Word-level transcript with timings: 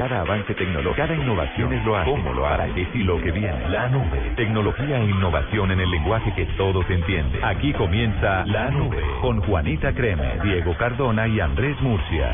Cada 0.00 0.22
avance 0.22 0.54
tecnológico, 0.54 0.94
cada 0.96 1.14
innovación 1.14 1.74
es 1.74 1.84
lo 1.84 1.94
hace. 1.94 2.10
¿Cómo 2.10 2.32
lo 2.32 2.46
hará? 2.46 2.66
Es 2.68 2.88
y 2.94 3.02
lo 3.02 3.20
que 3.20 3.32
viene. 3.32 3.68
La 3.68 3.86
nube. 3.90 4.32
Tecnología 4.34 4.98
e 4.98 5.04
innovación 5.04 5.72
en 5.72 5.78
el 5.78 5.90
lenguaje 5.90 6.32
que 6.34 6.46
todos 6.56 6.88
entienden. 6.88 7.44
Aquí 7.44 7.70
comienza 7.74 8.46
La 8.46 8.70
Nube 8.70 8.96
con 9.20 9.42
Juanita 9.42 9.92
Creme, 9.92 10.38
Diego 10.42 10.74
Cardona 10.78 11.28
y 11.28 11.38
Andrés 11.38 11.78
Murcia. 11.82 12.32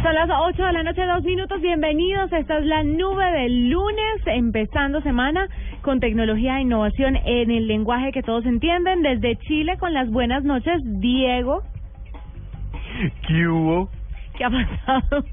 Son 0.00 0.14
las 0.14 0.30
8 0.30 0.64
de 0.64 0.72
la 0.72 0.82
noche, 0.84 1.04
dos 1.04 1.24
minutos. 1.24 1.60
Bienvenidos. 1.60 2.32
Esta 2.32 2.58
es 2.58 2.66
la 2.66 2.84
nube 2.84 3.32
del 3.32 3.68
lunes, 3.70 4.22
empezando 4.26 5.00
semana 5.00 5.48
con 5.82 5.98
tecnología 5.98 6.58
e 6.58 6.60
innovación 6.62 7.16
en 7.16 7.50
el 7.50 7.66
lenguaje 7.66 8.12
que 8.12 8.22
todos 8.22 8.46
entienden. 8.46 9.02
Desde 9.02 9.34
Chile, 9.38 9.76
con 9.76 9.92
las 9.92 10.08
buenas 10.08 10.44
noches, 10.44 10.80
Diego. 11.00 11.64
¿Qué 13.26 13.46
hubo? 13.48 13.90
¿Qué 14.36 14.44
ha 14.44 14.50
pasado? 14.50 15.24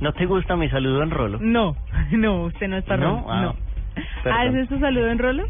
¿No 0.00 0.12
te 0.12 0.26
gusta 0.26 0.56
mi 0.56 0.68
saludo 0.68 1.02
en 1.02 1.10
rolo? 1.10 1.38
No, 1.40 1.76
no, 2.12 2.44
usted 2.44 2.68
no 2.68 2.76
está 2.76 2.96
¿No? 2.96 3.20
rolo. 3.20 3.26
Ah, 3.30 3.40
no. 3.42 3.56
perdón. 4.22 4.38
¿Ah, 4.40 4.44
ese 4.46 4.60
es 4.60 4.68
su 4.68 4.78
saludo 4.78 5.08
en 5.08 5.18
rolo? 5.18 5.44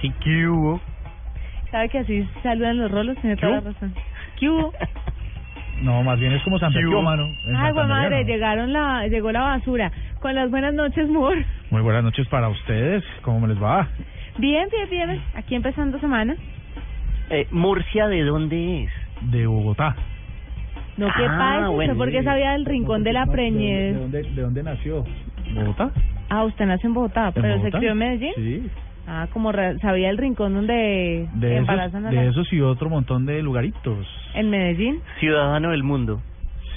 Sí, 0.00 0.12
¿qué 0.22 0.46
hubo? 0.48 0.80
¿Sabe 1.70 1.88
que 1.88 1.98
así 1.98 2.28
saludan 2.42 2.78
los 2.78 2.90
rolos? 2.90 3.16
Tiene 3.20 3.36
toda 3.36 3.52
la 3.52 3.60
¿Qué? 3.60 3.68
razón. 3.68 3.94
¿Qué 4.38 4.48
hubo? 4.48 4.72
No, 5.82 6.02
más 6.02 6.18
bien 6.18 6.32
es 6.32 6.42
como 6.42 6.58
San 6.58 6.72
mano. 7.04 7.28
Ay, 7.56 7.72
güey 7.72 7.86
madre, 7.86 8.24
llegaron 8.24 8.72
la, 8.72 9.06
llegó 9.06 9.30
la 9.30 9.42
basura. 9.42 9.92
Con 10.20 10.34
las 10.34 10.50
buenas 10.50 10.74
noches, 10.74 11.08
Moore. 11.08 11.46
Muy 11.70 11.82
buenas 11.82 12.02
noches 12.02 12.26
para 12.26 12.48
ustedes. 12.48 13.04
¿Cómo 13.22 13.38
me 13.38 13.48
les 13.48 13.62
va? 13.62 13.86
Bien, 14.38 14.68
bien, 14.70 14.90
bien. 14.90 15.22
Aquí 15.36 15.54
empezando 15.54 16.00
semana. 16.00 16.34
Eh, 17.30 17.46
¿Murcia 17.52 18.08
de 18.08 18.22
dónde 18.24 18.84
es? 18.84 18.90
De 19.22 19.46
Bogotá. 19.46 19.96
No, 20.96 21.06
¿qué 21.16 21.24
Ah, 21.26 21.36
pasa? 21.38 21.68
bueno. 21.68 21.92
¿Usted 21.92 21.96
por 21.96 22.10
qué 22.10 22.22
sabía 22.24 22.52
del 22.52 22.64
rincón 22.64 23.04
de 23.04 23.12
la 23.12 23.26
No, 23.26 23.32
preñez? 23.32 23.94
¿De 23.94 24.00
dónde, 24.00 24.22
de 24.22 24.42
dónde 24.42 24.62
nació? 24.62 25.04
¿Bogotá? 25.54 25.90
Ah, 26.28 26.44
usted 26.44 26.66
nace 26.66 26.86
en 26.86 26.94
Bogotá, 26.94 27.28
¿En 27.28 27.42
pero 27.42 27.60
se 27.62 27.70
crió 27.70 27.92
en 27.92 27.98
Medellín. 27.98 28.32
Sí. 28.36 28.68
Ah, 29.06 29.26
como 29.32 29.52
re- 29.52 29.78
sabía 29.78 30.10
el 30.10 30.18
rincón 30.18 30.52
donde 30.54 31.26
De 31.34 31.56
embarazan 31.56 32.04
a 32.04 32.08
esos, 32.10 32.14
la- 32.14 32.22
de 32.22 32.28
esos 32.28 32.52
y 32.52 32.60
otro 32.60 32.90
montón 32.90 33.24
de 33.26 33.40
lugaritos. 33.42 34.06
En 34.34 34.50
Medellín. 34.50 35.00
Ciudadano 35.20 35.70
del 35.70 35.82
mundo. 35.82 36.20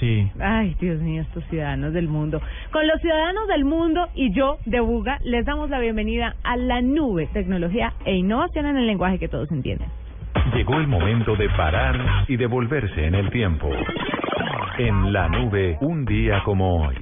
Sí. 0.00 0.28
Ay, 0.40 0.74
Dios 0.80 1.00
mío, 1.00 1.22
estos 1.22 1.44
ciudadanos 1.44 1.92
del 1.92 2.08
mundo. 2.08 2.40
Con 2.72 2.86
los 2.88 3.00
ciudadanos 3.00 3.46
del 3.48 3.64
mundo 3.64 4.08
y 4.14 4.32
yo, 4.34 4.56
de 4.66 4.80
Buga, 4.80 5.18
les 5.24 5.44
damos 5.44 5.68
la 5.70 5.78
bienvenida 5.78 6.34
a 6.42 6.56
la 6.56 6.80
nube, 6.80 7.28
tecnología 7.32 7.92
e 8.04 8.14
innovación 8.16 8.66
en 8.66 8.78
el 8.78 8.86
lenguaje 8.86 9.18
que 9.18 9.28
todos 9.28 9.50
entienden. 9.52 9.88
Llegó 10.54 10.78
el 10.78 10.86
momento 10.86 11.36
de 11.36 11.48
parar 11.50 12.24
y 12.28 12.36
devolverse 12.36 13.06
en 13.06 13.14
el 13.14 13.30
tiempo. 13.30 13.70
En 14.78 15.12
la 15.12 15.28
nube, 15.28 15.78
un 15.80 16.04
día 16.04 16.42
como 16.44 16.86
hoy. 16.86 16.96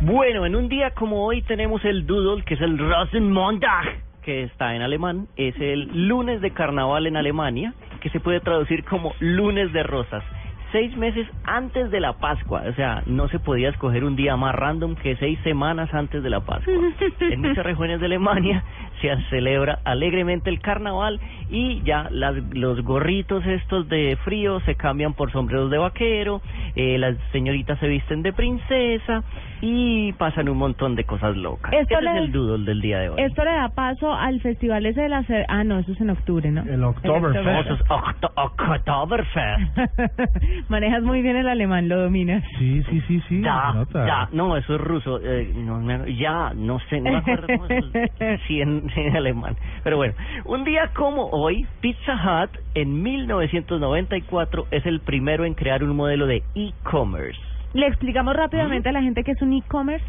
Bueno, 0.00 0.46
en 0.46 0.54
un 0.54 0.68
día 0.68 0.90
como 0.90 1.24
hoy 1.24 1.42
tenemos 1.42 1.84
el 1.84 2.06
Doodle, 2.06 2.44
que 2.44 2.54
es 2.54 2.60
el 2.60 2.78
Rosenmontag, 2.78 4.00
que 4.22 4.44
está 4.44 4.74
en 4.74 4.82
alemán. 4.82 5.26
Es 5.36 5.54
el 5.60 6.06
lunes 6.08 6.40
de 6.40 6.52
carnaval 6.52 7.06
en 7.06 7.16
Alemania, 7.16 7.74
que 8.00 8.10
se 8.10 8.20
puede 8.20 8.40
traducir 8.40 8.84
como 8.84 9.14
lunes 9.20 9.72
de 9.72 9.82
rosas. 9.82 10.22
Seis 10.72 10.94
meses 10.98 11.26
antes 11.44 11.90
de 11.90 11.98
la 11.98 12.12
Pascua, 12.14 12.62
o 12.68 12.72
sea, 12.74 13.02
no 13.06 13.26
se 13.28 13.38
podía 13.38 13.70
escoger 13.70 14.04
un 14.04 14.16
día 14.16 14.36
más 14.36 14.54
random 14.54 14.96
que 14.96 15.16
seis 15.16 15.38
semanas 15.42 15.92
antes 15.94 16.22
de 16.22 16.28
la 16.28 16.40
Pascua. 16.40 16.74
En 17.20 17.40
muchas 17.40 17.64
regiones 17.64 18.00
de 18.00 18.06
Alemania 18.06 18.62
se 19.00 19.16
celebra 19.30 19.78
alegremente 19.84 20.50
el 20.50 20.60
carnaval 20.60 21.20
y 21.48 21.82
ya 21.84 22.08
las, 22.10 22.34
los 22.52 22.82
gorritos 22.82 23.44
estos 23.46 23.88
de 23.88 24.16
frío 24.24 24.60
se 24.60 24.74
cambian 24.74 25.14
por 25.14 25.30
sombreros 25.32 25.70
de 25.70 25.78
vaquero, 25.78 26.42
eh, 26.74 26.98
las 26.98 27.16
señoritas 27.32 27.78
se 27.78 27.88
visten 27.88 28.22
de 28.22 28.32
princesa 28.32 29.22
y 29.62 30.12
pasan 30.14 30.48
un 30.48 30.58
montón 30.58 30.96
de 30.96 31.04
cosas 31.04 31.36
locas. 31.36 31.72
Esto 31.72 31.94
Ese 31.94 32.02
le- 32.04 32.10
es 32.10 32.16
el 32.26 32.32
doodle 32.32 32.64
del 32.66 32.80
día 32.80 32.98
de 33.00 33.08
hoy. 33.10 33.20
Esto 33.22 33.44
le 33.44 33.52
da 33.52 33.68
paso 33.70 34.12
al 34.12 34.40
festival 34.40 34.84
ese 34.86 35.00
de 35.02 35.08
la... 35.08 35.22
cer- 35.22 35.46
Ah, 35.48 35.64
no, 35.64 35.78
eso 35.78 35.92
es 35.92 36.00
en 36.00 36.10
octubre, 36.10 36.50
¿no? 36.50 36.62
El 36.62 36.82
Oktoberfest. 36.84 37.44
Famosos 37.44 37.80
Octo- 37.88 38.32
Oktoberfest. 38.36 39.78
Manejas 40.68 41.02
muy 41.02 41.22
bien 41.22 41.36
el 41.36 41.48
alemán, 41.48 41.88
lo 41.88 42.00
dominas. 42.02 42.44
Sí, 42.58 42.82
sí, 42.90 43.00
sí, 43.08 43.22
sí. 43.28 43.40
Ya, 43.40 43.72
ya, 43.94 44.28
no, 44.32 44.56
eso 44.56 44.74
es 44.74 44.80
ruso. 44.80 45.20
Eh, 45.22 45.52
no, 45.54 45.80
me- 45.80 46.14
ya, 46.16 46.52
no 46.54 46.78
sé, 46.90 47.00
no 47.00 47.12
me 47.12 47.18
acuerdo 47.18 47.46
cómo 47.46 47.66
es 47.66 47.70
el- 48.20 48.40
sí, 48.46 48.60
en, 48.60 48.82
alemán. 49.16 49.56
Pero 49.84 49.96
bueno, 49.96 50.14
un 50.44 50.64
día 50.64 50.90
como 50.94 51.28
hoy, 51.30 51.66
Pizza 51.80 52.14
Hut 52.14 52.50
en 52.74 53.02
1994 53.02 54.66
es 54.70 54.84
el 54.86 55.00
primero 55.00 55.44
en 55.44 55.54
crear 55.54 55.82
un 55.84 55.94
modelo 55.96 56.26
de 56.26 56.42
e-commerce 56.54 57.38
Le 57.74 57.86
explicamos 57.86 58.34
rápidamente 58.36 58.88
a 58.88 58.92
la 58.92 59.02
gente 59.02 59.22
que 59.24 59.32
es 59.32 59.42
un 59.42 59.52
e-commerce. 59.52 60.04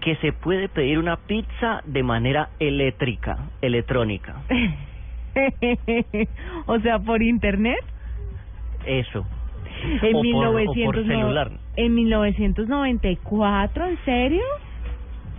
que 0.00 0.16
se 0.16 0.32
puede 0.32 0.68
pedir 0.68 0.98
una 0.98 1.16
pizza 1.16 1.82
de 1.84 2.02
manera 2.02 2.48
eléctrica, 2.58 3.36
electrónica. 3.60 4.36
o 6.66 6.78
sea, 6.80 6.98
por 6.98 7.22
internet. 7.22 7.78
Eso. 8.86 9.26
En, 10.02 10.16
O 10.16 10.22
por- 10.22 10.46
o 10.46 10.52
1900 10.52 10.84
por 10.84 11.06
celular. 11.06 11.50
en 11.76 11.94
1994, 11.94 13.86
¿en 13.86 13.98
serio? 14.04 14.42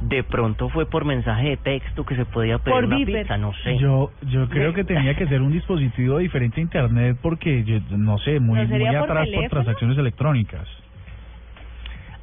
De 0.02 0.24
pronto 0.24 0.68
fue 0.69 0.88
por 0.88 1.06
mensaje 1.06 1.50
de 1.50 1.57
texto 1.57 2.03
que 2.06 2.16
se 2.16 2.25
podía 2.25 2.57
pedir 2.57 2.74
Por 2.75 2.85
una 2.85 2.97
Viper. 2.97 3.22
pizza, 3.22 3.38
no 3.38 3.53
sé. 3.63 3.78
Yo, 3.78 4.12
yo 4.24 4.50
creo 4.50 4.74
que 4.74 4.84
tenía 4.84 5.13
que 5.16 5.28
ser 5.28 5.41
un 5.44 5.52
dispositivo 5.52 6.18
diferente 6.18 6.59
a 6.59 6.63
internet 6.63 7.18
porque, 7.22 7.63
yo, 7.63 7.78
no 7.96 8.18
sé, 8.18 8.40
muy, 8.40 8.59
¿No 8.59 8.68
muy 8.68 8.79
por 8.79 8.88
atrás 8.96 9.06
por 9.07 9.25
teléfono? 9.25 9.50
transacciones 9.50 9.97
electrónicas. 10.00 10.68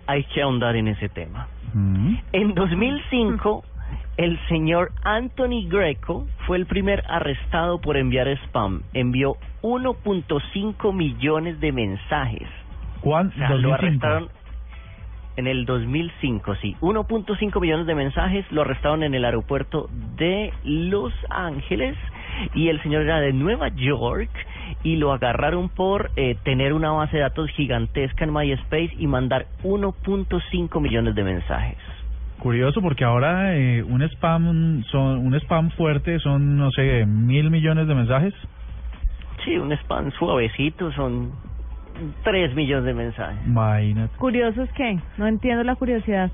Hay 0.08 0.24
que 0.24 0.42
ahondar 0.42 0.74
en 0.74 0.88
ese 0.88 1.08
tema. 1.08 1.46
Mm. 1.72 2.14
En 2.32 2.54
2005, 2.54 3.62
el 4.16 4.38
señor 4.48 4.90
Anthony 5.04 5.68
Greco 5.68 6.26
fue 6.46 6.56
el 6.56 6.66
primer 6.66 7.04
arrestado 7.08 7.80
por 7.80 7.96
enviar 7.96 8.28
spam. 8.28 8.82
Envió 8.92 9.36
1.5 9.62 10.92
millones 10.92 11.60
de 11.60 11.72
mensajes. 11.72 12.48
¿Cuán? 13.00 13.28
O 13.28 13.32
sea, 13.32 13.50
lo 13.50 13.70
2005. 13.70 13.74
arrestaron 13.74 14.28
en 15.36 15.46
el 15.46 15.66
2005, 15.66 16.56
sí. 16.56 16.76
1.5 16.80 17.60
millones 17.60 17.86
de 17.86 17.94
mensajes 17.94 18.44
lo 18.50 18.62
arrestaron 18.62 19.04
en 19.04 19.14
el 19.14 19.24
aeropuerto 19.24 19.88
de 20.16 20.52
Los 20.64 21.12
Ángeles 21.30 21.96
y 22.54 22.68
el 22.68 22.82
señor 22.82 23.02
era 23.02 23.20
de 23.20 23.32
Nueva 23.32 23.68
York 23.68 24.30
y 24.82 24.96
lo 24.96 25.12
agarraron 25.12 25.68
por 25.68 26.10
eh, 26.16 26.36
tener 26.42 26.72
una 26.72 26.90
base 26.90 27.18
de 27.18 27.22
datos 27.22 27.50
gigantesca 27.50 28.24
en 28.24 28.32
MySpace 28.32 28.94
y 28.98 29.06
mandar 29.06 29.46
1.5 29.62 30.80
millones 30.80 31.14
de 31.14 31.22
mensajes. 31.22 31.97
Curioso 32.38 32.80
porque 32.80 33.04
ahora 33.04 33.56
eh, 33.56 33.82
un 33.82 34.02
spam 34.02 34.84
son 34.84 35.26
un 35.26 35.34
spam 35.34 35.70
fuerte 35.70 36.18
son 36.20 36.56
no 36.56 36.70
sé 36.70 37.04
mil 37.04 37.50
millones 37.50 37.88
de 37.88 37.94
mensajes. 37.94 38.34
Sí, 39.44 39.56
un 39.56 39.72
spam 39.72 40.10
suavecito 40.12 40.92
son 40.92 41.32
3 42.22 42.54
millones 42.54 42.84
de 42.84 42.94
mensajes. 42.94 43.46
Imagínate. 43.46 44.16
Curioso 44.18 44.62
es 44.62 44.70
que 44.72 44.98
no 45.16 45.26
entiendo 45.26 45.64
la 45.64 45.74
curiosidad. 45.74 46.30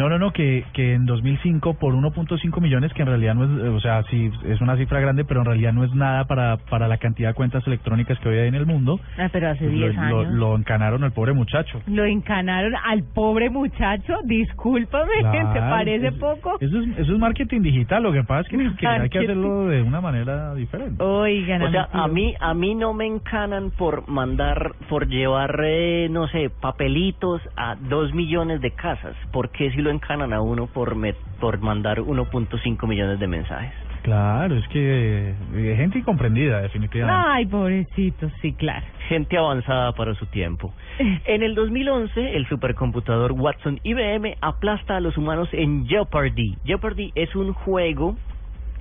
No, 0.00 0.08
no, 0.08 0.18
no, 0.18 0.32
que, 0.32 0.64
que 0.72 0.94
en 0.94 1.04
2005 1.04 1.74
por 1.74 1.92
1.5 1.94 2.58
millones, 2.62 2.90
que 2.94 3.02
en 3.02 3.08
realidad 3.08 3.34
no 3.34 3.44
es, 3.44 3.50
eh, 3.64 3.68
o 3.68 3.80
sea, 3.80 4.02
sí 4.04 4.30
es 4.46 4.58
una 4.62 4.74
cifra 4.78 4.98
grande, 4.98 5.26
pero 5.26 5.40
en 5.40 5.46
realidad 5.46 5.74
no 5.74 5.84
es 5.84 5.94
nada 5.94 6.24
para, 6.24 6.56
para 6.56 6.88
la 6.88 6.96
cantidad 6.96 7.28
de 7.28 7.34
cuentas 7.34 7.66
electrónicas 7.66 8.18
que 8.20 8.30
hoy 8.30 8.38
hay 8.38 8.48
en 8.48 8.54
el 8.54 8.64
mundo. 8.64 8.98
Ah, 9.18 9.28
pero 9.30 9.50
hace 9.50 9.64
Pues 9.66 9.72
10 9.76 9.94
lo, 9.96 10.00
años. 10.02 10.26
lo, 10.32 10.50
lo 10.52 10.56
encanaron 10.56 11.04
al 11.04 11.12
pobre 11.12 11.34
muchacho. 11.34 11.82
Lo 11.86 12.06
encanaron 12.06 12.72
al 12.82 13.02
pobre 13.14 13.50
muchacho. 13.50 14.14
Discúlpame, 14.24 15.10
¿te 15.16 15.20
Claro, 15.22 15.70
parece 15.70 16.06
es- 16.08 16.14
poco? 16.14 16.56
Eso 16.60 16.78
es, 16.80 16.98
eso 16.98 17.12
es 17.12 17.18
marketing 17.18 17.60
digital, 17.60 18.02
lo 18.02 18.12
que 18.12 18.24
pasa 18.24 18.40
es 18.40 18.48
que, 18.48 18.76
que 18.76 18.86
hay 18.86 19.08
que 19.10 19.18
hacerlo 19.18 19.66
de 19.66 19.82
una 19.82 20.00
manera 20.00 20.54
diferente. 20.54 21.02
Oigan, 21.04 21.60
O 21.62 21.70
sea, 21.70 21.88
a 21.92 22.08
mí 22.08 22.34
a 22.40 22.54
mí 22.54 22.74
no 22.74 22.94
me 22.94 23.04
encanan 23.06 23.70
por 23.70 24.08
mandar, 24.08 24.72
por 24.88 25.06
llevar, 25.08 25.60
eh, 25.62 26.08
no 26.10 26.26
sé, 26.28 26.48
papelitos 26.48 27.42
a 27.56 27.76
dos 27.76 28.14
millones 28.14 28.62
de 28.62 28.70
casas. 28.70 29.14
¿Por 29.30 29.50
qué 29.50 29.70
si 29.72 29.82
lo 29.82 29.89
encanan 29.92 30.32
a 30.32 30.40
uno 30.40 30.66
por 30.66 30.94
me- 30.94 31.14
por 31.40 31.60
mandar 31.60 32.00
1.5 32.00 32.86
millones 32.86 33.18
de 33.18 33.26
mensajes? 33.26 33.72
Claro, 34.02 34.56
es 34.56 34.66
que 34.68 35.34
eh, 35.54 35.74
gente 35.76 35.98
incomprendida, 35.98 36.62
definitivamente. 36.62 37.22
Ay, 37.28 37.44
pobrecito, 37.46 38.30
sí, 38.40 38.54
claro. 38.54 38.84
Gente 39.08 39.36
avanzada 39.36 39.92
para 39.92 40.14
su 40.14 40.26
tiempo. 40.26 40.72
En 41.26 41.42
el 41.42 41.54
2011, 41.54 42.34
el 42.36 42.46
supercomputador 42.48 43.32
Watson 43.32 43.78
IBM 43.82 44.36
aplasta 44.40 44.96
a 44.96 45.00
los 45.00 45.16
humanos 45.18 45.48
en 45.52 45.86
Jeopardy. 45.86 46.56
Jeopardy 46.64 47.12
es 47.14 47.34
un 47.36 47.52
juego 47.52 48.16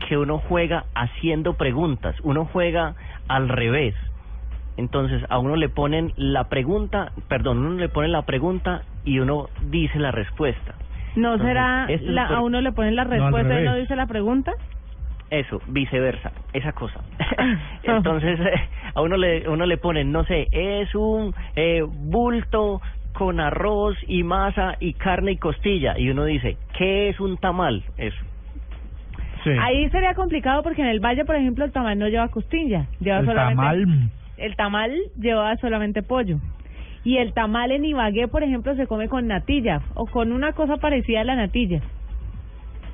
que 0.08 0.18
uno 0.18 0.38
juega 0.40 0.86
haciendo 0.96 1.56
preguntas. 1.56 2.16
Uno 2.24 2.46
juega 2.46 2.96
al 3.28 3.50
revés. 3.50 3.96
Entonces 4.78 5.22
a 5.30 5.40
uno 5.40 5.58
le 5.58 5.68
ponen 5.68 6.14
la 6.16 6.46
pregunta, 6.46 7.12
perdón, 7.28 7.58
uno 7.58 7.76
le 7.78 7.90
pone 7.90 8.08
la 8.08 8.22
pregunta 8.22 8.84
y 9.04 9.20
uno 9.20 9.50
dice 9.70 10.00
la 10.00 10.12
respuesta. 10.12 10.76
¿No 11.16 11.34
Entonces, 11.34 11.48
será 11.48 11.86
esto 11.90 12.06
es 12.08 12.14
la- 12.14 12.28
por- 12.28 12.38
a 12.38 12.42
uno 12.42 12.62
le 12.62 12.72
ponen 12.72 12.96
la 12.96 13.04
respuesta 13.04 13.54
y 13.60 13.64
no 13.64 13.72
revés. 13.72 13.82
dice 13.82 13.96
la 13.96 14.06
pregunta? 14.08 14.52
Eso, 15.30 15.62
viceversa, 15.68 16.32
esa 16.54 16.72
cosa. 16.74 17.02
Entonces, 17.84 18.40
eh, 18.40 18.54
a 18.96 19.02
uno 19.02 19.16
le, 19.18 19.48
uno 19.48 19.66
le 19.66 19.78
ponen, 19.78 20.12
no 20.12 20.24
sé, 20.26 20.48
es 20.52 20.94
un 20.96 21.34
eh, 21.56 21.84
bulto 21.86 22.82
con 23.14 23.40
arroz 23.40 23.98
y 24.08 24.24
masa 24.24 24.76
y 24.80 24.94
carne 24.94 25.34
y 25.34 25.38
costilla. 25.38 25.98
Y 25.98 26.10
uno 26.10 26.26
dice, 26.26 26.58
¿qué 26.78 27.10
es 27.10 27.20
un 27.20 27.38
tamal? 27.38 27.84
Eso. 27.98 28.18
Sí. 29.44 29.52
Ahí 29.60 29.90
sería 29.90 30.14
complicado 30.16 30.64
porque 30.64 30.82
en 30.82 30.88
el 30.90 31.00
valle, 31.00 31.26
por 31.26 31.36
ejemplo, 31.36 31.64
el 31.66 31.72
tamal 31.72 31.98
no 31.98 32.08
lleva 32.08 32.28
costilla, 32.30 32.88
lleva 33.00 33.20
el 33.20 33.26
solamente 33.26 33.56
tamal. 33.62 34.10
el 34.38 34.56
tamal 34.56 34.92
lleva 35.20 35.56
solamente 35.58 36.02
pollo. 36.04 36.38
Y 37.04 37.18
el 37.18 37.34
tamal 37.34 37.72
en 37.72 37.86
Ibagué, 37.86 38.28
por 38.28 38.44
ejemplo, 38.44 38.75
se 38.75 38.88
come 38.88 39.07
con 39.07 39.28
natilla 39.28 39.81
o 39.94 40.06
con 40.06 40.31
una 40.31 40.51
cosa 40.54 40.78
parecida 40.78 41.22
a 41.22 41.24
la 41.24 41.36
natilla. 41.36 41.81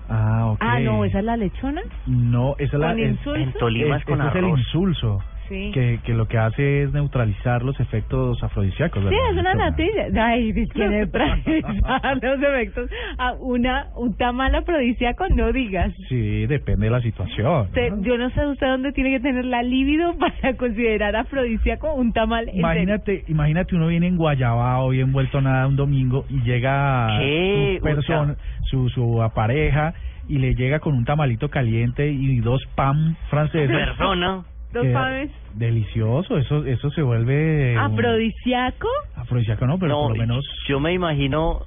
Ah, 0.07 0.52
ok. 0.52 0.57
Ah, 0.62 0.80
no, 0.80 1.04
esa 1.06 1.19
es 1.19 1.25
la 1.25 1.36
lechona. 1.38 1.81
No, 2.06 2.54
esa 2.60 2.75
es 2.75 2.80
la. 2.80 2.92
Con 2.92 3.00
es- 3.00 3.12
insulso. 3.12 3.40
En 3.42 3.54
Tolima 3.54 3.96
es 3.96 4.02
es- 4.02 4.06
con 4.06 4.19
ese 4.22 4.30
es 4.30 4.36
el 4.36 4.46
arroz. 4.46 4.60
insulso. 4.60 5.24
Sí. 5.50 5.71
Que, 5.74 6.00
que 6.03 6.13
lo 6.13 6.27
que 6.27 6.38
hace 6.38 6.83
es 6.83 6.94
neutralizar 6.94 7.63
los 7.63 7.80
efectos 7.80 8.42
afrodisíacos. 8.44 9.03
Sí, 9.07 9.15
es 9.31 9.38
una 9.38 9.53
natilla. 9.53 10.25
Ay, 10.25 10.53
que 10.74 10.88
neutralizar 10.88 12.18
los 12.21 12.42
efectos. 12.42 12.89
A 13.18 13.33
una, 13.33 13.88
un 13.95 14.15
tamal 14.18 14.56
afrodisíaco, 14.56 15.27
no 15.30 15.51
digas. 15.51 15.94
Sí, 16.09 16.45
depende 16.47 16.88
de 16.88 16.92
la 16.92 17.01
situación. 17.01 17.62
Usted- 17.68 17.92
¿no? 17.92 18.03
yo 18.03 18.18
no 18.18 18.30
sé 18.31 18.45
usted 18.47 18.68
dónde 18.68 18.92
tiene 18.92 19.12
que 19.12 19.19
tener 19.19 19.45
la 19.45 19.63
libido 19.63 20.15
para 20.18 20.56
considerar 20.57 21.15
afrodisíaco 21.15 21.94
un 21.94 22.13
tamal. 22.13 22.50
Imagínate, 22.53 23.24
imagínate 23.27 23.75
uno 23.75 23.88
viene 23.88 24.07
en 24.07 24.18
Guayabao, 24.18 24.89
bien 24.89 25.12
vuelto 25.12 25.39
a 25.39 25.42
nada 25.42 25.68
un 25.68 25.75
domingo 25.75 26.25
y 26.30 26.42
llega 26.42 27.19
¿Qué? 27.19 27.77
su 27.77 27.83
persona, 27.83 28.36
su, 28.63 28.89
su 28.89 29.21
pareja 29.33 29.94
y 30.27 30.39
le 30.39 30.56
llega 30.56 30.80
con 30.80 30.95
un 30.95 31.06
tamalito 31.06 31.50
caliente 31.50 32.09
y 32.09 32.39
dos 32.39 32.62
pan 32.75 33.15
franceses. 33.30 33.69
Persona. 33.69 34.44
Dos 34.75 34.88
panes. 34.94 35.31
Delicioso, 35.54 36.38
eso 36.38 36.66
eso 36.66 36.89
se 36.92 37.01
vuelve 37.01 37.74
un- 37.74 37.80
Afrodisíaco. 37.80 38.88
afrodisíaco, 39.16 39.66
no, 39.66 39.77
pero 39.80 39.92
no, 39.94 40.01
por 40.10 40.18
lo 40.18 40.22
menos 40.22 40.45
yo 40.68 40.80
me 40.80 40.94
imagino, 40.94 41.62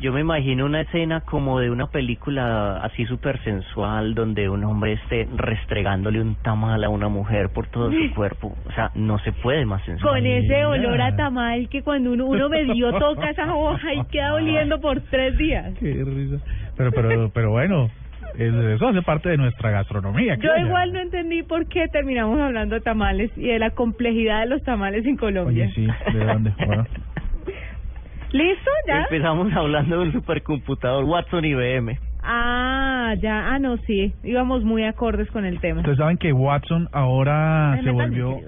yo 0.00 0.12
me 0.12 0.20
imagino 0.20 0.64
una 0.64 0.80
escena 0.82 1.20
como 1.20 1.58
de 1.60 1.70
una 1.70 1.88
película 1.88 2.78
así 2.78 3.04
súper 3.06 3.42
sensual 3.42 4.14
donde 4.14 4.48
un 4.48 4.64
hombre 4.64 4.92
esté 4.94 5.28
restregándole 5.36 6.20
un 6.20 6.36
tamal 6.36 6.82
a 6.84 6.88
una 6.88 7.08
mujer 7.08 7.50
por 7.50 7.66
todo 7.66 7.90
su 7.92 8.14
cuerpo. 8.14 8.56
O 8.66 8.72
sea, 8.72 8.90
no 8.94 9.18
se 9.18 9.32
puede 9.32 9.66
más 9.66 9.82
sensual. 9.84 10.14
Con 10.14 10.26
ese 10.26 10.64
olor 10.64 11.00
a 11.00 11.14
tamal 11.16 11.68
que 11.68 11.82
cuando 11.82 12.12
uno, 12.12 12.26
uno 12.26 12.48
medio 12.48 12.92
toca 12.98 13.30
esa 13.30 13.54
hoja 13.54 13.92
y 13.94 14.04
queda 14.06 14.32
oliendo 14.34 14.80
por 14.80 15.00
tres 15.10 15.36
días. 15.36 15.74
qué 15.78 16.02
risa. 16.06 16.36
Pero 16.76 16.90
pero 16.92 17.30
pero 17.34 17.50
bueno, 17.50 17.90
eso 18.38 18.88
hace 18.88 19.02
parte 19.02 19.28
de 19.28 19.36
nuestra 19.36 19.70
gastronomía. 19.70 20.36
Yo 20.36 20.56
igual 20.56 20.92
no 20.92 21.00
entendí 21.00 21.42
por 21.42 21.66
qué 21.68 21.86
terminamos 21.88 22.40
hablando 22.40 22.74
de 22.74 22.80
tamales 22.80 23.30
y 23.36 23.48
de 23.48 23.58
la 23.58 23.70
complejidad 23.70 24.40
de 24.40 24.46
los 24.46 24.62
tamales 24.62 25.04
en 25.06 25.16
Colombia. 25.16 25.64
Oye, 25.64 25.74
sí, 25.74 26.12
¿de 26.12 26.24
dónde? 26.24 26.52
Bueno. 26.66 26.86
¿Listo? 28.32 28.70
¿Ya? 28.88 29.02
Empezamos 29.02 29.52
hablando 29.52 29.98
de 29.98 30.06
un 30.06 30.12
supercomputador 30.12 31.04
Watson 31.04 31.44
IBM. 31.44 31.98
Ah, 32.22 33.14
ya. 33.20 33.52
Ah, 33.52 33.58
no, 33.58 33.76
sí. 33.78 34.14
Íbamos 34.22 34.64
muy 34.64 34.84
acordes 34.84 35.30
con 35.30 35.44
el 35.44 35.60
tema. 35.60 35.80
Ustedes 35.80 35.98
saben 35.98 36.16
que 36.16 36.32
Watson 36.32 36.88
ahora 36.92 37.78
se 37.82 37.90
volvió 37.90 38.38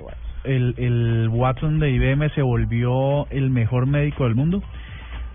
el 0.45 0.75
el 0.79 1.29
Watson 1.31 1.81
de 1.81 1.91
IBM 1.91 2.31
se 2.35 2.43
volvió 2.43 3.27
el 3.31 3.51
mejor 3.51 3.87
médico 3.87 4.25
del 4.25 4.35
mundo. 4.35 4.63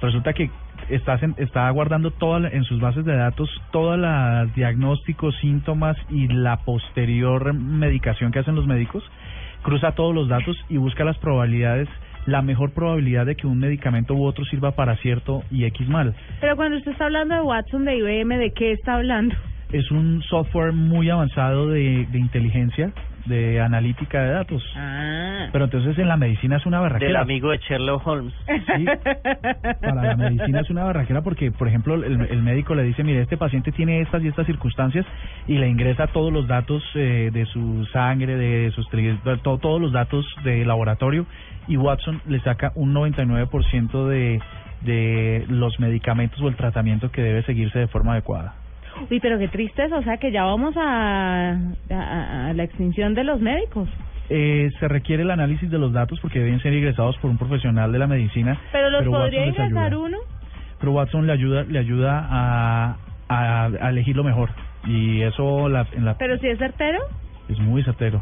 Resulta 0.01 0.33
que 0.33 0.49
está 0.89 1.19
está 1.37 1.69
guardando 1.71 2.11
toda 2.11 2.39
la- 2.39 2.49
en 2.49 2.63
sus 2.63 2.79
bases 2.79 3.05
de 3.05 3.15
datos 3.15 3.49
todos 3.71 3.97
los 3.99 4.53
diagnósticos, 4.55 5.35
síntomas 5.37 5.97
y 6.09 6.27
la 6.27 6.57
posterior 6.57 7.53
medicación 7.53 8.31
que 8.31 8.39
hacen 8.39 8.55
los 8.55 8.65
médicos. 8.67 9.03
Cruza 9.61 9.91
todos 9.91 10.15
los 10.15 10.27
datos 10.29 10.57
y 10.69 10.77
busca 10.77 11.03
las 11.03 11.17
probabilidades, 11.17 11.89
la 12.25 12.41
mejor 12.41 12.71
probabilidad 12.73 13.25
de 13.25 13.35
que 13.35 13.45
un 13.47 13.59
medicamento 13.59 14.13
u 14.13 14.23
otro 14.23 14.45
sirva 14.45 14.71
para 14.71 14.95
cierto 14.97 15.43
y 15.51 15.65
X 15.65 15.87
mal. 15.89 16.13
Pero 16.39 16.55
cuando 16.55 16.77
usted 16.77 16.91
está 16.91 17.05
hablando 17.05 17.35
de 17.35 17.41
Watson 17.41 17.85
de 17.85 17.97
IBM, 17.97 18.37
¿de 18.37 18.51
qué 18.51 18.71
está 18.71 18.95
hablando? 18.95 19.35
Es 19.71 19.91
un 19.91 20.21
software 20.23 20.71
muy 20.73 21.09
avanzado 21.09 21.69
de, 21.69 22.07
de 22.11 22.19
inteligencia, 22.19 22.91
de 23.29 23.61
analítica 23.61 24.21
de 24.21 24.31
datos. 24.31 24.61
Ah. 24.75 25.47
Pero 25.53 25.65
entonces 25.65 25.97
en 25.97 26.09
la 26.09 26.17
medicina 26.17 26.57
es 26.57 26.65
una 26.65 26.77
Del 26.81 26.89
barraquera. 26.89 27.21
amigo 27.21 27.51
de 27.51 27.59
Sherlock 27.59 28.05
Holmes. 28.05 28.33
Sí, 28.47 28.85
para 29.81 30.03
la 30.03 30.15
medicina 30.17 30.59
es 30.59 30.69
una 30.69 30.83
barraquera 30.83 31.21
porque, 31.21 31.51
por 31.51 31.67
ejemplo, 31.69 31.95
el, 31.95 32.21
el 32.29 32.43
médico 32.43 32.75
le 32.75 32.83
dice, 32.83 33.03
mire, 33.03 33.21
este 33.21 33.37
paciente 33.37 33.71
tiene 33.71 34.01
estas 34.01 34.21
y 34.23 34.27
estas 34.27 34.45
circunstancias 34.45 35.05
y 35.47 35.57
le 35.57 35.69
ingresa 35.69 36.07
todos 36.07 36.33
los 36.33 36.47
datos 36.47 36.83
eh, 36.95 37.29
de 37.31 37.45
su 37.45 37.85
sangre, 37.93 38.35
de 38.35 38.71
sus 38.71 38.87
triglicéridos, 38.89 39.41
to- 39.43 39.57
todos 39.59 39.79
los 39.79 39.91
datos 39.93 40.25
de 40.43 40.65
laboratorio 40.65 41.25
y 41.67 41.77
Watson 41.77 42.21
le 42.27 42.39
saca 42.41 42.71
un 42.75 42.93
99% 42.93 44.07
de, 44.07 44.41
de 44.81 45.45
los 45.49 45.79
medicamentos 45.79 46.41
o 46.41 46.47
el 46.47 46.55
tratamiento 46.55 47.11
que 47.11 47.21
debe 47.21 47.43
seguirse 47.43 47.79
de 47.79 47.87
forma 47.87 48.13
adecuada. 48.13 48.55
Uy, 49.09 49.19
pero 49.19 49.37
qué 49.39 49.47
triste 49.47 49.83
es, 49.85 49.91
o 49.91 50.01
sea 50.03 50.17
que 50.17 50.31
ya 50.31 50.43
vamos 50.43 50.75
a, 50.77 51.51
a, 51.91 52.47
a 52.49 52.53
la 52.53 52.63
extinción 52.63 53.13
de 53.13 53.23
los 53.23 53.39
médicos. 53.41 53.87
Eh, 54.29 54.69
se 54.79 54.87
requiere 54.87 55.23
el 55.23 55.31
análisis 55.31 55.69
de 55.71 55.79
los 55.79 55.91
datos 55.91 56.19
porque 56.19 56.39
deben 56.39 56.59
ser 56.61 56.73
ingresados 56.73 57.17
por 57.17 57.31
un 57.31 57.37
profesional 57.37 57.91
de 57.91 57.97
la 57.99 58.07
medicina. 58.07 58.59
Pero 58.71 58.89
los 58.89 59.01
Watson 59.07 59.21
podría 59.21 59.45
ingresar 59.47 59.95
uno. 59.95 60.17
Pero 60.79 60.91
Watson 60.91 61.25
le 61.25 61.33
ayuda, 61.33 61.63
le 61.63 61.79
ayuda 61.79 62.27
a, 62.29 62.95
a, 63.27 63.65
a 63.65 63.89
elegir 63.89 64.15
lo 64.15 64.23
mejor. 64.23 64.49
Y 64.85 65.21
eso 65.21 65.67
la, 65.67 65.87
en 65.93 66.05
la, 66.05 66.17
Pero 66.17 66.37
si 66.37 66.47
es 66.47 66.57
certero. 66.59 66.99
es 67.49 67.59
muy 67.59 67.83
certero. 67.83 68.21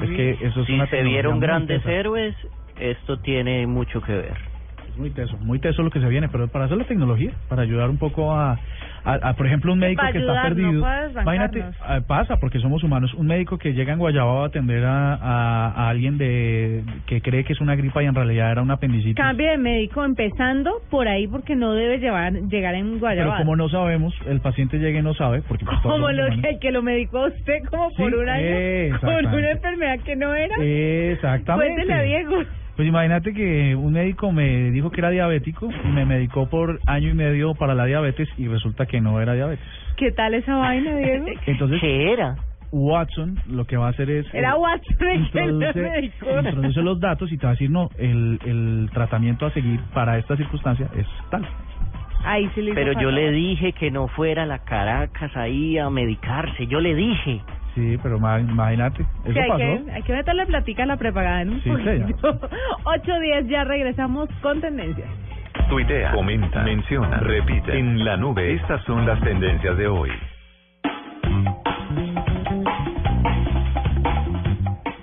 Es 0.00 0.10
que 0.10 0.30
eso 0.46 0.60
es 0.60 0.66
Si 0.66 0.74
una 0.74 0.86
se 0.86 1.02
vieron 1.02 1.40
grandes 1.40 1.84
héroes, 1.84 2.36
esto 2.78 3.18
tiene 3.18 3.66
mucho 3.66 4.00
que 4.00 4.12
ver. 4.12 4.51
Es 4.92 4.98
muy 4.98 5.10
teso, 5.10 5.36
muy 5.38 5.58
teso 5.58 5.82
lo 5.82 5.90
que 5.90 6.00
se 6.00 6.08
viene, 6.08 6.28
pero 6.28 6.48
para 6.48 6.66
hacer 6.66 6.76
la 6.76 6.84
tecnología, 6.84 7.32
para 7.48 7.62
ayudar 7.62 7.88
un 7.88 7.96
poco 7.96 8.32
a, 8.32 8.58
a, 9.04 9.14
a, 9.14 9.34
por 9.34 9.46
ejemplo, 9.46 9.72
un 9.72 9.78
médico 9.78 10.02
que 10.12 10.18
está 10.18 10.32
ayudar, 10.32 10.48
perdido. 10.54 10.86
Imagínate, 11.22 11.64
ah, 11.80 12.00
pasa 12.06 12.36
porque 12.36 12.58
somos 12.60 12.84
humanos. 12.84 13.12
Un 13.14 13.26
médico 13.26 13.56
que 13.58 13.72
llega 13.72 13.92
en 13.94 13.98
Guayabao 13.98 14.42
a 14.42 14.46
atender 14.46 14.84
a, 14.84 15.14
a, 15.14 15.68
a 15.70 15.88
alguien 15.88 16.18
de 16.18 16.82
que 17.06 17.20
cree 17.22 17.44
que 17.44 17.54
es 17.54 17.60
una 17.60 17.74
gripa 17.74 18.02
y 18.02 18.06
en 18.06 18.14
realidad 18.14 18.52
era 18.52 18.62
una 18.62 18.74
apendicitis. 18.74 19.16
Cambio 19.16 19.50
de 19.50 19.58
médico 19.58 20.04
empezando 20.04 20.82
por 20.90 21.08
ahí 21.08 21.26
porque 21.26 21.56
no 21.56 21.72
debe 21.72 21.98
llevar 21.98 22.32
llegar 22.32 22.74
en 22.74 22.86
Pero 22.88 23.00
Guayabal. 23.00 23.38
como 23.38 23.56
no 23.56 23.68
sabemos, 23.70 24.14
el 24.26 24.40
paciente 24.40 24.78
llega 24.78 24.98
y 24.98 25.02
no 25.02 25.14
sabe, 25.14 25.42
porque 25.42 25.64
pues, 25.64 25.80
como 25.80 26.10
lo 26.10 26.26
que, 26.42 26.58
que 26.60 26.70
lo 26.70 26.82
medicó 26.82 27.26
usted 27.26 27.64
como 27.70 27.88
Sí, 27.90 27.96
por 27.96 28.14
un 28.14 28.28
año 28.28 28.44
eh, 28.44 28.86
exactamente. 28.94 29.36
una 29.36 29.50
enfermedad 29.50 29.98
que 30.04 30.16
no 30.16 30.34
era. 30.34 30.56
Exactamente. 30.60 31.74
Cuéntele 31.74 31.94
a 31.94 32.02
Diego. 32.02 32.42
Pues 32.82 32.88
imagínate 32.88 33.32
que 33.32 33.76
un 33.76 33.92
médico 33.92 34.32
me 34.32 34.72
dijo 34.72 34.90
que 34.90 35.00
era 35.00 35.10
diabético 35.10 35.70
y 35.70 35.86
me 35.86 36.04
medicó 36.04 36.50
por 36.50 36.80
año 36.88 37.10
y 37.10 37.14
medio 37.14 37.54
para 37.54 37.76
la 37.76 37.84
diabetes 37.84 38.28
y 38.36 38.48
resulta 38.48 38.86
que 38.86 39.00
no 39.00 39.20
era 39.20 39.34
diabetes. 39.34 39.64
¿Qué 39.96 40.10
tal 40.10 40.34
esa 40.34 40.56
vaina, 40.56 40.96
Diego? 40.96 41.26
Entonces, 41.46 41.80
¿Qué 41.80 42.12
era? 42.12 42.34
Watson 42.72 43.38
lo 43.48 43.66
que 43.66 43.76
va 43.76 43.86
a 43.86 43.90
hacer 43.90 44.10
es... 44.10 44.26
Era 44.34 44.50
eh, 44.50 44.54
Watson 44.58 45.08
el 45.08 45.30
que 45.30 45.46
lo 45.46 46.40
introduce, 46.40 46.82
los 46.82 46.98
datos 46.98 47.30
y 47.30 47.38
te 47.38 47.46
va 47.46 47.50
a 47.50 47.54
decir, 47.54 47.70
no, 47.70 47.88
el, 47.98 48.40
el 48.44 48.90
tratamiento 48.92 49.46
a 49.46 49.52
seguir 49.52 49.78
para 49.94 50.18
esta 50.18 50.36
circunstancia 50.36 50.88
es 50.96 51.06
tal. 51.30 51.46
Ahí 52.24 52.50
sí 52.52 52.62
le 52.62 52.72
hizo 52.72 52.74
Pero 52.74 53.00
yo 53.00 53.12
le 53.12 53.30
dije 53.30 53.74
que 53.74 53.92
no 53.92 54.08
fuera 54.08 54.42
a 54.42 54.46
la 54.46 54.64
Caracas 54.64 55.36
ahí 55.36 55.78
a 55.78 55.88
medicarse. 55.88 56.66
Yo 56.66 56.80
le 56.80 56.96
dije. 56.96 57.42
Sí, 57.74 57.96
pero 58.02 58.18
ma- 58.20 58.38
imagínate, 58.40 59.02
eso 59.24 59.32
Sí, 59.32 59.38
hay 59.38 59.48
pasó. 59.48 59.58
que, 59.58 59.92
hay 59.92 60.02
que 60.02 60.12
meterle 60.12 60.46
platica 60.46 60.82
a 60.82 60.86
la 60.86 60.96
prepagada 60.98 61.42
en 61.42 61.50
un 61.50 61.62
Sí, 61.62 61.70
poquito. 61.70 62.38
8.10 62.84 63.46
ya 63.48 63.64
regresamos 63.64 64.28
con 64.42 64.60
tendencias. 64.60 65.08
Tuitea, 65.68 66.12
comenta, 66.12 66.62
menciona, 66.62 67.18
repite. 67.20 67.78
En 67.78 68.04
la 68.04 68.16
nube, 68.16 68.52
estas 68.54 68.82
son 68.84 69.06
las 69.06 69.20
tendencias 69.20 69.76
de 69.78 69.86
hoy. 69.88 70.10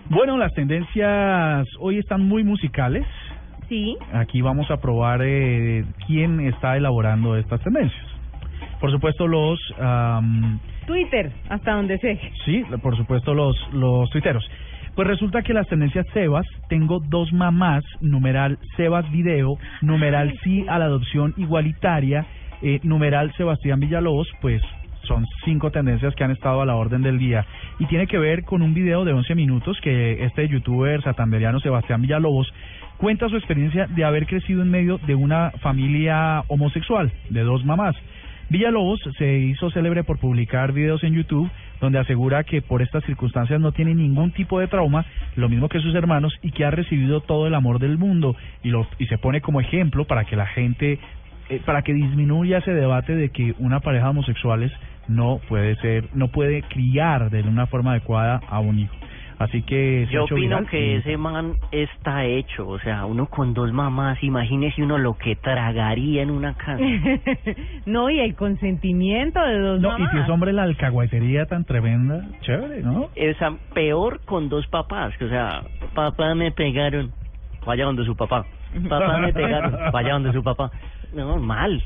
Bueno, 0.09 0.37
las 0.37 0.53
tendencias 0.53 1.67
hoy 1.79 1.99
están 1.99 2.27
muy 2.27 2.43
musicales. 2.43 3.05
Sí. 3.67 3.95
Aquí 4.13 4.41
vamos 4.41 4.69
a 4.71 4.77
probar 4.77 5.21
eh, 5.23 5.85
quién 6.07 6.39
está 6.41 6.75
elaborando 6.77 7.35
estas 7.37 7.61
tendencias. 7.61 8.05
Por 8.79 8.91
supuesto 8.91 9.27
los, 9.27 9.59
Twitter, 10.85 11.31
hasta 11.49 11.73
donde 11.73 11.97
sé. 11.99 12.19
sí, 12.45 12.63
por 12.81 12.95
supuesto 12.97 13.33
los, 13.33 13.55
los 13.73 14.09
tuiteros. 14.09 14.49
Pues 14.95 15.07
resulta 15.07 15.43
que 15.43 15.53
las 15.53 15.67
tendencias 15.67 16.05
Sebas, 16.13 16.45
tengo 16.67 16.99
dos 16.99 17.31
mamás, 17.31 17.83
numeral 18.01 18.57
Sebas 18.75 19.09
Video, 19.11 19.57
numeral 19.81 20.37
sí 20.43 20.65
a 20.67 20.77
la 20.79 20.85
adopción 20.85 21.33
igualitaria, 21.37 22.25
eh, 22.61 22.79
numeral 22.83 23.33
Sebastián 23.37 23.79
Villalobos, 23.79 24.27
pues 24.41 24.61
son 25.03 25.25
cinco 25.45 25.71
tendencias 25.71 26.13
que 26.15 26.23
han 26.23 26.31
estado 26.31 26.61
a 26.61 26.65
la 26.65 26.75
orden 26.75 27.01
del 27.01 27.17
día. 27.17 27.45
Y 27.79 27.85
tiene 27.85 28.07
que 28.07 28.17
ver 28.17 28.43
con 28.43 28.61
un 28.61 28.73
video 28.73 29.05
de 29.05 29.13
11 29.13 29.35
minutos 29.35 29.79
que 29.81 30.23
este 30.25 30.47
youtuber 30.47 31.01
satanderiano 31.01 31.59
Sebastián 31.59 32.01
Villalobos 32.01 32.53
cuenta 32.97 33.29
su 33.29 33.37
experiencia 33.37 33.87
de 33.87 34.03
haber 34.03 34.27
crecido 34.27 34.61
en 34.61 34.69
medio 34.69 34.97
de 34.99 35.15
una 35.15 35.51
familia 35.61 36.43
homosexual, 36.47 37.11
de 37.29 37.41
dos 37.43 37.63
mamás. 37.63 37.95
Villalobos 38.49 38.99
se 39.17 39.37
hizo 39.37 39.69
célebre 39.69 40.03
por 40.03 40.17
publicar 40.17 40.73
videos 40.73 41.03
en 41.03 41.13
YouTube 41.13 41.49
donde 41.79 41.99
asegura 41.99 42.43
que 42.43 42.61
por 42.61 42.81
estas 42.81 43.03
circunstancias 43.05 43.59
no 43.59 43.71
tiene 43.71 43.95
ningún 43.95 44.31
tipo 44.31 44.59
de 44.59 44.67
trauma, 44.67 45.05
lo 45.35 45.49
mismo 45.49 45.69
que 45.69 45.79
sus 45.79 45.95
hermanos, 45.95 46.33
y 46.41 46.51
que 46.51 46.65
ha 46.65 46.71
recibido 46.71 47.21
todo 47.21 47.47
el 47.47 47.55
amor 47.55 47.79
del 47.79 47.97
mundo 47.97 48.35
y, 48.63 48.69
lo, 48.69 48.87
y 48.97 49.05
se 49.07 49.17
pone 49.17 49.41
como 49.41 49.61
ejemplo 49.61 50.05
para 50.05 50.25
que 50.25 50.35
la 50.35 50.47
gente, 50.47 50.99
eh, 51.49 51.61
para 51.65 51.83
que 51.83 51.93
disminuya 51.93 52.57
ese 52.57 52.73
debate 52.73 53.15
de 53.15 53.29
que 53.29 53.53
una 53.59 53.79
pareja 53.79 54.05
de 54.05 54.11
homosexuales 54.11 54.71
no 55.07 55.39
puede 55.47 55.75
ser, 55.77 56.09
no 56.13 56.27
puede 56.29 56.63
criar 56.63 57.29
de 57.29 57.41
una 57.41 57.67
forma 57.67 57.91
adecuada 57.91 58.41
a 58.49 58.59
un 58.59 58.79
hijo. 58.79 58.95
Así 59.39 59.61
que 59.63 60.05
Yo 60.11 60.25
opino 60.25 60.41
viral 60.57 60.67
que 60.69 60.85
y- 60.85 60.93
ese 60.95 61.15
man 61.15 61.55
está 61.71 62.25
hecho, 62.25 62.67
o 62.67 62.77
sea, 62.79 63.05
uno 63.05 63.27
con 63.27 63.53
dos 63.53 63.71
mamás, 63.71 64.21
imagínese 64.21 64.83
uno 64.83 64.97
lo 64.97 65.13
que 65.13 65.37
tragaría 65.37 66.21
en 66.23 66.29
una 66.29 66.55
casa. 66.55 66.77
no, 67.85 68.09
y 68.09 68.19
el 68.19 68.35
consentimiento 68.35 69.41
de 69.41 69.59
dos 69.59 69.79
No, 69.79 69.93
y 69.93 69.95
si 69.97 70.01
mamás. 70.03 70.23
es 70.25 70.29
hombre 70.29 70.51
la 70.53 70.63
alcahuetería 70.63 71.45
tan 71.45 71.63
tremenda, 71.63 72.21
chévere, 72.41 72.81
¿no? 72.83 73.07
Esa, 73.15 73.53
peor 73.73 74.19
con 74.25 74.49
dos 74.49 74.67
papás, 74.67 75.15
que 75.17 75.25
o 75.25 75.29
sea, 75.29 75.63
papá 75.95 76.35
me 76.35 76.51
pegaron, 76.51 77.13
vaya 77.65 77.85
donde 77.85 78.03
su 78.03 78.15
papá. 78.17 78.45
Papá 78.89 79.17
me 79.19 79.31
pegaron, 79.33 79.73
vaya 79.93 80.13
donde 80.13 80.33
su 80.33 80.43
papá. 80.43 80.69
No, 81.13 81.37
mal. 81.37 81.81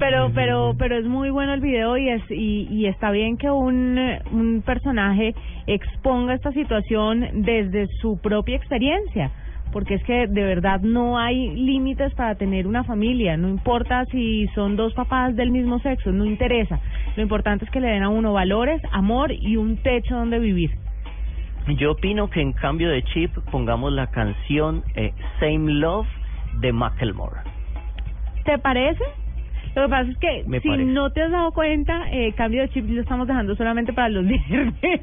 Pero, 0.00 0.30
pero, 0.34 0.74
pero 0.78 0.96
es 0.96 1.04
muy 1.04 1.28
bueno 1.28 1.52
el 1.52 1.60
video 1.60 1.98
y 1.98 2.08
es 2.08 2.22
y, 2.30 2.66
y 2.70 2.86
está 2.86 3.10
bien 3.10 3.36
que 3.36 3.50
un, 3.50 4.00
un 4.32 4.62
personaje 4.62 5.34
exponga 5.66 6.32
esta 6.32 6.52
situación 6.52 7.44
desde 7.44 7.86
su 8.00 8.18
propia 8.18 8.56
experiencia, 8.56 9.30
porque 9.72 9.96
es 9.96 10.04
que 10.04 10.26
de 10.26 10.42
verdad 10.42 10.80
no 10.80 11.18
hay 11.18 11.54
límites 11.54 12.14
para 12.14 12.34
tener 12.36 12.66
una 12.66 12.82
familia, 12.82 13.36
no 13.36 13.50
importa 13.50 14.06
si 14.06 14.48
son 14.54 14.74
dos 14.74 14.94
papás 14.94 15.36
del 15.36 15.50
mismo 15.50 15.78
sexo, 15.80 16.10
no 16.12 16.24
interesa. 16.24 16.80
Lo 17.14 17.22
importante 17.22 17.66
es 17.66 17.70
que 17.70 17.80
le 17.80 17.88
den 17.88 18.02
a 18.02 18.08
uno 18.08 18.32
valores, 18.32 18.80
amor 18.92 19.30
y 19.30 19.58
un 19.58 19.76
techo 19.82 20.16
donde 20.16 20.38
vivir. 20.38 20.70
Yo 21.76 21.92
opino 21.92 22.30
que 22.30 22.40
en 22.40 22.54
cambio 22.54 22.88
de 22.88 23.02
chip 23.02 23.36
pongamos 23.52 23.92
la 23.92 24.06
canción 24.06 24.82
eh, 24.94 25.12
Same 25.40 25.74
Love 25.74 26.08
de 26.60 26.72
Macklemore. 26.72 27.42
¿Te 28.46 28.58
parece? 28.58 29.04
Lo 29.74 29.82
que 29.82 29.88
pasa 29.88 30.10
es 30.10 30.18
que 30.18 30.44
Me 30.46 30.60
si 30.60 30.68
parece. 30.68 30.90
no 30.90 31.10
te 31.10 31.22
has 31.22 31.30
dado 31.30 31.52
cuenta, 31.52 32.10
eh, 32.10 32.32
cambio 32.36 32.62
de 32.62 32.68
chip 32.70 32.88
lo 32.88 33.00
estamos 33.00 33.26
dejando 33.28 33.54
solamente 33.56 33.92
para 33.92 34.08
los 34.08 34.26
viernes. 34.28 35.00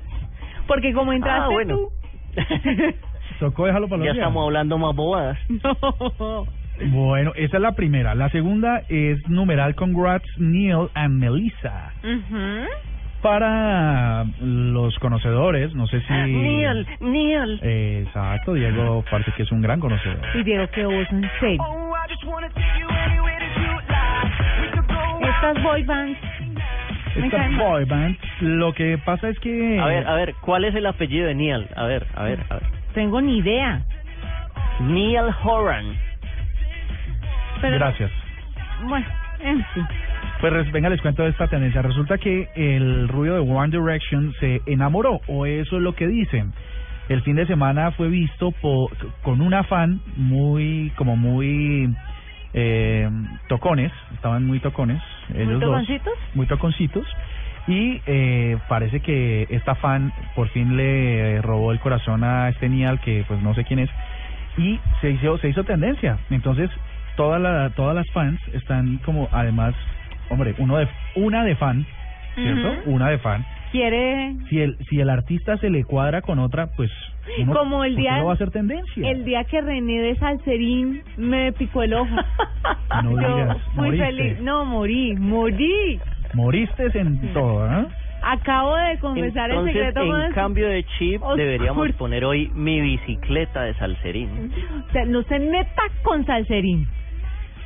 Porque 0.68 0.94
como 0.94 1.14
entraste 1.14 1.46
Ah, 1.46 1.50
bueno. 1.50 1.76
tú... 1.76 1.92
Tocó 3.40 3.66
dejarlo 3.68 3.88
para 3.88 3.98
los 4.00 4.06
ya 4.08 4.14
días. 4.14 4.24
estamos 4.24 4.44
hablando 4.46 4.78
más 4.78 4.96
bobadas. 4.96 5.38
no. 5.50 6.46
Bueno, 6.92 7.32
esa 7.36 7.58
es 7.58 7.62
la 7.64 7.72
primera. 7.74 8.14
La 8.16 8.30
segunda 8.30 8.82
es 8.90 9.28
numeral 9.30 9.76
Congrats 9.76 10.28
Neil 10.38 10.90
and 10.96 11.20
Melissa. 11.20 11.92
Para 13.22 14.26
los 14.40 14.98
conocedores, 15.00 15.74
no 15.74 15.88
sé 15.88 16.02
si... 16.02 16.14
Neil, 16.14 16.86
Neil. 17.00 17.60
Eh, 17.64 18.04
exacto, 18.06 18.54
Diego 18.54 19.04
parece 19.10 19.32
que 19.32 19.44
es 19.44 19.52
un 19.52 19.62
gran 19.62 19.80
conocedor. 19.80 20.20
Y 20.36 20.44
Diego, 20.44 20.68
qué 20.74 20.86
oso, 20.86 21.16
en 21.16 21.30
serio. 21.40 21.64
Estas 25.42 25.64
boy 25.64 25.84
bands... 25.84 26.18
me 27.16 27.26
Esta 27.26 27.38
caen 27.38 27.52
mal. 27.56 27.66
boy 27.68 27.86
band, 27.86 28.18
lo 28.42 28.74
que 28.74 28.98
pasa 29.00 29.30
es 29.30 29.40
que... 29.40 29.80
A 29.80 29.86
ver, 29.86 30.08
a 30.08 30.14
ver, 30.16 30.34
¿cuál 30.42 30.66
es 30.66 30.76
el 30.76 30.86
apellido 30.86 31.28
de 31.28 31.36
Neil? 31.36 31.68
A 31.76 31.86
ver, 31.86 32.06
a 32.16 32.24
ver, 32.24 32.40
a 32.50 32.56
ver. 32.56 32.64
Tengo 32.94 33.22
ni 33.22 33.38
idea. 33.40 33.82
Neil 34.80 35.26
Horan. 35.44 35.86
Pero, 37.62 37.78
Gracias. 37.78 38.12
Bueno, 38.88 39.06
en 39.42 39.64
fin. 39.74 39.88
Pues 40.42 40.72
venga, 40.72 40.90
les 40.90 41.02
cuento 41.02 41.26
esta 41.26 41.48
tendencia. 41.48 41.82
Resulta 41.82 42.18
que 42.18 42.48
el 42.56 43.08
rubio 43.08 43.34
de 43.34 43.40
One 43.40 43.70
Direction 43.70 44.34
se 44.40 44.62
enamoró, 44.68 45.20
o 45.28 45.46
eso 45.46 45.78
es 45.78 45.82
lo 45.84 45.94
que 45.94 46.08
dicen. 46.08 46.54
El 47.10 47.22
fin 47.24 47.36
de 47.36 47.48
semana 47.48 47.92
fue 47.92 48.10
visto 48.10 48.52
po- 48.52 48.92
con 49.24 49.42
una 49.42 49.64
fan 49.64 50.02
muy, 50.18 50.92
como 50.96 51.16
muy 51.16 51.90
eh, 52.54 53.10
tocones, 53.48 53.92
estaban 54.14 54.46
muy 54.46 54.60
tocones, 54.60 55.02
ellos 55.34 55.60
dos, 55.60 55.70
toconcitos? 55.70 56.14
muy 56.34 56.48
toconcitos, 56.48 57.06
y 57.68 58.02
eh, 58.06 58.58
parece 58.70 59.02
que 59.02 59.48
esta 59.50 59.76
fan 59.76 60.14
por 60.36 60.48
fin 60.50 60.78
le 60.78 61.42
robó 61.42 61.72
el 61.72 61.80
corazón 61.80 62.24
a 62.24 62.50
este 62.50 62.70
Nial, 62.70 63.00
que 63.02 63.26
pues 63.28 63.42
no 63.42 63.54
sé 63.54 63.66
quién 63.66 63.80
es, 63.80 63.90
y 64.58 64.80
se 65.02 65.12
hizo, 65.12 65.38
se 65.40 65.50
hizo 65.50 65.64
tendencia. 65.64 66.18
Entonces, 66.30 66.70
toda 67.16 67.40
la, 67.40 67.72
todas 67.72 67.96
las 67.96 68.10
fans 68.12 68.40
están 68.54 68.98
como, 69.00 69.28
además, 69.32 69.76
hombre, 70.30 70.56
uno 70.58 70.78
de, 70.78 70.88
una 71.16 71.44
de 71.44 71.56
fan, 71.56 71.86
¿cierto? 72.36 72.74
Una 72.86 73.10
de 73.10 73.18
fan. 73.18 73.46
Quiere... 73.72 74.34
Si 74.50 74.62
el, 74.62 74.78
si 74.90 75.00
el 75.02 75.10
artista 75.10 75.58
se 75.58 75.70
le 75.70 75.84
cuadra 75.84 76.22
con 76.22 76.40
otra, 76.40 76.68
pues... 76.68 76.90
uno, 77.40 77.54
Como 77.54 77.84
el 77.84 77.94
¿por 77.94 77.96
qué 77.98 78.02
día- 78.10 78.18
no 78.20 78.26
va 78.28 78.34
a 78.34 78.38
ser 78.38 78.52
tendencia? 78.52 79.10
El 79.12 79.26
día 79.26 79.44
que 79.44 79.62
René 79.62 80.02
de 80.02 80.16
Salserín 80.18 81.04
me 81.18 81.52
picó 81.54 81.84
el 81.84 81.94
ojo. 81.94 82.10
No 83.04 83.12
Yo 83.12 83.18
digas, 83.38 83.58
muy 83.76 83.86
moriste. 83.88 84.06
feliz. 84.06 84.40
No, 84.42 84.66
morí, 84.66 85.14
morí. 85.16 86.00
Moriste 86.34 86.90
en 87.00 87.34
todo, 87.34 87.66
¿eh? 87.68 87.86
Acabo 88.24 88.76
de 88.76 88.98
confesar 89.00 89.52
Entonces, 89.52 89.76
el 89.76 89.86
secreto 89.94 90.26
en 90.26 90.34
cambio 90.34 90.68
de 90.68 90.84
chip, 90.98 91.22
deberíamos 91.36 91.92
poner 91.94 92.26
hoy 92.26 92.50
mi 92.56 92.82
bicicleta 92.82 93.62
de 93.62 93.74
salserín. 93.76 94.52
O 94.90 94.92
sea, 94.92 95.06
no 95.06 95.22
se 95.24 95.38
meta 95.40 95.84
con 96.04 96.26
Salserín. 96.26 96.88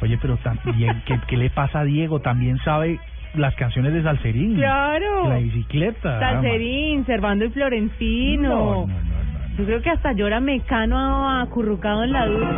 Oye, 0.02 0.18
pero 0.22 0.36
también, 0.38 1.02
¿qué, 1.06 1.18
¿qué 1.28 1.38
le 1.38 1.50
pasa 1.52 1.80
a 1.80 1.84
Diego? 1.86 2.20
También 2.20 2.58
sabe 2.60 3.00
las 3.36 3.56
canciones 3.56 3.94
de 3.94 4.04
Salserín. 4.04 4.56
Claro. 4.56 5.30
La 5.30 5.38
bicicleta. 5.38 6.20
Salserín, 6.20 7.06
Servando 7.06 7.46
y 7.46 7.50
Florentino. 7.50 8.50
No, 8.50 8.66
no, 8.76 8.88
no, 8.88 8.94
no, 9.04 9.11
Yo 9.62 9.68
creo 9.68 9.82
que 9.84 9.92
hasta 9.92 10.14
llora 10.14 10.40
Mecano 10.40 11.30
acurrucado 11.40 12.04
en 12.04 12.14
la 12.14 12.26
ducha. 12.26 12.50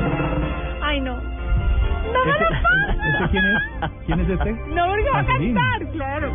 Ay, 0.81 1.01
no. 1.01 1.15
No 1.17 2.25
me 2.25 2.31
¿Este, 2.31 2.43
lo 2.45 2.50
pongas. 2.50 3.07
¿Este 3.07 3.29
quién 3.29 3.45
es? 3.45 3.91
¿Quién 4.05 4.19
es 4.22 4.29
este? 4.29 4.51
No, 4.74 4.88
porque 4.88 5.10
va 5.10 5.19
a 5.19 5.25
cantar, 5.25 5.91
claro. 5.91 6.31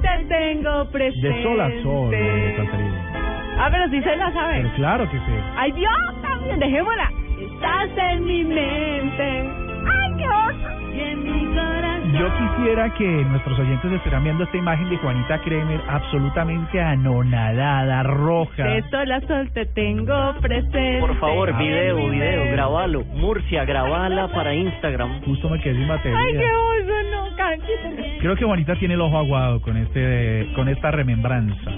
Te 0.00 0.24
tengo 0.28 0.88
presente. 0.92 1.28
De 1.28 1.42
sol 1.42 1.60
a 1.60 1.70
sol, 1.82 2.10
de. 2.12 2.68
Ah, 3.58 3.68
pero 3.72 3.88
sí 3.88 4.00
se 4.00 4.14
la 4.14 4.32
sabe. 4.32 4.58
Pero 4.62 4.74
claro 4.76 5.10
que 5.10 5.18
sí. 5.18 5.32
Ay, 5.56 5.72
Dios, 5.72 6.22
también, 6.22 6.60
dejémosla. 6.60 7.10
Estás 7.40 7.88
en 8.12 8.24
mi 8.24 8.44
mente. 8.44 9.50
Ay, 9.90 10.12
qué 10.18 10.28
oso. 10.28 10.81
Yo 12.12 12.28
quisiera 12.36 12.92
que 12.94 13.06
nuestros 13.06 13.58
oyentes 13.58 13.90
estuvieran 13.92 14.24
viendo 14.24 14.44
esta 14.44 14.56
imagen 14.56 14.88
de 14.90 14.96
Juanita 14.98 15.38
Kremer 15.40 15.80
absolutamente 15.88 16.80
anonadada, 16.80 18.02
roja. 18.02 18.64
De 18.64 18.82
sol 18.90 19.10
a 19.12 19.20
sol 19.22 19.50
te 19.52 19.66
tengo 19.66 20.34
presente. 20.40 20.98
Por 21.00 21.18
favor, 21.18 21.56
video, 21.56 22.08
video, 22.10 22.52
grabalo. 22.52 23.04
Murcia, 23.04 23.64
grabala 23.64 24.28
para 24.28 24.54
Instagram. 24.54 25.22
Justo 25.24 25.48
me 25.48 25.60
quedé 25.60 25.74
sin 25.76 25.88
batería. 25.88 26.18
Ay, 26.18 26.32
qué 26.34 26.50
oso, 26.50 27.10
no, 27.10 27.36
cállate. 27.36 28.18
Creo 28.20 28.36
que 28.36 28.44
Juanita 28.44 28.76
tiene 28.76 28.94
el 28.94 29.00
ojo 29.00 29.18
aguado 29.18 29.60
con 29.62 29.76
este 29.76 30.48
con 30.54 30.68
esta 30.68 30.90
remembranza. 30.90 31.70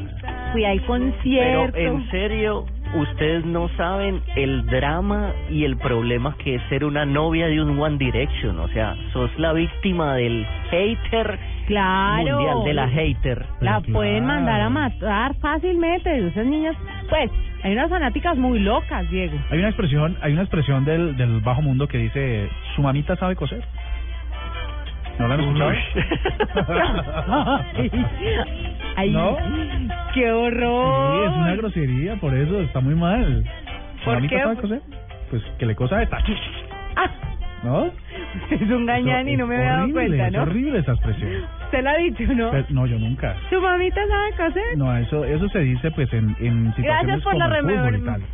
Fui 0.52 0.64
al 0.64 0.78
Pero 0.80 0.86
concierto. 0.86 1.76
en 1.78 2.10
serio, 2.10 2.64
ustedes 2.94 3.44
no 3.44 3.68
saben 3.76 4.22
el 4.36 4.66
drama 4.66 5.32
y 5.50 5.64
el 5.64 5.76
problema 5.76 6.36
que 6.38 6.56
es 6.56 6.62
ser 6.68 6.84
una 6.84 7.04
novia 7.04 7.46
de 7.48 7.60
un 7.60 7.78
One 7.78 7.98
Direction. 7.98 8.58
O 8.58 8.68
sea, 8.68 8.96
sos 9.12 9.30
la 9.38 9.52
víctima 9.52 10.14
del 10.16 10.46
hater 10.70 11.38
Claro. 11.66 12.36
mundial, 12.36 12.64
de 12.64 12.74
la 12.74 12.88
hater. 12.88 13.46
La 13.60 13.80
pueden 13.80 14.26
mandar 14.26 14.60
a 14.60 14.68
matar 14.68 15.34
fácilmente. 15.36 16.28
Esas 16.28 16.46
niñas, 16.46 16.76
pues, 17.08 17.30
hay 17.62 17.72
unas 17.72 17.88
fanáticas 17.88 18.36
muy 18.36 18.58
locas, 18.58 19.08
Diego. 19.10 19.38
Hay 19.50 19.58
una 19.58 19.68
expresión, 19.68 20.16
hay 20.20 20.32
una 20.32 20.42
expresión 20.42 20.84
del, 20.84 21.16
del 21.16 21.40
bajo 21.40 21.62
mundo 21.62 21.88
que 21.88 21.98
dice 21.98 22.48
su 22.76 22.82
mamita 22.82 23.16
sabe 23.16 23.36
coser. 23.36 23.62
¿No 25.18 25.28
la 25.28 25.34
han 25.34 25.40
escuchado? 25.40 25.70
Ay, 28.96 29.10
¿No? 29.10 29.36
qué 30.14 30.20
Sí, 30.22 30.24
horror. 30.24 31.26
es 31.28 31.36
una 31.36 31.54
grosería, 31.56 32.16
por 32.16 32.34
eso 32.34 32.60
está 32.60 32.80
muy 32.80 32.94
mal. 32.94 33.44
¿Su 33.98 34.04
¿Por 34.04 34.26
qué? 34.28 34.38
sabe 34.40 34.56
coser? 34.56 34.80
Pues 35.30 35.42
que 35.58 35.66
le 35.66 35.74
cosa 35.74 36.02
esta. 36.02 36.18
Ah, 36.96 37.10
¿No? 37.64 37.86
es 38.50 38.60
un 38.70 38.84
gañán 38.86 39.28
y 39.28 39.36
no 39.36 39.46
me 39.46 39.54
es 39.56 39.60
había 39.62 39.72
dado 39.78 39.92
cuenta, 39.92 40.26
Es 40.26 40.32
¿no? 40.32 40.42
horrible 40.42 40.78
esa 40.80 40.92
expresión. 40.92 41.30
Usted 41.64 41.82
la 41.82 41.90
ha 41.92 41.96
dicho, 41.96 42.22
¿no? 42.34 42.50
Pero- 42.50 42.66
no, 42.70 42.86
yo 42.86 42.98
nunca. 42.98 43.34
¿Su 43.50 43.60
mamita 43.60 44.00
sabe 44.06 44.30
coser? 44.48 44.76
No, 44.76 44.96
eso 44.96 45.24
eso 45.24 45.48
se 45.48 45.60
dice 45.60 45.90
pues 45.92 46.12
en, 46.12 46.36
en 46.40 46.66
situaciones 46.74 46.84
Gracias 46.84 47.22
por 47.22 47.32
como 47.32 47.38
la 47.38 47.48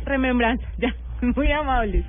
remembranza. 0.05 0.65
Ya, 0.77 0.93
muy 1.35 1.51
amables. 1.51 2.05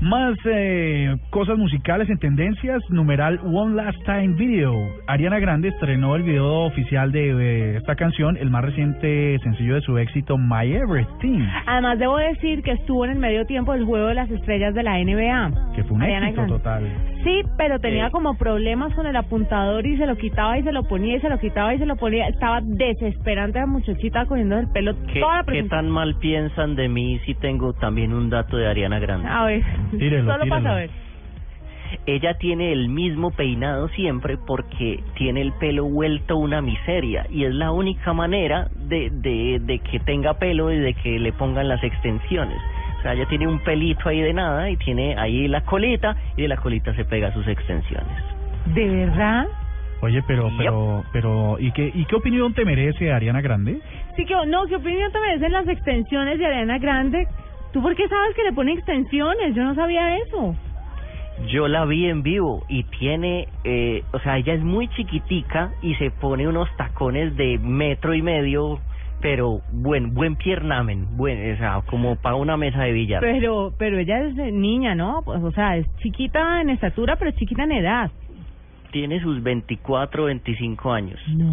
Más 0.00 0.36
eh, 0.44 1.16
cosas 1.30 1.58
musicales 1.58 2.08
en 2.08 2.18
tendencias, 2.18 2.80
numeral 2.88 3.40
One 3.44 3.74
Last 3.74 3.98
Time 4.04 4.34
Video. 4.34 4.72
Ariana 5.08 5.40
Grande 5.40 5.68
estrenó 5.68 6.14
el 6.14 6.22
video 6.22 6.66
oficial 6.66 7.10
de 7.10 7.30
eh, 7.30 7.76
esta 7.78 7.96
canción, 7.96 8.36
el 8.36 8.48
más 8.48 8.64
reciente 8.64 9.36
sencillo 9.42 9.74
de 9.74 9.80
su 9.80 9.98
éxito, 9.98 10.38
My 10.38 10.72
Everything, 10.72 11.40
Además, 11.66 11.98
debo 11.98 12.16
decir 12.16 12.62
que 12.62 12.72
estuvo 12.72 13.04
en 13.06 13.10
el 13.12 13.18
medio 13.18 13.44
tiempo 13.46 13.72
del 13.72 13.84
Juego 13.84 14.06
de 14.06 14.14
las 14.14 14.30
Estrellas 14.30 14.72
de 14.72 14.84
la 14.84 14.98
NBA. 14.98 15.72
que 15.74 15.82
fue 15.82 15.96
un 15.96 16.02
Ariana 16.02 16.28
éxito 16.28 16.42
Grande. 16.42 16.58
total. 16.58 17.17
Sí, 17.24 17.42
pero 17.56 17.78
tenía 17.80 18.06
Eh. 18.06 18.10
como 18.10 18.36
problemas 18.38 18.94
con 18.94 19.06
el 19.06 19.16
apuntador 19.16 19.84
y 19.86 19.96
se 19.96 20.06
lo 20.06 20.16
quitaba 20.16 20.56
y 20.58 20.62
se 20.62 20.72
lo 20.72 20.84
ponía 20.84 21.16
y 21.16 21.20
se 21.20 21.28
lo 21.28 21.38
quitaba 21.38 21.74
y 21.74 21.78
se 21.78 21.86
lo 21.86 21.96
ponía. 21.96 22.28
Estaba 22.28 22.60
desesperante 22.62 23.58
la 23.58 23.66
muchachita 23.66 24.24
cogiendo 24.26 24.58
el 24.58 24.68
pelo 24.70 24.94
¿Qué, 25.12 25.20
toda 25.20 25.38
la 25.38 25.44
qué 25.44 25.62
tan 25.64 25.90
mal 25.90 26.14
piensan 26.18 26.76
de 26.76 26.88
mí 26.88 27.18
si 27.26 27.34
tengo 27.34 27.72
también 27.72 28.12
un 28.12 28.30
dato 28.30 28.56
de 28.56 28.68
Ariana 28.68 28.98
Grande? 28.98 29.28
A 29.28 29.44
ver, 29.44 29.62
Tírelo, 29.98 30.32
solo 30.32 30.46
para 30.48 30.62
saber. 30.62 30.90
Ella 32.04 32.34
tiene 32.34 32.72
el 32.72 32.88
mismo 32.90 33.30
peinado 33.30 33.88
siempre 33.88 34.36
porque 34.46 35.02
tiene 35.14 35.40
el 35.40 35.52
pelo 35.54 35.86
vuelto 35.86 36.36
una 36.36 36.60
miseria 36.60 37.26
y 37.30 37.44
es 37.44 37.54
la 37.54 37.72
única 37.72 38.12
manera 38.12 38.68
de, 38.76 39.08
de, 39.10 39.58
de 39.60 39.78
que 39.78 39.98
tenga 40.00 40.34
pelo 40.34 40.70
y 40.70 40.78
de 40.78 40.92
que 40.94 41.18
le 41.18 41.32
pongan 41.32 41.66
las 41.66 41.82
extensiones. 41.82 42.58
O 42.98 43.02
sea, 43.02 43.12
ella 43.14 43.26
tiene 43.26 43.46
un 43.46 43.60
pelito 43.60 44.08
ahí 44.08 44.20
de 44.20 44.32
nada 44.32 44.68
y 44.70 44.76
tiene 44.76 45.14
ahí 45.16 45.46
la 45.48 45.60
colita 45.62 46.16
y 46.36 46.42
de 46.42 46.48
la 46.48 46.56
colita 46.56 46.92
se 46.94 47.04
pega 47.04 47.32
sus 47.32 47.46
extensiones. 47.46 48.24
¿De 48.66 48.88
verdad? 48.88 49.46
Oye, 50.00 50.22
pero, 50.26 50.48
Yep. 50.50 50.58
pero, 50.58 51.04
pero, 51.12 51.56
¿y 51.60 51.72
qué, 51.72 51.90
¿y 51.94 52.04
qué 52.04 52.14
opinión 52.16 52.54
te 52.54 52.64
merece 52.64 53.12
Ariana 53.12 53.40
Grande? 53.40 53.80
Sí 54.16 54.24
que, 54.24 54.34
no, 54.46 54.66
¿qué 54.66 54.76
opinión 54.76 55.10
te 55.12 55.18
merecen 55.20 55.52
las 55.52 55.66
extensiones 55.68 56.38
de 56.38 56.46
Ariana 56.46 56.78
Grande? 56.78 57.26
¿Tú 57.72 57.82
por 57.82 57.94
qué 57.96 58.08
sabes 58.08 58.34
que 58.34 58.44
le 58.44 58.52
pone 58.52 58.72
extensiones? 58.72 59.54
Yo 59.54 59.64
no 59.64 59.74
sabía 59.74 60.16
eso. 60.18 60.54
Yo 61.48 61.68
la 61.68 61.84
vi 61.84 62.06
en 62.08 62.22
vivo 62.22 62.64
y 62.68 62.82
tiene, 62.84 63.46
eh, 63.62 64.02
o 64.12 64.18
sea, 64.20 64.38
ella 64.38 64.54
es 64.54 64.62
muy 64.62 64.88
chiquitica 64.88 65.70
y 65.82 65.94
se 65.94 66.10
pone 66.10 66.48
unos 66.48 66.68
tacones 66.76 67.36
de 67.36 67.58
metro 67.58 68.12
y 68.14 68.22
medio, 68.22 68.80
pero 69.20 69.60
buen 69.72 70.14
buen 70.14 70.36
piernamen, 70.36 71.16
buen, 71.16 71.54
o 71.54 71.56
sea, 71.58 71.80
como 71.86 72.16
para 72.16 72.36
una 72.36 72.56
mesa 72.56 72.82
de 72.84 72.92
billar. 72.92 73.20
Pero, 73.20 73.72
pero 73.78 73.98
ella 73.98 74.22
es 74.24 74.34
niña, 74.52 74.94
¿no? 74.94 75.22
Pues, 75.24 75.42
o 75.42 75.50
sea, 75.52 75.76
es 75.76 75.86
chiquita 75.98 76.60
en 76.60 76.70
estatura, 76.70 77.16
pero 77.16 77.30
chiquita 77.32 77.64
en 77.64 77.72
edad. 77.72 78.10
Tiene 78.90 79.20
sus 79.20 79.42
24, 79.42 80.24
25 80.24 80.90
años. 80.92 81.20
No, 81.36 81.44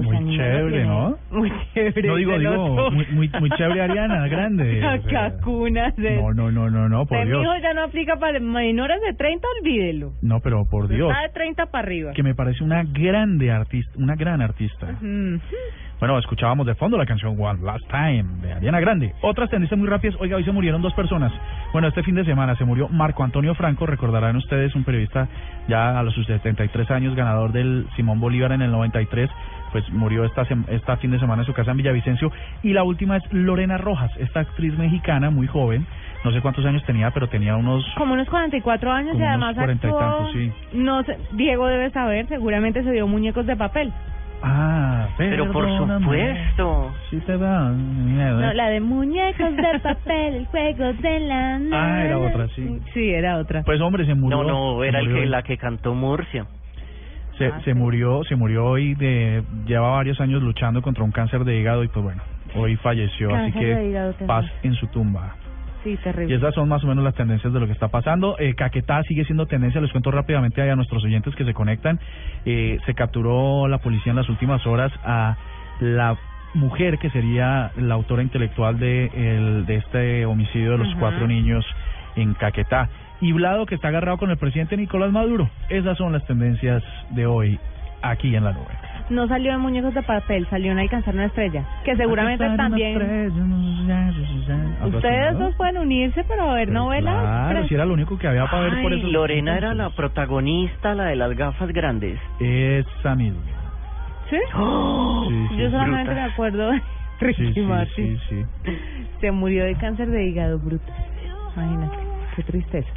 Muy 0.00 0.06
esa 0.06 0.18
chévere, 0.24 0.70
tiene- 0.70 0.84
¿no? 0.86 1.18
Muy 1.32 1.52
chévere. 1.74 2.06
No 2.08 2.14
digo, 2.14 2.38
digo, 2.38 2.90
muy, 2.92 3.06
muy, 3.10 3.30
muy 3.40 3.50
chévere 3.50 3.80
Ariana 3.82 4.28
Grande. 4.28 4.80
Cacunas 5.10 5.96
de... 5.96 6.14
No, 6.16 6.32
no, 6.32 6.52
no, 6.52 6.70
no, 6.70 6.88
no, 6.88 7.06
por 7.06 7.18
Usted, 7.18 7.26
Dios. 7.28 7.40
mijo, 7.40 7.52
ya 7.60 7.74
no 7.74 7.82
aplica 7.82 8.16
para 8.20 8.38
menores 8.38 9.00
de 9.02 9.14
30, 9.14 9.48
olvídelo. 9.60 10.12
No, 10.22 10.38
pero 10.38 10.64
por 10.70 10.86
Dios, 10.86 11.10
Está 11.10 11.22
de 11.22 11.28
30 11.30 11.66
para 11.66 11.84
arriba. 11.86 12.12
que 12.12 12.22
me 12.22 12.36
parece 12.36 12.62
una 12.62 12.84
grande 12.84 13.50
artista, 13.50 13.90
una 13.98 14.14
gran 14.14 14.40
artista. 14.40 14.86
Mm. 15.00 15.40
Bueno, 16.00 16.18
escuchábamos 16.18 16.66
de 16.66 16.74
fondo 16.74 16.98
la 16.98 17.06
canción 17.06 17.36
One 17.40 17.62
Last 17.62 17.86
Time 17.88 18.24
de 18.42 18.52
Ariana 18.52 18.80
Grande. 18.80 19.14
Otras 19.22 19.48
tendencias 19.48 19.78
muy 19.78 19.88
rápidas. 19.88 20.16
Oiga, 20.20 20.36
hoy 20.36 20.44
se 20.44 20.52
murieron 20.52 20.82
dos 20.82 20.92
personas. 20.94 21.32
Bueno, 21.72 21.88
este 21.88 22.02
fin 22.02 22.14
de 22.14 22.24
semana 22.24 22.56
se 22.56 22.64
murió 22.64 22.88
Marco 22.88 23.22
Antonio 23.22 23.54
Franco, 23.54 23.86
recordarán 23.86 24.36
ustedes, 24.36 24.74
un 24.74 24.84
periodista 24.84 25.28
ya 25.68 25.98
a 25.98 26.02
los 26.02 26.14
sus 26.14 26.26
73 26.26 26.90
años, 26.90 27.14
ganador 27.14 27.52
del 27.52 27.86
Simón 27.96 28.20
Bolívar 28.20 28.52
en 28.52 28.62
el 28.62 28.70
93. 28.70 29.30
Pues 29.72 29.88
murió 29.90 30.24
esta, 30.24 30.46
esta 30.68 30.96
fin 30.98 31.10
de 31.10 31.18
semana 31.18 31.42
en 31.42 31.46
su 31.46 31.52
casa 31.52 31.72
en 31.72 31.78
Villavicencio. 31.78 32.30
Y 32.62 32.72
la 32.72 32.82
última 32.82 33.16
es 33.16 33.32
Lorena 33.32 33.78
Rojas, 33.78 34.10
esta 34.18 34.40
actriz 34.40 34.76
mexicana 34.78 35.30
muy 35.30 35.46
joven. 35.46 35.86
No 36.24 36.32
sé 36.32 36.40
cuántos 36.40 36.64
años 36.64 36.82
tenía, 36.84 37.10
pero 37.10 37.28
tenía 37.28 37.56
unos 37.56 37.84
Como 37.96 38.14
unos 38.14 38.28
44 38.28 38.92
años 38.92 39.12
Como 39.12 39.24
y 39.24 39.26
unos 39.26 39.30
además 39.30 39.56
40 39.56 39.88
y 39.88 39.90
tantos, 39.90 40.32
sí. 40.32 40.52
No 40.72 41.02
sé, 41.02 41.18
Diego 41.32 41.66
debe 41.66 41.90
saber, 41.90 42.26
seguramente 42.28 42.82
se 42.82 42.92
dio 42.92 43.06
muñecos 43.06 43.46
de 43.46 43.56
papel. 43.56 43.92
Ah, 44.42 45.08
Pero 45.16 45.50
por 45.52 45.66
supuesto. 45.70 46.92
Si 47.10 47.18
te 47.20 47.38
da 47.38 47.70
miedo. 47.70 48.40
No, 48.40 48.52
la 48.52 48.68
de 48.68 48.80
muñecos 48.80 49.56
de 49.56 49.78
papel, 49.82 50.34
el 50.34 50.46
juego 50.46 50.92
de 50.92 51.20
la 51.20 51.60
Ah, 51.72 52.04
era 52.04 52.18
otra, 52.18 52.48
sí. 52.48 52.80
Sí, 52.92 53.10
era 53.10 53.38
otra. 53.38 53.62
Pues 53.62 53.80
hombre, 53.80 54.04
se 54.04 54.14
murió. 54.14 54.42
No, 54.42 54.74
no, 54.76 54.82
se 54.82 54.88
era 54.88 54.98
el 54.98 55.06
murió 55.06 55.22
que 55.22 55.26
la 55.28 55.42
que 55.42 55.56
cantó 55.56 55.94
Murcia. 55.94 56.46
Se, 57.38 57.46
Ah, 57.46 57.60
se 57.64 57.72
sí. 57.72 57.78
murió, 57.78 58.22
se 58.24 58.36
murió 58.36 58.64
hoy 58.66 58.94
de 58.94 59.42
lleva 59.66 59.88
varios 59.90 60.20
años 60.20 60.42
luchando 60.42 60.82
contra 60.82 61.02
un 61.04 61.10
cáncer 61.10 61.44
de 61.44 61.58
hígado 61.58 61.82
y 61.82 61.88
pues 61.88 62.04
bueno, 62.04 62.22
hoy 62.54 62.76
falleció, 62.76 63.34
así 63.34 63.50
Cáncer 63.50 63.76
de 63.76 63.82
que 63.82 63.88
hígado, 63.88 64.14
paz 64.26 64.44
en 64.62 64.74
su 64.74 64.86
tumba. 64.88 65.34
Sí, 65.84 65.90
Y 65.92 65.96
terrible. 65.98 66.34
esas 66.34 66.54
son 66.54 66.68
más 66.68 66.82
o 66.82 66.86
menos 66.88 67.04
las 67.04 67.14
tendencias 67.14 67.52
de 67.52 67.60
lo 67.60 67.66
que 67.66 67.72
está 67.72 67.88
pasando. 67.88 68.36
Eh, 68.38 68.54
Caquetá 68.54 69.02
sigue 69.04 69.24
siendo 69.24 69.46
tendencia, 69.46 69.80
les 69.80 69.92
cuento 69.92 70.10
rápidamente 70.10 70.68
a 70.68 70.74
nuestros 70.74 71.04
oyentes 71.04 71.34
que 71.36 71.44
se 71.44 71.54
conectan. 71.54 72.00
Eh, 72.46 72.78
se 72.86 72.94
capturó 72.94 73.68
la 73.68 73.78
policía 73.78 74.10
en 74.10 74.16
las 74.16 74.28
últimas 74.28 74.66
horas 74.66 74.90
a 75.04 75.36
la 75.80 76.16
mujer 76.54 76.98
que 76.98 77.10
sería 77.10 77.70
la 77.76 77.94
autora 77.94 78.22
intelectual 78.22 78.78
de, 78.78 79.06
el, 79.14 79.66
de 79.66 79.76
este 79.76 80.24
homicidio 80.26 80.72
de 80.72 80.78
los 80.78 80.88
Ajá. 80.88 81.00
cuatro 81.00 81.26
niños 81.28 81.64
en 82.16 82.34
Caquetá. 82.34 82.88
Y 83.20 83.32
Blado 83.32 83.66
que 83.66 83.74
está 83.74 83.88
agarrado 83.88 84.18
con 84.18 84.30
el 84.30 84.36
presidente 84.38 84.76
Nicolás 84.76 85.12
Maduro. 85.12 85.48
Esas 85.68 85.96
son 85.98 86.12
las 86.12 86.24
tendencias 86.26 86.82
de 87.10 87.26
hoy 87.26 87.58
aquí 88.02 88.34
en 88.34 88.44
la 88.44 88.52
nube. 88.52 88.66
No 89.10 89.28
salió 89.28 89.52
en 89.52 89.60
muñecos 89.60 89.92
de 89.94 90.02
papel, 90.02 90.46
salió 90.48 90.72
en 90.72 90.78
Alcanzar 90.78 91.14
una 91.14 91.26
estrella. 91.26 91.64
Que 91.84 91.94
seguramente 91.94 92.42
Alcanzar 92.44 92.70
también... 92.70 93.00
estrella, 93.00 94.86
Ustedes 94.86 95.38
dos 95.38 95.54
pueden 95.56 95.78
unirse, 95.78 96.24
para 96.24 96.52
ver 96.54 96.68
Pero 96.68 96.80
novelas. 96.80 97.14
Claro, 97.50 97.68
si 97.68 97.74
era 97.74 97.84
lo 97.84 97.94
único 97.94 98.16
que 98.18 98.26
había 98.28 98.46
para 98.46 98.62
ver 98.62 98.82
por 98.82 98.92
eso. 98.92 99.06
Lorena 99.08 99.56
era 99.58 99.74
la 99.74 99.90
protagonista, 99.90 100.94
la 100.94 101.04
de 101.04 101.16
las 101.16 101.36
gafas 101.36 101.68
grandes. 101.70 102.18
Esa 102.40 103.14
misma. 103.14 103.40
¿Sí? 104.30 104.38
¡Oh! 104.54 105.26
Sí, 105.28 105.46
sí, 105.50 105.56
Yo 105.58 105.70
solamente 105.70 106.04
bruta. 106.12 106.26
me 106.26 106.32
acuerdo 106.32 106.70
de 106.70 106.78
Sí, 106.80 107.24
Ricky 107.26 107.52
sí, 107.54 107.60
Martin. 107.60 108.18
sí, 108.28 108.36
sí. 108.64 108.76
Se 109.20 109.30
murió 109.30 109.64
de 109.64 109.74
cáncer 109.76 110.08
de 110.08 110.24
hígado, 110.26 110.58
bruto. 110.58 110.90
Imagínate, 111.56 111.96
qué 112.36 112.42
tristeza. 112.42 112.88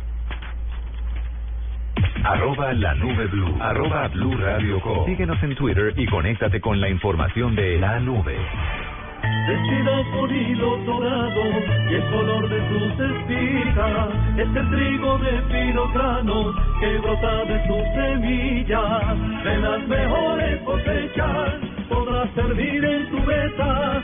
Arroba 2.28 2.74
la 2.74 2.94
nube 2.96 3.26
blue. 3.28 3.56
Arroba 3.62 4.10
blue 4.10 4.36
radio 4.36 4.82
com. 4.82 5.06
Síguenos 5.06 5.42
en 5.44 5.56
Twitter 5.56 5.94
y 5.96 6.06
conéctate 6.08 6.60
con 6.60 6.82
la 6.82 6.90
información 6.90 7.56
de 7.56 7.80
la 7.80 8.02
nube. 8.02 8.36
Vestida 9.48 10.04
por 10.12 10.30
hilos 10.30 10.86
dorados 10.86 11.64
y 11.90 11.94
el 11.94 12.04
color 12.12 12.50
de 12.50 12.60
sus 12.68 13.00
espigas 13.00 14.10
es 14.38 14.56
el 14.58 14.70
trigo 14.72 15.18
de 15.20 15.38
granos 15.94 16.56
que 16.82 16.98
brota 16.98 17.46
de 17.46 17.68
sus 17.68 17.84
semillas. 17.96 19.44
De 19.46 19.58
las 19.60 19.88
mejores 19.88 20.62
cosechas 20.64 21.54
podrás 21.88 22.30
servir 22.36 22.84
en 22.84 23.10
tu 23.10 23.20
mesa 23.22 24.04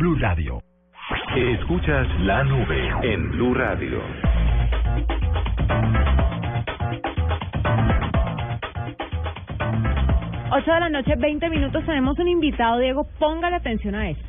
Blue 0.00 0.14
Radio. 0.18 0.62
Escuchas 1.36 2.06
la 2.20 2.42
nube 2.42 2.88
en 3.02 3.30
Blue 3.32 3.52
Radio. 3.52 4.00
Ocho 10.52 10.72
de 10.72 10.80
la 10.80 10.88
noche, 10.88 11.14
20 11.16 11.48
minutos, 11.48 11.84
tenemos 11.86 12.18
un 12.18 12.28
invitado, 12.28 12.78
Diego, 12.80 13.06
póngale 13.18 13.56
atención 13.56 13.94
a 13.94 14.10
esto. 14.10 14.24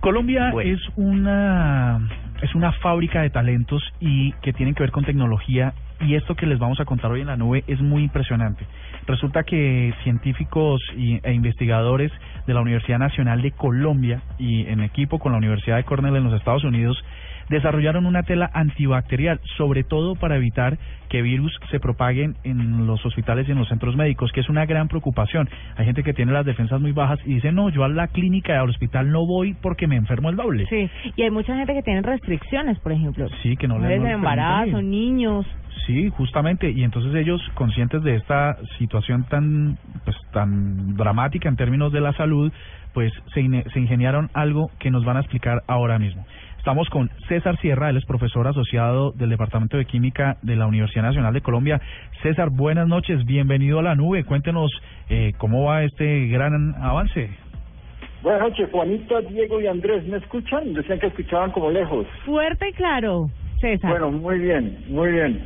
Colombia 0.00 0.50
Bueno. 0.50 0.70
es 0.72 0.80
una 0.96 2.00
es 2.40 2.54
una 2.54 2.72
fábrica 2.72 3.20
de 3.20 3.28
talentos 3.28 3.82
y 4.00 4.32
que 4.40 4.54
tienen 4.54 4.74
que 4.74 4.82
ver 4.82 4.92
con 4.92 5.04
tecnología 5.04 5.74
y 6.00 6.14
esto 6.14 6.34
que 6.34 6.46
les 6.46 6.58
vamos 6.58 6.80
a 6.80 6.86
contar 6.86 7.10
hoy 7.12 7.20
en 7.20 7.26
la 7.26 7.36
nube 7.36 7.64
es 7.66 7.82
muy 7.82 8.02
impresionante. 8.04 8.64
Resulta 9.06 9.42
que 9.42 9.92
científicos 10.04 10.80
y- 10.96 11.20
e 11.22 11.34
investigadores 11.34 12.10
de 12.50 12.54
la 12.54 12.62
Universidad 12.62 12.98
Nacional 12.98 13.42
de 13.42 13.52
Colombia 13.52 14.22
y 14.36 14.66
en 14.66 14.80
equipo 14.80 15.20
con 15.20 15.32
la 15.32 15.38
Universidad 15.38 15.76
de 15.76 15.84
Cornell 15.84 16.16
en 16.16 16.24
los 16.24 16.34
Estados 16.34 16.64
Unidos 16.64 17.02
desarrollaron 17.50 18.06
una 18.06 18.22
tela 18.22 18.48
antibacterial, 18.54 19.40
sobre 19.56 19.82
todo 19.82 20.14
para 20.14 20.36
evitar 20.36 20.78
que 21.08 21.20
virus 21.20 21.52
se 21.70 21.80
propaguen 21.80 22.36
en 22.44 22.86
los 22.86 23.04
hospitales 23.04 23.48
y 23.48 23.52
en 23.52 23.58
los 23.58 23.68
centros 23.68 23.96
médicos, 23.96 24.30
que 24.30 24.40
es 24.40 24.48
una 24.48 24.64
gran 24.66 24.86
preocupación. 24.86 25.48
Hay 25.76 25.84
gente 25.84 26.04
que 26.04 26.14
tiene 26.14 26.30
las 26.30 26.46
defensas 26.46 26.80
muy 26.80 26.92
bajas 26.92 27.18
y 27.26 27.34
dice, 27.34 27.50
no, 27.50 27.68
yo 27.68 27.82
a 27.82 27.88
la 27.88 28.06
clínica 28.06 28.54
y 28.54 28.56
al 28.56 28.70
hospital 28.70 29.10
no 29.10 29.26
voy 29.26 29.54
porque 29.60 29.88
me 29.88 29.96
enfermo 29.96 30.30
el 30.30 30.36
doble. 30.36 30.66
Sí, 30.68 30.88
y 31.16 31.22
hay 31.22 31.30
mucha 31.30 31.56
gente 31.56 31.74
que 31.74 31.82
tiene 31.82 32.02
restricciones, 32.02 32.78
por 32.78 32.92
ejemplo. 32.92 33.28
Sí, 33.42 33.56
que 33.56 33.66
no 33.66 33.74
no 33.74 33.80
les 33.80 33.90
permiten 33.90 34.14
embarazo, 34.14 34.80
niños. 34.80 35.44
Sí, 35.86 36.08
justamente, 36.10 36.70
y 36.70 36.84
entonces 36.84 37.12
ellos, 37.16 37.42
conscientes 37.54 38.02
de 38.04 38.14
esta 38.14 38.56
situación 38.78 39.24
tan, 39.24 39.76
pues, 40.04 40.16
tan 40.32 40.96
dramática 40.96 41.48
en 41.48 41.56
términos 41.56 41.92
de 41.92 42.00
la 42.00 42.12
salud, 42.12 42.52
pues 42.92 43.12
se, 43.34 43.42
se 43.72 43.80
ingeniaron 43.80 44.30
algo 44.34 44.70
que 44.78 44.90
nos 44.90 45.04
van 45.04 45.16
a 45.16 45.20
explicar 45.20 45.62
ahora 45.66 45.98
mismo. 45.98 46.24
Estamos 46.60 46.90
con 46.90 47.08
César 47.26 47.58
Sierra, 47.62 47.88
él 47.88 47.96
es 47.96 48.04
profesor 48.04 48.46
asociado 48.46 49.12
del 49.12 49.30
Departamento 49.30 49.78
de 49.78 49.86
Química 49.86 50.36
de 50.42 50.56
la 50.56 50.66
Universidad 50.66 51.04
Nacional 51.04 51.32
de 51.32 51.40
Colombia. 51.40 51.80
César, 52.22 52.50
buenas 52.50 52.86
noches, 52.86 53.24
bienvenido 53.24 53.78
a 53.78 53.82
la 53.82 53.94
nube. 53.94 54.24
Cuéntenos 54.24 54.70
eh, 55.08 55.32
cómo 55.38 55.64
va 55.64 55.84
este 55.84 56.26
gran 56.26 56.74
avance. 56.74 57.30
Buenas 58.22 58.42
noches, 58.42 58.68
Juanita, 58.70 59.22
Diego 59.22 59.58
y 59.62 59.68
Andrés, 59.68 60.06
¿me 60.06 60.18
escuchan? 60.18 60.74
Decían 60.74 61.00
que 61.00 61.06
escuchaban 61.06 61.50
como 61.50 61.70
lejos. 61.70 62.06
Fuerte 62.26 62.68
y 62.68 62.72
claro, 62.74 63.30
César. 63.58 63.92
Bueno, 63.92 64.10
muy 64.10 64.38
bien, 64.38 64.84
muy 64.88 65.12
bien. 65.12 65.42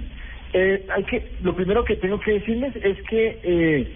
Eh, 0.52 0.84
hay 0.92 1.04
que, 1.04 1.30
lo 1.44 1.54
primero 1.54 1.84
que 1.84 1.94
tengo 1.94 2.18
que 2.18 2.32
decirles 2.32 2.74
es 2.74 3.00
que 3.08 3.38
eh, 3.44 3.92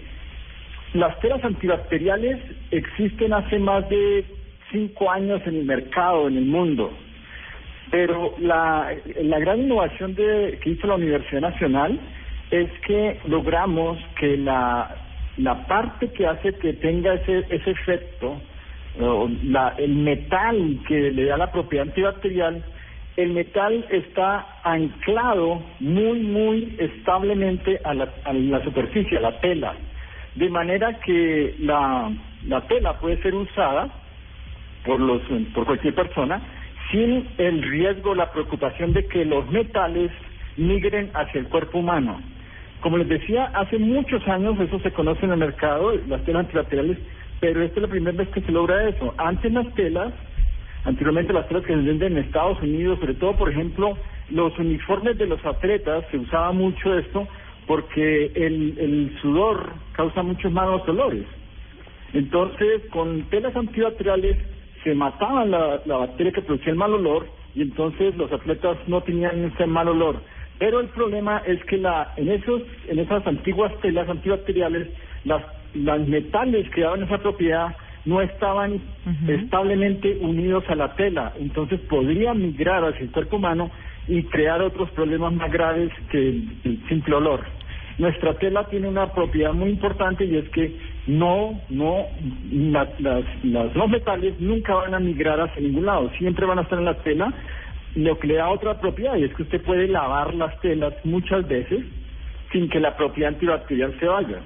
las 0.93 1.19
telas 1.19 1.43
antibacteriales 1.43 2.39
existen 2.71 3.33
hace 3.33 3.59
más 3.59 3.89
de 3.89 4.23
cinco 4.71 5.11
años 5.11 5.41
en 5.45 5.57
el 5.57 5.65
mercado, 5.65 6.29
en 6.29 6.37
el 6.37 6.45
mundo. 6.45 6.93
Pero 7.91 8.35
la, 8.39 8.93
la 9.21 9.39
gran 9.39 9.61
innovación 9.61 10.13
de, 10.15 10.59
que 10.61 10.71
hizo 10.71 10.87
la 10.87 10.95
Universidad 10.95 11.41
Nacional 11.41 11.99
es 12.51 12.69
que 12.85 13.19
logramos 13.25 13.97
que 14.19 14.37
la, 14.37 14.95
la 15.37 15.65
parte 15.67 16.11
que 16.11 16.27
hace 16.27 16.53
que 16.53 16.73
tenga 16.73 17.13
ese, 17.15 17.45
ese 17.49 17.71
efecto, 17.71 18.39
la, 19.43 19.75
el 19.77 19.95
metal 19.95 20.79
que 20.87 21.11
le 21.11 21.25
da 21.25 21.37
la 21.37 21.51
propiedad 21.51 21.87
antibacterial, 21.87 22.63
el 23.17 23.31
metal 23.31 23.85
está 23.89 24.59
anclado 24.63 25.61
muy, 25.79 26.19
muy 26.21 26.75
establemente 26.79 27.79
a 27.83 27.93
la, 27.93 28.09
a 28.23 28.33
la 28.33 28.63
superficie, 28.63 29.17
a 29.17 29.21
la 29.21 29.39
tela, 29.39 29.73
de 30.35 30.49
manera 30.49 30.99
que 30.99 31.55
la, 31.59 32.11
la 32.47 32.61
tela 32.67 32.99
puede 32.99 33.21
ser 33.21 33.35
usada 33.35 33.89
por, 34.85 34.99
los, 34.99 35.21
por 35.53 35.65
cualquier 35.65 35.95
persona 35.95 36.41
sin 36.91 37.27
el 37.37 37.61
riesgo, 37.63 38.15
la 38.15 38.31
preocupación 38.31 38.93
de 38.93 39.05
que 39.05 39.25
los 39.25 39.49
metales 39.51 40.11
migren 40.57 41.11
hacia 41.13 41.41
el 41.41 41.47
cuerpo 41.47 41.79
humano. 41.79 42.21
Como 42.81 42.97
les 42.97 43.09
decía, 43.09 43.45
hace 43.53 43.77
muchos 43.77 44.25
años 44.27 44.59
eso 44.59 44.79
se 44.79 44.91
conoce 44.91 45.25
en 45.25 45.31
el 45.31 45.37
mercado, 45.37 45.93
las 46.07 46.23
telas 46.23 46.45
antibacteriales, 46.45 46.97
pero 47.39 47.61
esta 47.61 47.75
es 47.77 47.81
la 47.81 47.87
primera 47.89 48.17
vez 48.17 48.29
que 48.29 48.41
se 48.41 48.51
logra 48.51 48.87
eso. 48.87 49.13
Antes 49.17 49.51
las 49.51 49.73
telas, 49.75 50.13
anteriormente 50.85 51.33
las 51.33 51.47
telas 51.47 51.63
que 51.63 51.73
se 51.73 51.81
venden 51.81 52.17
en 52.17 52.23
Estados 52.23 52.61
Unidos, 52.61 52.99
sobre 52.99 53.15
todo, 53.15 53.35
por 53.35 53.49
ejemplo, 53.49 53.97
los 54.29 54.57
uniformes 54.57 55.17
de 55.17 55.27
los 55.27 55.43
atletas, 55.45 56.05
se 56.11 56.17
usaba 56.17 56.51
mucho 56.51 56.97
esto 56.97 57.27
porque 57.67 58.31
el, 58.33 58.77
el 58.79 59.17
sudor 59.21 59.73
causa 59.91 60.23
muchos 60.23 60.51
malos 60.51 60.87
olores. 60.87 61.25
Entonces, 62.13 62.81
con 62.91 63.23
telas 63.29 63.55
antibacteriales 63.55 64.37
se 64.83 64.93
mataban 64.95 65.51
la, 65.51 65.81
la 65.85 65.97
bacteria 65.97 66.31
que 66.31 66.41
producía 66.41 66.71
el 66.71 66.77
mal 66.77 66.93
olor 66.93 67.27
y 67.55 67.61
entonces 67.61 68.15
los 68.15 68.31
atletas 68.31 68.77
no 68.87 69.01
tenían 69.01 69.43
ese 69.45 69.65
mal 69.65 69.87
olor. 69.87 70.21
Pero 70.59 70.81
el 70.81 70.87
problema 70.87 71.41
es 71.45 71.63
que 71.65 71.77
la, 71.77 72.13
en 72.17 72.29
esos, 72.29 72.61
en 72.87 72.99
esas 72.99 73.25
antiguas 73.25 73.71
telas 73.81 74.09
antibacteriales, 74.09 74.89
las, 75.23 75.41
las 75.73 76.05
metales 76.07 76.69
que 76.71 76.81
daban 76.81 77.03
esa 77.03 77.17
propiedad 77.17 77.75
no 78.05 78.21
estaban 78.21 78.81
establemente 79.27 80.17
unidos 80.21 80.63
a 80.69 80.75
la 80.75 80.95
tela, 80.95 81.33
entonces 81.37 81.79
podría 81.81 82.33
migrar 82.33 82.83
hacia 82.83 83.01
el 83.01 83.11
cuerpo 83.11 83.35
humano 83.35 83.69
y 84.07 84.23
crear 84.23 84.61
otros 84.61 84.89
problemas 84.91 85.33
más 85.33 85.51
graves 85.51 85.91
que 86.09 86.17
el, 86.17 86.49
el 86.63 86.87
simple 86.87 87.15
olor. 87.15 87.41
Nuestra 87.97 88.33
tela 88.35 88.65
tiene 88.67 88.87
una 88.87 89.11
propiedad 89.13 89.53
muy 89.53 89.69
importante 89.69 90.23
y 90.25 90.37
es 90.37 90.49
que 90.49 90.73
no, 91.09 91.59
no, 91.69 92.05
la- 92.51 92.87
las, 92.99 93.75
los 93.75 93.89
metales 93.89 94.39
nunca 94.39 94.75
van 94.75 94.93
a 94.93 94.99
migrar 94.99 95.39
hacia 95.41 95.61
ningún 95.61 95.85
lado, 95.85 96.09
siempre 96.17 96.45
van 96.45 96.59
a 96.59 96.61
estar 96.61 96.77
en 96.77 96.85
la 96.85 96.93
tela, 96.99 97.33
lo 97.95 98.19
que 98.19 98.27
le 98.27 98.35
da 98.35 98.49
otra 98.49 98.79
propiedad 98.79 99.15
y 99.15 99.23
es 99.23 99.33
que 99.33 99.43
usted 99.43 99.61
puede 99.63 99.87
lavar 99.87 100.33
las 100.35 100.59
telas 100.61 100.93
muchas 101.03 101.47
veces 101.47 101.83
sin 102.51 102.69
que 102.69 102.79
la 102.79 102.95
propiedad 102.95 103.33
antibacterial 103.33 103.97
se 103.99 104.05
vaya. 104.05 104.37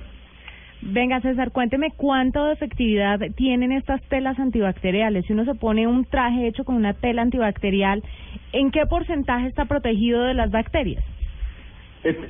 Venga, 0.82 1.22
César, 1.22 1.52
cuénteme 1.52 1.92
cuánto 1.96 2.44
de 2.46 2.54
efectividad 2.54 3.20
tienen 3.36 3.72
estas 3.72 4.02
telas 4.04 4.38
antibacteriales. 4.40 5.26
Si 5.26 5.34
uno 5.34 5.46
se 5.46 5.56
pone 5.56 5.88
un 5.88 6.04
traje 6.06 6.48
hecho 6.48 6.66
con 6.66 6.76
una 6.76 6.94
tela 6.94 7.22
antibacterial, 7.22 8.04
¿en 8.52 8.72
qué 8.72 8.86
porcentaje 8.86 9.48
está 9.48 9.66
protegido 9.66 10.24
de 10.24 10.34
las 10.34 10.52
bacterias? 10.52 11.04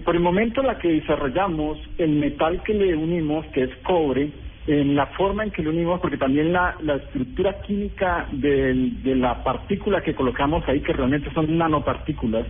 Por 0.06 0.16
el 0.16 0.22
momento 0.22 0.62
la 0.62 0.78
que 0.78 0.88
desarrollamos, 0.90 1.80
el 1.98 2.12
metal 2.12 2.62
que 2.64 2.74
le 2.76 2.96
unimos, 2.96 3.46
que 3.48 3.64
es 3.64 3.76
cobre, 3.84 4.30
en 4.68 4.96
la 4.96 5.08
forma 5.08 5.44
en 5.44 5.52
que 5.52 5.64
lo 5.64 5.72
unimos, 5.72 6.00
porque 6.00 6.18
también 6.18 6.54
la, 6.54 6.76
la 6.82 6.96
estructura 6.96 7.60
química 7.62 8.28
del- 8.32 9.02
de 9.04 9.16
la 9.16 9.44
partícula 9.44 10.02
que 10.02 10.14
colocamos 10.14 10.64
ahí, 10.68 10.80
que 10.82 10.94
realmente 10.94 11.30
son 11.34 11.58
nanopartículas, 11.58 12.46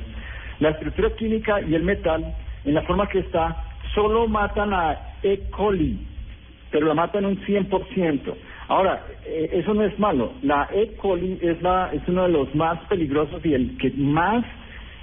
la 0.60 0.70
estructura 0.72 1.10
química 1.12 1.62
y 1.62 1.74
el 1.74 1.84
metal, 1.84 2.36
en 2.66 2.74
la 2.74 2.82
forma 2.84 3.08
que 3.08 3.20
está, 3.20 3.64
solo 3.96 4.28
matan 4.28 4.74
a 4.74 5.00
E. 5.24 5.50
coli, 5.50 5.98
pero 6.72 6.88
la 6.88 6.94
matan 6.94 7.26
un 7.26 7.38
100%. 7.46 8.36
Ahora, 8.68 9.06
eh, 9.26 9.50
eso 9.54 9.74
no 9.74 9.84
es 9.84 9.98
malo. 9.98 10.34
La 10.44 10.68
E. 10.74 10.96
coli 10.98 11.38
es, 11.42 11.62
la, 11.62 11.90
es 11.94 12.02
uno 12.08 12.24
de 12.24 12.30
los 12.30 12.54
más 12.54 12.80
peligrosos 12.88 13.44
y 13.46 13.54
el 13.54 13.78
que 13.78 13.92
más 13.98 14.44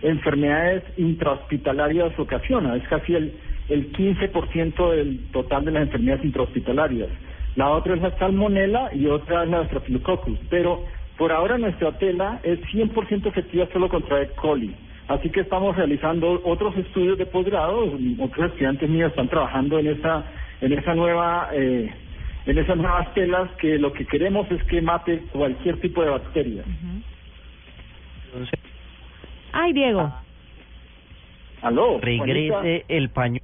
enfermedades 0.02 0.82
intrahospitalarias 0.96 2.18
ocasiona. 2.18 2.76
Es 2.76 2.86
casi 2.88 3.14
el, 3.14 3.34
el 3.68 3.92
15% 3.92 4.90
del 4.90 5.30
total 5.32 5.64
de 5.64 5.72
las 5.72 5.82
enfermedades 5.82 6.24
intrahospitalarias. 6.24 7.08
La 7.56 7.70
otra 7.70 7.94
es 7.94 8.02
la 8.02 8.16
salmonela 8.18 8.90
y 8.94 9.06
otra 9.06 9.44
es 9.44 9.50
la 9.50 9.66
Staphylococcus. 9.66 10.38
Pero 10.48 10.84
por 11.16 11.32
ahora 11.32 11.58
nuestra 11.58 11.92
tela 11.98 12.40
es 12.42 12.60
100% 12.72 13.26
efectiva 13.26 13.68
solo 13.72 13.88
contra 13.88 14.22
E. 14.22 14.28
coli. 14.30 14.74
Así 15.08 15.28
que 15.28 15.40
estamos 15.40 15.76
realizando 15.76 16.40
otros 16.44 16.76
estudios 16.76 17.18
de 17.18 17.26
posgrado. 17.26 17.92
Otros 18.20 18.52
estudiantes 18.52 18.88
míos 18.88 19.10
están 19.10 19.28
trabajando 19.28 19.78
en 19.78 19.88
esa, 19.88 20.24
en 20.60 20.72
esa 20.72 20.94
nueva, 20.94 21.50
eh, 21.52 21.92
en 22.46 22.58
esas 22.58 22.76
nuevas 22.76 23.12
telas 23.12 23.50
que 23.58 23.76
lo 23.76 23.92
que 23.92 24.06
queremos 24.06 24.50
es 24.52 24.62
que 24.64 24.80
mate 24.80 25.24
cualquier 25.32 25.80
tipo 25.80 26.02
de 26.02 26.10
bacteria. 26.10 26.62
Entonces, 28.26 28.60
Ay, 29.52 29.72
Diego. 29.72 30.12
Aló. 31.62 31.98
regrese 32.00 32.48
Juanita. 32.50 32.84
el 32.88 33.10
paño. 33.10 33.40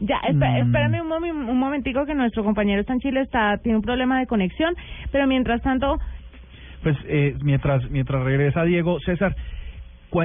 Ya, 0.00 0.20
Mm. 0.32 0.42
espérame 0.42 1.00
un, 1.02 1.08
momi- 1.08 1.30
un 1.32 1.58
momentico 1.58 2.06
que 2.06 2.14
nuestro 2.14 2.44
compañero 2.44 2.80
está 2.80 2.92
en 2.92 3.00
Chile, 3.00 3.20
está 3.22 3.58
tiene 3.58 3.76
un 3.78 3.82
problema 3.82 4.20
de 4.20 4.26
conexión, 4.28 4.74
pero 5.10 5.26
mientras 5.26 5.60
tanto, 5.62 5.98
Pues 6.84 6.96
eh, 7.08 7.34
mientras 7.42 7.90
mientras 7.90 8.22
regresa 8.22 8.62
Diego, 8.62 9.00
César, 9.00 9.34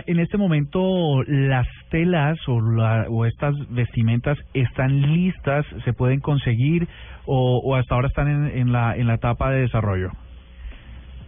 en 0.05 0.19
este 0.19 0.38
momento 0.38 1.23
las 1.25 1.67
telas 1.89 2.38
o, 2.47 2.62
la, 2.62 3.07
o 3.09 3.25
estas 3.25 3.55
vestimentas 3.69 4.38
están 4.53 5.01
listas, 5.13 5.65
se 5.83 5.93
pueden 5.93 6.19
conseguir 6.19 6.88
o, 7.25 7.59
o 7.65 7.75
hasta 7.75 7.95
ahora 7.95 8.07
están 8.09 8.27
en, 8.27 8.59
en 8.59 8.71
la 8.71 8.95
en 8.95 9.07
la 9.07 9.15
etapa 9.15 9.49
de 9.49 9.62
desarrollo. 9.62 10.12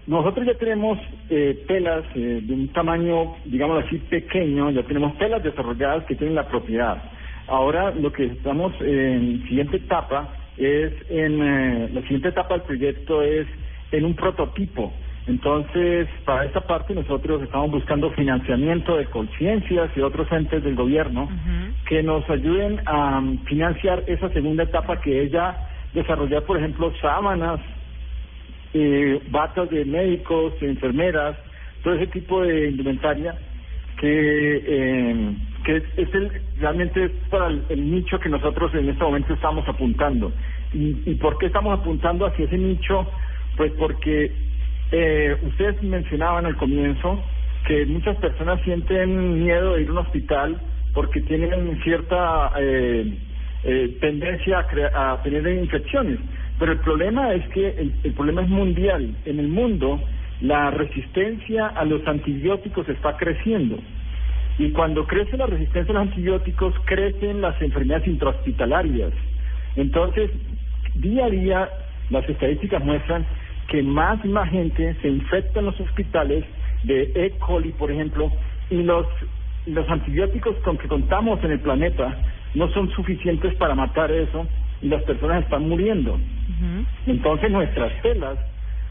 Nosotros 0.08 0.46
ya 0.46 0.54
tenemos 0.54 1.00
eh, 1.30 1.64
telas 1.68 2.04
eh, 2.14 2.40
de 2.44 2.54
un 2.54 2.68
tamaño, 2.70 3.36
digamos 3.46 3.84
así, 3.84 3.98
pequeño, 3.98 4.70
ya 4.70 4.84
tenemos 4.84 5.18
telas 5.18 5.42
desarrolladas 5.42 6.06
que 6.06 6.16
tienen 6.16 6.36
la 6.36 6.48
propiedad. 6.48 7.02
Ahora 7.48 7.92
lo 7.92 8.12
que 8.12 8.26
estamos 8.26 8.74
en 8.82 9.44
siguiente 9.48 9.78
etapa 9.78 10.30
es, 10.58 10.94
en 11.10 11.42
eh, 11.42 11.90
la 11.92 12.02
siguiente 12.02 12.30
etapa 12.30 12.54
del 12.54 12.64
proyecto 12.64 13.24
es 13.24 13.48
en 13.92 14.06
un 14.06 14.16
prototipo. 14.16 14.94
Entonces, 15.28 16.08
para 16.24 16.46
esta 16.46 16.62
parte 16.62 16.94
nosotros 16.94 17.42
estamos 17.42 17.72
buscando 17.72 18.12
financiamiento 18.12 18.98
de 18.98 19.08
conciencias 19.08 19.90
y 19.96 20.02
otros 20.02 20.32
entes 20.32 20.64
del 20.64 20.76
gobierno 20.76 21.28
que 21.88 22.04
nos 22.04 22.30
ayuden 22.30 22.80
a 22.86 23.18
um, 23.18 23.44
financiar 23.46 24.04
esa 24.06 24.30
segunda 24.30 24.64
etapa 24.64 25.02
que 25.02 25.24
es 25.24 25.32
ya 25.32 25.68
desarrollar, 25.94 26.44
por 26.44 26.58
ejemplo, 26.58 26.94
sábanas, 27.02 27.60
eh, 28.76 29.22
batas 29.30 29.70
de 29.72 29.86
médicos, 29.86 30.54
enfermeras, 30.62 31.38
todo 31.84 31.96
ese 31.96 32.08
tipo 32.10 32.44
de 32.44 32.70
indumentaria 32.70 33.36
que, 34.00 34.64
eh, 34.68 35.36
que 35.66 35.78
es, 35.78 36.16
el, 36.16 36.32
realmente 36.58 37.06
es 37.06 37.12
para 37.32 37.48
el, 37.48 37.64
el 37.70 37.92
nicho 37.92 38.20
que 38.20 38.30
nosotros 38.30 38.74
en 38.76 38.90
este 38.90 39.04
momento 39.04 39.34
estamos 39.34 39.68
apuntando. 39.70 40.34
¿Y, 40.74 41.12
¿Y 41.12 41.16
por 41.16 41.38
qué 41.40 41.48
estamos 41.48 41.80
apuntando 41.80 42.28
hacia 42.28 42.46
ese 42.46 42.58
nicho? 42.58 43.10
Pues 43.58 43.72
porque 43.80 44.34
eh, 44.92 45.38
ustedes 45.44 45.82
mencionaban 45.84 46.46
al 46.48 46.58
comienzo 46.58 47.24
que 47.68 47.88
muchas 47.88 48.18
personas 48.18 48.62
sienten 48.64 49.44
miedo 49.46 49.76
de 49.76 49.84
ir 49.84 49.90
a 49.90 49.94
un 49.94 49.98
hospital 50.00 50.62
porque 50.94 51.22
tienen 51.22 51.82
cierta 51.84 52.52
eh, 52.60 53.18
eh, 53.64 53.98
tendencia 54.02 54.60
a, 54.60 54.68
crea- 54.68 54.92
a 54.96 55.22
tener 55.24 55.48
infecciones. 55.48 56.20
Pero 56.60 56.72
el 56.72 56.80
problema 56.80 57.34
es 57.34 57.48
que 57.50 57.92
el, 58.04 58.14
problema 58.14 58.42
es 58.42 58.50
mundial. 58.50 59.14
En 59.26 59.40
el 59.40 59.48
mundo, 59.48 60.02
la 60.42 60.72
resistencia 60.72 61.68
a 61.68 61.84
los 61.84 62.06
antibióticos 62.08 62.88
está 62.88 63.18
creciendo. 63.18 63.78
Y 64.58 64.72
cuando 64.72 65.06
crece 65.06 65.36
la 65.36 65.48
resistencia 65.48 65.92
a 65.92 66.00
los 66.00 66.08
antibióticos, 66.10 66.74
crecen 66.86 67.42
las 67.42 67.62
enfermedades 67.62 68.08
intrahospitalarias. 68.08 69.12
Entonces, 69.76 70.32
día 70.96 71.26
a 71.26 71.30
día, 71.30 71.70
las 72.10 72.28
estadísticas 72.30 72.84
muestran 72.84 73.26
que 73.68 73.84
más 73.84 74.24
y 74.24 74.30
más 74.30 74.50
gente 74.50 74.96
se 75.02 75.10
infecta 75.10 75.60
en 75.60 75.66
los 75.66 75.80
hospitales 75.82 76.46
de 76.84 77.12
E. 77.16 77.32
coli, 77.40 77.72
por 77.74 77.92
ejemplo, 77.92 78.32
y 78.70 78.82
los, 78.82 79.06
los 79.66 79.90
antibióticos 79.90 80.56
con 80.58 80.78
que 80.78 80.88
contamos 80.88 81.44
en 81.44 81.52
el 81.52 81.60
planeta 81.60 82.18
no 82.54 82.70
son 82.70 82.90
suficientes 82.92 83.54
para 83.56 83.76
matar 83.76 84.10
eso 84.12 84.48
y 84.86 84.88
las 84.88 85.02
personas 85.04 85.44
están 85.44 85.68
muriendo. 85.68 86.20
Entonces, 87.08 87.50
nuestras 87.52 87.92
telas 88.02 88.38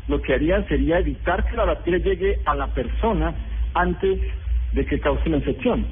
lo 0.09 0.21
que 0.21 0.35
harían 0.35 0.67
sería 0.67 0.99
evitar 0.99 1.45
que 1.49 1.57
la 1.57 1.65
bacteria 1.65 2.01
llegue 2.01 2.39
a 2.45 2.55
la 2.55 2.67
persona 2.67 3.33
antes 3.75 4.21
de 4.73 4.87
que 4.87 4.99
cause 4.99 5.29
la 5.29 5.37
infección. 5.37 5.87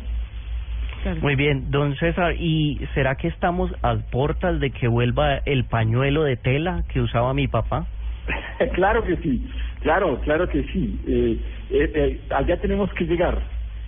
Muy 1.21 1.37
bien, 1.37 1.71
don 1.71 1.97
César, 1.97 2.35
¿y 2.39 2.81
será 2.95 3.15
que 3.17 3.29
estamos 3.29 3.73
a 3.83 3.97
puertas 3.97 4.61
de 4.61 4.71
que 4.71 4.89
vuelva 4.89 5.39
el 5.47 5.65
pañuelo 5.65 6.25
de 6.25 6.37
tela 6.37 6.85
que 6.93 7.01
usaba 7.01 7.33
mi 7.33 7.49
papá? 7.49 7.87
claro 8.75 9.03
que 9.05 9.17
sí, 9.17 9.49
claro, 9.81 10.21
claro 10.21 10.49
que 10.49 10.63
sí. 10.65 11.01
Eh, 11.07 11.39
eh, 11.71 11.93
eh, 11.95 12.21
allá 12.31 12.57
tenemos 12.61 12.93
que 12.95 13.05
llegar, 13.05 13.41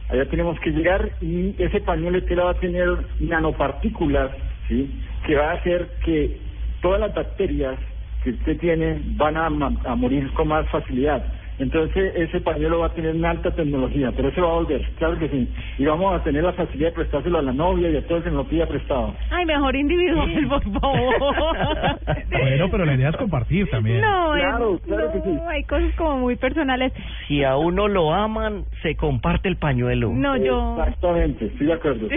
allá 0.08 0.26
tenemos 0.26 0.58
que 0.60 0.70
llegar 0.70 1.10
y 1.20 1.54
ese 1.58 1.80
pañuelo 1.80 2.20
de 2.20 2.26
tela 2.26 2.44
va 2.44 2.50
a 2.52 2.60
tener 2.60 2.88
nanopartículas, 3.20 4.30
¿sí? 4.68 5.02
Que 5.26 5.36
va 5.36 5.50
a 5.50 5.54
hacer 5.54 5.90
que 6.04 6.38
todas 6.80 7.00
las 7.00 7.14
bacterias 7.14 7.78
que 8.22 8.30
usted 8.30 8.58
tiene 8.58 9.00
van 9.16 9.36
a, 9.36 9.50
ma- 9.50 9.72
a 9.84 9.94
morir 9.94 10.32
con 10.32 10.48
más 10.48 10.66
facilidad. 10.68 11.24
Entonces 11.56 12.12
ese 12.16 12.40
pañuelo 12.40 12.80
va 12.80 12.86
a 12.86 12.92
tener 12.94 13.14
una 13.14 13.30
alta 13.30 13.52
tecnología, 13.54 14.10
pero 14.16 14.28
eso 14.30 14.42
va 14.42 14.48
a 14.48 14.54
volver, 14.54 14.82
claro 14.98 15.16
que 15.20 15.28
sí. 15.28 15.54
Y 15.78 15.84
vamos 15.84 16.12
a 16.12 16.24
tener 16.24 16.42
la 16.42 16.52
facilidad 16.52 16.88
de 16.88 16.94
prestárselo 16.96 17.38
a 17.38 17.42
la 17.42 17.52
novia 17.52 17.90
y 17.90 17.96
a 17.96 18.04
todo 18.06 18.18
el 18.18 18.24
que 18.24 18.30
nos 18.30 18.38
lo 18.44 18.48
pida 18.50 18.66
prestado. 18.66 19.14
Ay, 19.30 19.46
mejor 19.46 19.76
individual, 19.76 20.30
por 20.48 20.80
favor. 20.80 21.14
Bueno, 22.30 22.68
pero 22.70 22.84
la 22.84 22.94
idea 22.94 23.10
es 23.10 23.16
compartir 23.16 23.68
también. 23.70 24.00
No, 24.00 24.32
Claro, 24.34 24.74
es- 24.74 24.80
claro 24.82 25.12
que 25.12 25.18
no, 25.18 25.24
sí. 25.24 25.40
hay 25.48 25.62
cosas 25.64 25.94
como 25.96 26.18
muy 26.18 26.34
personales. 26.36 26.92
Si 27.28 27.44
a 27.44 27.56
uno 27.56 27.86
lo 27.86 28.12
aman, 28.12 28.64
se 28.82 28.96
comparte 28.96 29.48
el 29.48 29.56
pañuelo. 29.56 30.10
No, 30.12 30.36
yo... 30.36 30.74
Exactamente, 30.76 31.46
estoy 31.46 31.68
de 31.68 31.72
acuerdo. 31.72 32.08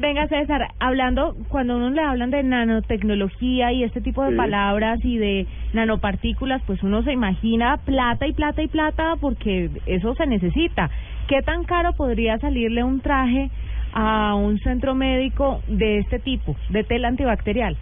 Venga, 0.00 0.26
César, 0.28 0.68
hablando, 0.78 1.34
cuando 1.48 1.76
uno 1.76 1.90
le 1.90 2.00
hablan 2.00 2.30
de 2.30 2.42
nanotecnología 2.42 3.70
y 3.72 3.84
este 3.84 4.00
tipo 4.00 4.24
de 4.24 4.30
Sí. 4.30 4.36
palabras 4.36 4.98
y 5.04 5.18
de 5.18 5.46
nanopartículas, 5.74 6.62
pues 6.66 6.82
uno 6.82 7.02
se 7.02 7.12
imagina 7.12 7.76
plata 7.84 8.26
y 8.26 8.32
plata 8.32 8.62
y 8.62 8.68
plata 8.68 9.16
porque 9.20 9.68
eso 9.84 10.14
se 10.14 10.26
necesita. 10.26 10.88
¿Qué 11.28 11.42
tan 11.42 11.64
caro 11.64 11.92
podría 11.92 12.38
salirle 12.38 12.82
un 12.82 13.02
traje 13.02 13.50
a 13.92 14.34
un 14.36 14.58
centro 14.60 14.94
médico 14.94 15.60
de 15.68 15.98
este 15.98 16.18
tipo, 16.18 16.56
de 16.70 16.82
tela 16.82 17.08
antibacterial? 17.08 17.76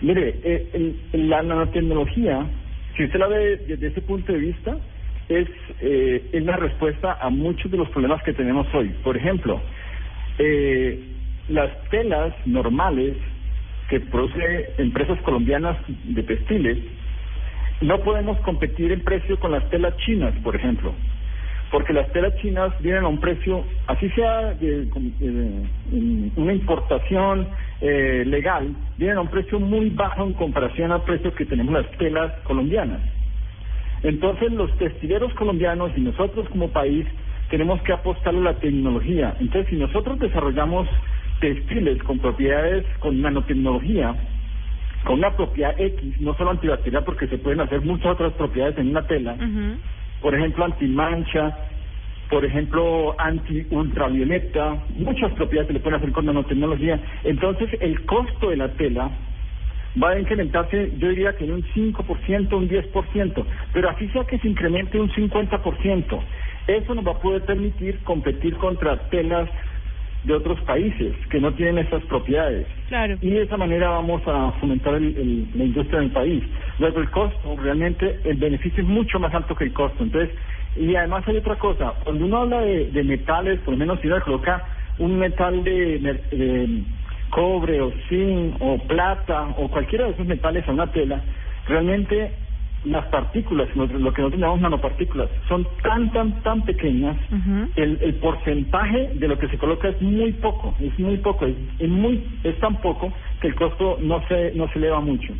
Mire, 0.00 0.34
eh, 0.42 0.70
el- 0.72 0.96
el- 1.12 1.28
la 1.28 1.42
nanotecnología, 1.42 2.46
si 2.96 3.04
usted 3.04 3.18
la 3.18 3.26
ve 3.26 3.56
desde 3.68 3.88
ese 3.88 4.00
punto 4.00 4.32
de 4.32 4.38
vista, 4.38 4.76
es, 5.28 5.46
eh, 5.82 6.30
es 6.32 6.42
la 6.42 6.56
respuesta 6.56 7.18
a 7.20 7.28
muchos 7.28 7.70
de 7.70 7.76
los 7.76 7.90
problemas 7.90 8.22
que 8.22 8.32
tenemos 8.32 8.66
hoy. 8.72 8.88
Por 9.04 9.14
ejemplo, 9.14 9.60
eh, 10.38 11.16
las 11.48 11.70
telas 11.90 12.34
normales 12.46 13.16
que 13.88 14.00
produce 14.00 14.74
empresas 14.78 15.18
colombianas 15.22 15.76
de 16.04 16.22
textiles, 16.22 16.78
no 17.80 18.00
podemos 18.00 18.38
competir 18.40 18.92
en 18.92 19.02
precio 19.02 19.38
con 19.38 19.52
las 19.52 19.68
telas 19.70 19.96
chinas, 19.98 20.34
por 20.42 20.56
ejemplo, 20.56 20.92
porque 21.70 21.92
las 21.92 22.10
telas 22.12 22.34
chinas 22.36 22.72
vienen 22.80 23.04
a 23.04 23.08
un 23.08 23.20
precio, 23.20 23.64
así 23.86 24.10
sea 24.10 24.54
de, 24.54 24.88
eh, 25.20 26.30
una 26.36 26.52
importación 26.52 27.48
eh, 27.80 28.24
legal, 28.26 28.74
vienen 28.96 29.18
a 29.18 29.20
un 29.22 29.28
precio 29.28 29.60
muy 29.60 29.90
bajo 29.90 30.24
en 30.24 30.32
comparación 30.34 30.92
al 30.92 31.02
precio 31.02 31.34
que 31.34 31.46
tenemos 31.46 31.72
las 31.72 31.90
telas 31.98 32.32
colombianas. 32.42 33.00
Entonces 34.02 34.52
los 34.52 34.76
textileros 34.78 35.32
colombianos 35.34 35.92
y 35.96 36.00
nosotros 36.00 36.48
como 36.50 36.70
país 36.70 37.06
tenemos 37.50 37.80
que 37.82 37.92
apostarle 37.92 38.40
a 38.40 38.52
la 38.52 38.54
tecnología. 38.54 39.34
Entonces 39.40 39.70
si 39.70 39.76
nosotros 39.76 40.18
desarrollamos 40.18 40.88
textiles 41.40 42.02
con 42.02 42.18
propiedades, 42.18 42.84
con 42.98 43.20
nanotecnología, 43.20 44.16
con 45.04 45.18
una 45.18 45.34
propiedad 45.36 45.74
X, 45.78 46.20
no 46.20 46.34
solo 46.34 46.50
antibacterial, 46.50 47.04
porque 47.04 47.28
se 47.28 47.38
pueden 47.38 47.60
hacer 47.60 47.82
muchas 47.82 48.12
otras 48.12 48.32
propiedades 48.34 48.78
en 48.78 48.88
una 48.88 49.06
tela, 49.06 49.36
por 50.20 50.34
ejemplo, 50.34 50.64
antimancha, 50.64 51.56
por 52.28 52.44
ejemplo, 52.44 53.14
anti-ultravioleta, 53.18 54.84
muchas 54.90 55.32
propiedades 55.32 55.68
se 55.68 55.72
le 55.74 55.80
pueden 55.80 55.98
hacer 55.98 56.12
con 56.12 56.26
nanotecnología. 56.26 57.00
Entonces, 57.24 57.70
el 57.80 58.04
costo 58.04 58.50
de 58.50 58.56
la 58.56 58.72
tela 58.72 59.10
va 60.02 60.10
a 60.10 60.20
incrementarse, 60.20 60.92
yo 60.98 61.08
diría 61.08 61.34
que 61.34 61.44
en 61.44 61.52
un 61.52 61.62
5%, 61.62 62.52
un 62.56 62.68
10%, 62.68 63.46
pero 63.72 63.88
así 63.88 64.08
sea 64.08 64.24
que 64.24 64.38
se 64.38 64.48
incremente 64.48 65.00
un 65.00 65.10
50%. 65.10 66.20
Eso 66.66 66.94
nos 66.94 67.06
va 67.06 67.12
a 67.12 67.18
poder 67.18 67.44
permitir 67.44 68.00
competir 68.00 68.56
contra 68.56 69.08
telas 69.08 69.48
de 70.24 70.34
otros 70.34 70.60
países 70.62 71.14
que 71.30 71.40
no 71.40 71.52
tienen 71.54 71.78
esas 71.78 72.02
propiedades. 72.04 72.66
Claro. 72.88 73.16
Y 73.20 73.30
de 73.30 73.42
esa 73.42 73.56
manera 73.56 73.90
vamos 73.90 74.22
a 74.26 74.52
fomentar 74.60 74.94
el- 74.94 75.16
el- 75.16 75.48
la 75.54 75.64
industria 75.64 76.00
del 76.00 76.10
país. 76.10 76.42
Luego 76.78 77.00
el 77.00 77.10
costo, 77.10 77.56
realmente 77.56 78.20
el 78.24 78.36
beneficio 78.36 78.82
es 78.82 78.88
mucho 78.88 79.18
más 79.20 79.32
alto 79.34 79.54
que 79.54 79.64
el 79.64 79.72
costo. 79.72 80.02
Entonces, 80.02 80.34
y 80.76 80.94
además 80.96 81.24
hay 81.26 81.36
otra 81.36 81.56
cosa, 81.56 81.94
cuando 82.04 82.24
uno 82.24 82.38
habla 82.38 82.60
de, 82.60 82.86
de 82.90 83.04
metales, 83.04 83.60
por 83.60 83.74
lo 83.74 83.78
menos 83.78 84.00
si 84.00 84.06
uno 84.08 84.20
coloca 84.22 84.64
un 84.98 85.18
metal 85.18 85.62
de, 85.64 85.98
mer- 86.00 86.28
de 86.30 86.82
cobre 87.30 87.80
o 87.80 87.92
zinc 88.08 88.56
o 88.60 88.78
plata 88.86 89.54
o 89.58 89.68
cualquiera 89.70 90.06
de 90.06 90.12
esos 90.12 90.26
metales 90.26 90.66
a 90.68 90.72
una 90.72 90.90
tela, 90.90 91.22
realmente 91.66 92.34
las 92.92 93.06
partículas, 93.06 93.68
lo, 93.74 93.86
que 93.88 94.22
nosotros 94.22 94.40
llamamos 94.40 94.60
nanopartículas, 94.60 95.28
son 95.48 95.66
tan, 95.82 96.12
tan, 96.12 96.42
tan 96.42 96.62
pequeñas 96.64 97.16
el, 97.76 97.98
el 98.00 98.14
porcentaje 98.14 99.10
de 99.14 99.28
lo 99.28 99.38
que 99.38 99.48
se 99.48 99.58
coloca 99.58 99.88
es 99.88 100.00
muy 100.02 100.32
poco, 100.32 100.74
es 100.80 100.98
muy 100.98 101.16
poco, 101.18 101.46
es, 101.46 101.56
es 101.78 101.88
muy 101.88 102.22
es 102.44 102.58
tan 102.60 102.80
poco 102.80 103.12
que 103.40 103.48
el 103.48 103.54
costo 103.54 103.98
no 104.00 104.22
se 104.28 104.52
no 104.54 104.68
se 104.68 104.78
eleva 104.78 105.00
mucho. 105.00 105.32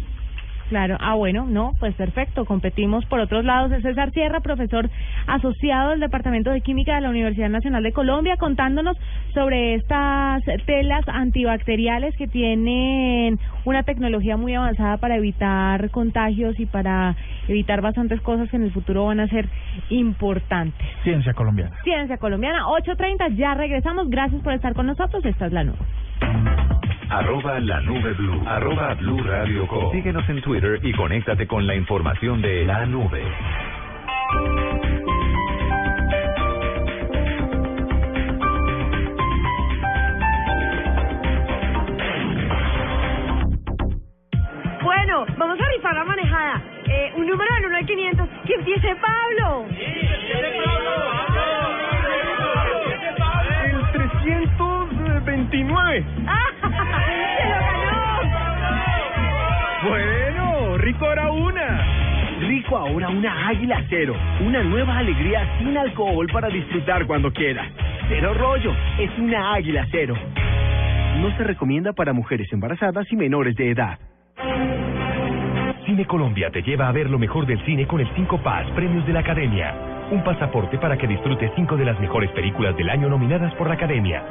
Claro, 0.68 0.96
ah 1.00 1.14
bueno, 1.14 1.46
no, 1.48 1.72
pues 1.80 1.94
perfecto, 1.94 2.44
competimos 2.44 3.04
por 3.06 3.20
otros 3.20 3.44
lados. 3.44 3.72
Es 3.72 3.82
César 3.82 4.10
Sierra, 4.12 4.40
profesor 4.40 4.90
asociado 5.26 5.90
del 5.90 6.00
Departamento 6.00 6.50
de 6.50 6.60
Química 6.60 6.94
de 6.94 7.00
la 7.00 7.10
Universidad 7.10 7.48
Nacional 7.48 7.82
de 7.82 7.92
Colombia, 7.92 8.36
contándonos 8.36 8.96
sobre 9.32 9.74
estas 9.74 10.42
telas 10.66 11.04
antibacteriales 11.08 12.16
que 12.16 12.28
tienen 12.28 13.38
una 13.64 13.82
tecnología 13.82 14.36
muy 14.36 14.54
avanzada 14.54 14.98
para 14.98 15.16
evitar 15.16 15.90
contagios 15.90 16.58
y 16.60 16.66
para 16.66 17.16
evitar 17.48 17.80
bastantes 17.80 18.20
cosas 18.20 18.50
que 18.50 18.56
en 18.56 18.64
el 18.64 18.72
futuro 18.72 19.06
van 19.06 19.20
a 19.20 19.28
ser 19.28 19.48
importantes. 19.88 20.86
Ciencia 21.02 21.32
colombiana. 21.32 21.76
Ciencia 21.82 22.18
Colombiana, 22.18 22.66
8.30, 22.66 23.36
ya 23.36 23.54
regresamos. 23.54 24.10
Gracias 24.10 24.42
por 24.42 24.52
estar 24.52 24.74
con 24.74 24.86
nosotros. 24.86 25.24
Esta 25.24 25.46
es 25.46 25.52
la 25.52 25.64
nube. 25.64 25.78
Arroba 27.10 27.58
la 27.60 27.80
nube 27.80 28.12
blue. 28.12 28.42
Arroba 28.46 28.94
blue 28.94 29.22
radio 29.22 29.66
com. 29.66 29.90
Síguenos 29.92 30.28
en 30.28 30.42
Twitter 30.42 30.78
y 30.82 30.92
conéctate 30.92 31.46
con 31.46 31.66
la 31.66 31.74
información 31.74 32.42
de 32.42 32.66
la 32.66 32.84
nube. 32.84 33.22
Bueno, 44.82 45.24
vamos 45.38 45.58
a 45.58 45.68
rifar 45.76 45.94
la 45.94 46.04
manejada. 46.04 46.62
Eh, 46.86 47.12
un 47.16 47.26
número 47.26 47.54
del 47.54 47.66
1 47.66 47.76
al 47.76 47.86
500. 47.86 48.28
¡Que 48.46 48.54
empiece 48.54 48.96
Pablo! 48.96 49.66
El 49.70 51.27
329. 55.50 56.04
¡Se 56.60 57.44
lo 57.48 57.58
ganó! 57.58 58.38
Bueno, 59.88 60.78
rico 60.78 61.06
ahora 61.06 61.30
una. 61.30 61.86
Rico 62.40 62.76
ahora 62.76 63.08
una 63.08 63.48
Águila 63.48 63.82
Cero. 63.88 64.14
Una 64.40 64.62
nueva 64.62 64.98
alegría 64.98 65.46
sin 65.58 65.76
alcohol 65.76 66.26
para 66.32 66.48
disfrutar 66.48 67.06
cuando 67.06 67.32
quieras. 67.32 67.66
Cero 68.08 68.34
rollo. 68.34 68.74
Es 68.98 69.10
una 69.18 69.54
Águila 69.54 69.86
Cero. 69.90 70.14
No 71.20 71.36
se 71.36 71.44
recomienda 71.44 71.92
para 71.92 72.12
mujeres 72.12 72.52
embarazadas 72.52 73.06
y 73.10 73.16
menores 73.16 73.56
de 73.56 73.70
edad. 73.70 73.98
Cine 75.86 76.04
Colombia 76.06 76.50
te 76.50 76.62
lleva 76.62 76.88
a 76.88 76.92
ver 76.92 77.08
lo 77.08 77.18
mejor 77.18 77.46
del 77.46 77.64
cine 77.64 77.86
con 77.86 78.00
el 78.00 78.08
5 78.14 78.42
Paz 78.42 78.66
Premios 78.74 79.06
de 79.06 79.12
la 79.14 79.20
Academia. 79.20 79.74
un 80.10 80.22
pasaporte 80.24 80.78
para 80.78 80.96
que 80.96 81.06
disfrutes 81.06 81.50
cinco 81.54 81.76
de 81.76 81.84
las 81.84 82.00
mejores 82.00 82.30
películas 82.30 82.74
del 82.78 82.88
año 82.88 83.08
nominadas 83.10 83.52
por 83.56 83.68
la 83.68 83.74
Academia. 83.74 84.22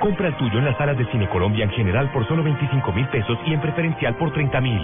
Compra 0.00 0.28
el 0.28 0.36
tuyo 0.36 0.58
en 0.58 0.64
las 0.64 0.76
salas 0.78 0.96
de 0.96 1.04
Cine 1.06 1.28
Colombia 1.28 1.64
en 1.64 1.70
general 1.70 2.10
por 2.12 2.26
solo 2.28 2.44
25 2.44 2.92
mil 2.92 3.06
pesos 3.08 3.36
y 3.46 3.52
en 3.52 3.60
preferencial 3.60 4.14
por 4.16 4.32
30 4.32 4.60
mil. 4.60 4.80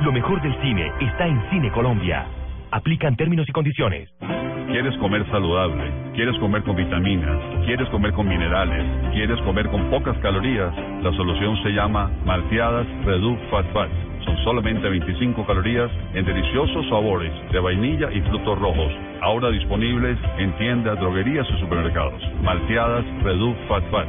Lo 0.00 0.12
mejor 0.12 0.40
del 0.40 0.54
cine 0.62 0.90
está 1.00 1.26
en 1.26 1.42
Cine 1.50 1.70
Colombia. 1.70 2.24
Aplican 2.70 3.16
términos 3.16 3.46
y 3.48 3.52
condiciones. 3.52 4.08
¿Quieres 4.68 4.96
comer 4.96 5.26
saludable? 5.30 5.92
¿Quieres 6.14 6.38
comer 6.38 6.62
con 6.62 6.74
vitaminas? 6.74 7.38
¿Quieres 7.66 7.86
comer 7.90 8.12
con 8.12 8.28
minerales? 8.28 8.84
¿Quieres 9.12 9.38
comer 9.42 9.68
con 9.68 9.90
pocas 9.90 10.16
calorías? 10.18 10.74
La 11.02 11.12
solución 11.12 11.62
se 11.62 11.70
llama 11.70 12.10
Malteadas 12.24 12.86
Reduc 13.04 13.38
Fat 13.50 13.66
Fat. 13.74 13.90
Son 14.24 14.36
solamente 14.42 14.88
25 14.88 15.46
calorías 15.46 15.90
en 16.14 16.24
deliciosos 16.24 16.88
sabores 16.88 17.32
de 17.52 17.60
vainilla 17.60 18.10
y 18.10 18.22
frutos 18.22 18.58
rojos. 18.58 18.92
Ahora 19.20 19.50
disponibles 19.50 20.18
en 20.38 20.50
tiendas, 20.56 20.98
droguerías 20.98 21.46
y 21.54 21.60
supermercados. 21.60 22.22
Malteadas 22.42 23.04
Reduc 23.22 23.56
Fat 23.68 23.84
Fat. 23.90 24.08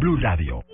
Blue 0.00 0.16
Radio. 0.16 0.64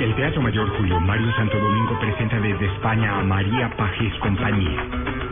El 0.00 0.14
Teatro 0.16 0.40
Mayor 0.40 0.66
Julio 0.78 0.98
Mario 0.98 1.30
Santo 1.36 1.58
Domingo 1.58 1.98
presenta 2.00 2.40
desde 2.40 2.72
España 2.72 3.18
a 3.18 3.22
María 3.22 3.68
Pajes 3.76 4.14
Compañía, 4.20 4.82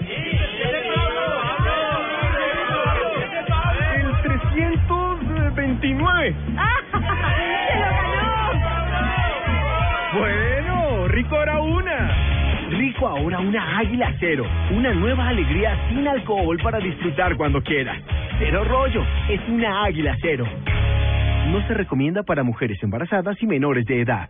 El 3.94 4.22
329. 4.22 6.34
¡Se 6.92 6.98
lo 6.98 7.84
ganó! 7.84 8.52
Bueno, 10.18 11.08
rico 11.08 11.36
ahora 11.36 11.60
una. 11.60 12.68
Rico 12.70 13.08
ahora 13.08 13.38
una 13.40 13.78
águila 13.78 14.14
cero. 14.20 14.44
Una 14.70 14.92
nueva 14.92 15.28
alegría 15.28 15.76
sin 15.88 16.06
alcohol 16.06 16.58
para 16.62 16.78
disfrutar 16.78 17.36
cuando 17.36 17.62
quieras. 17.62 17.98
Cero 18.38 18.64
rollo. 18.64 19.04
Es 19.28 19.40
una 19.48 19.84
águila 19.84 20.16
cero. 20.20 20.46
No 21.48 21.66
se 21.66 21.74
recomienda 21.74 22.22
para 22.22 22.42
mujeres 22.42 22.82
embarazadas 22.82 23.36
y 23.42 23.46
menores 23.46 23.84
de 23.86 24.00
edad. 24.02 24.28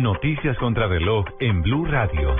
Noticias 0.00 0.56
contra 0.56 0.86
reloj 0.86 1.26
en 1.40 1.60
Blue 1.60 1.84
Radio. 1.84 2.34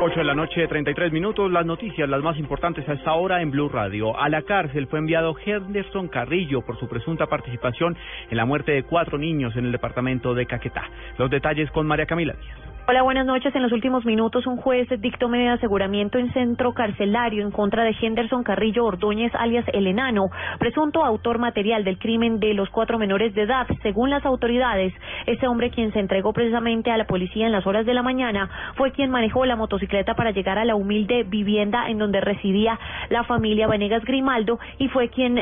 8 0.00 0.20
de 0.20 0.24
la 0.24 0.36
noche, 0.36 0.68
33 0.68 1.12
minutos. 1.12 1.50
Las 1.50 1.66
noticias, 1.66 2.08
las 2.08 2.22
más 2.22 2.38
importantes 2.38 2.88
a 2.88 2.92
esta 2.92 3.14
hora 3.14 3.42
en 3.42 3.50
Blue 3.50 3.68
Radio. 3.68 4.16
A 4.16 4.28
la 4.28 4.42
cárcel 4.42 4.86
fue 4.86 5.00
enviado 5.00 5.34
Henderson 5.44 6.06
Carrillo 6.06 6.60
por 6.60 6.78
su 6.78 6.86
presunta 6.88 7.26
participación 7.26 7.96
en 8.30 8.36
la 8.36 8.44
muerte 8.44 8.70
de 8.70 8.84
cuatro 8.84 9.18
niños 9.18 9.56
en 9.56 9.64
el 9.64 9.72
departamento 9.72 10.32
de 10.32 10.46
Caquetá. 10.46 10.84
Los 11.18 11.28
detalles 11.28 11.68
con 11.72 11.88
María 11.88 12.06
Camila 12.06 12.34
Díaz. 12.34 12.71
Hola, 12.84 13.02
buenas 13.02 13.26
noches. 13.26 13.54
En 13.54 13.62
los 13.62 13.70
últimos 13.70 14.04
minutos, 14.04 14.44
un 14.44 14.56
juez 14.56 14.88
dictó 14.98 15.28
medida 15.28 15.50
de 15.50 15.54
aseguramiento 15.54 16.18
en 16.18 16.32
centro 16.32 16.74
carcelario 16.74 17.44
en 17.44 17.52
contra 17.52 17.84
de 17.84 17.94
Henderson 17.98 18.42
Carrillo 18.42 18.84
Ordóñez, 18.84 19.32
alias 19.36 19.64
El 19.72 19.86
Enano, 19.86 20.30
presunto 20.58 21.04
autor 21.04 21.38
material 21.38 21.84
del 21.84 22.00
crimen 22.00 22.40
de 22.40 22.54
los 22.54 22.68
cuatro 22.70 22.98
menores 22.98 23.36
de 23.36 23.42
edad. 23.42 23.68
Según 23.82 24.10
las 24.10 24.26
autoridades, 24.26 24.92
este 25.26 25.46
hombre, 25.46 25.70
quien 25.70 25.92
se 25.92 26.00
entregó 26.00 26.32
precisamente 26.32 26.90
a 26.90 26.96
la 26.96 27.06
policía 27.06 27.46
en 27.46 27.52
las 27.52 27.68
horas 27.68 27.86
de 27.86 27.94
la 27.94 28.02
mañana, 28.02 28.50
fue 28.74 28.90
quien 28.90 29.10
manejó 29.10 29.46
la 29.46 29.54
motocicleta 29.54 30.14
para 30.14 30.32
llegar 30.32 30.58
a 30.58 30.64
la 30.64 30.74
humilde 30.74 31.22
vivienda 31.22 31.88
en 31.88 31.98
donde 31.98 32.20
residía 32.20 32.80
la 33.10 33.22
familia 33.22 33.68
Vanegas 33.68 34.04
Grimaldo 34.04 34.58
y 34.78 34.88
fue 34.88 35.08
quien 35.08 35.36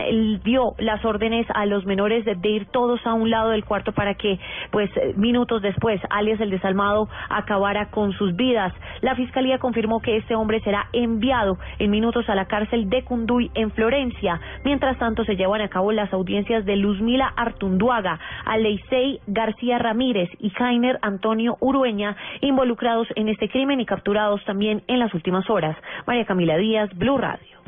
dio 0.44 0.74
las 0.76 1.02
órdenes 1.06 1.46
a 1.54 1.64
los 1.64 1.86
menores 1.86 2.26
de 2.26 2.50
ir 2.50 2.66
todos 2.66 3.00
a 3.06 3.14
un 3.14 3.30
lado 3.30 3.48
del 3.48 3.64
cuarto 3.64 3.92
para 3.92 4.14
que, 4.14 4.38
pues, 4.70 4.90
minutos 5.16 5.62
después, 5.62 6.02
alias 6.10 6.38
el 6.42 6.50
desalmado, 6.50 7.08
acabara 7.30 7.86
con 7.86 8.12
sus 8.12 8.36
vidas. 8.36 8.72
La 9.00 9.14
fiscalía 9.14 9.58
confirmó 9.58 10.00
que 10.00 10.16
este 10.16 10.34
hombre 10.34 10.60
será 10.60 10.88
enviado 10.92 11.58
en 11.78 11.90
minutos 11.90 12.28
a 12.28 12.34
la 12.34 12.46
cárcel 12.46 12.90
de 12.90 13.02
Cunduy 13.04 13.50
en 13.54 13.70
Florencia. 13.70 14.40
Mientras 14.64 14.98
tanto, 14.98 15.24
se 15.24 15.36
llevan 15.36 15.60
a 15.60 15.68
cabo 15.68 15.92
las 15.92 16.12
audiencias 16.12 16.64
de 16.64 16.76
Luzmila 16.76 17.32
Artunduaga, 17.36 18.18
Aleisei 18.44 19.20
García 19.26 19.78
Ramírez 19.78 20.28
y 20.38 20.50
Jainer 20.50 20.98
Antonio 21.02 21.56
Urueña, 21.60 22.16
involucrados 22.40 23.08
en 23.14 23.28
este 23.28 23.48
crimen 23.48 23.80
y 23.80 23.86
capturados 23.86 24.44
también 24.44 24.82
en 24.88 24.98
las 24.98 25.14
últimas 25.14 25.48
horas. 25.48 25.76
María 26.06 26.24
Camila 26.24 26.56
Díaz, 26.56 26.90
Blue 26.96 27.18
Radio. 27.18 27.60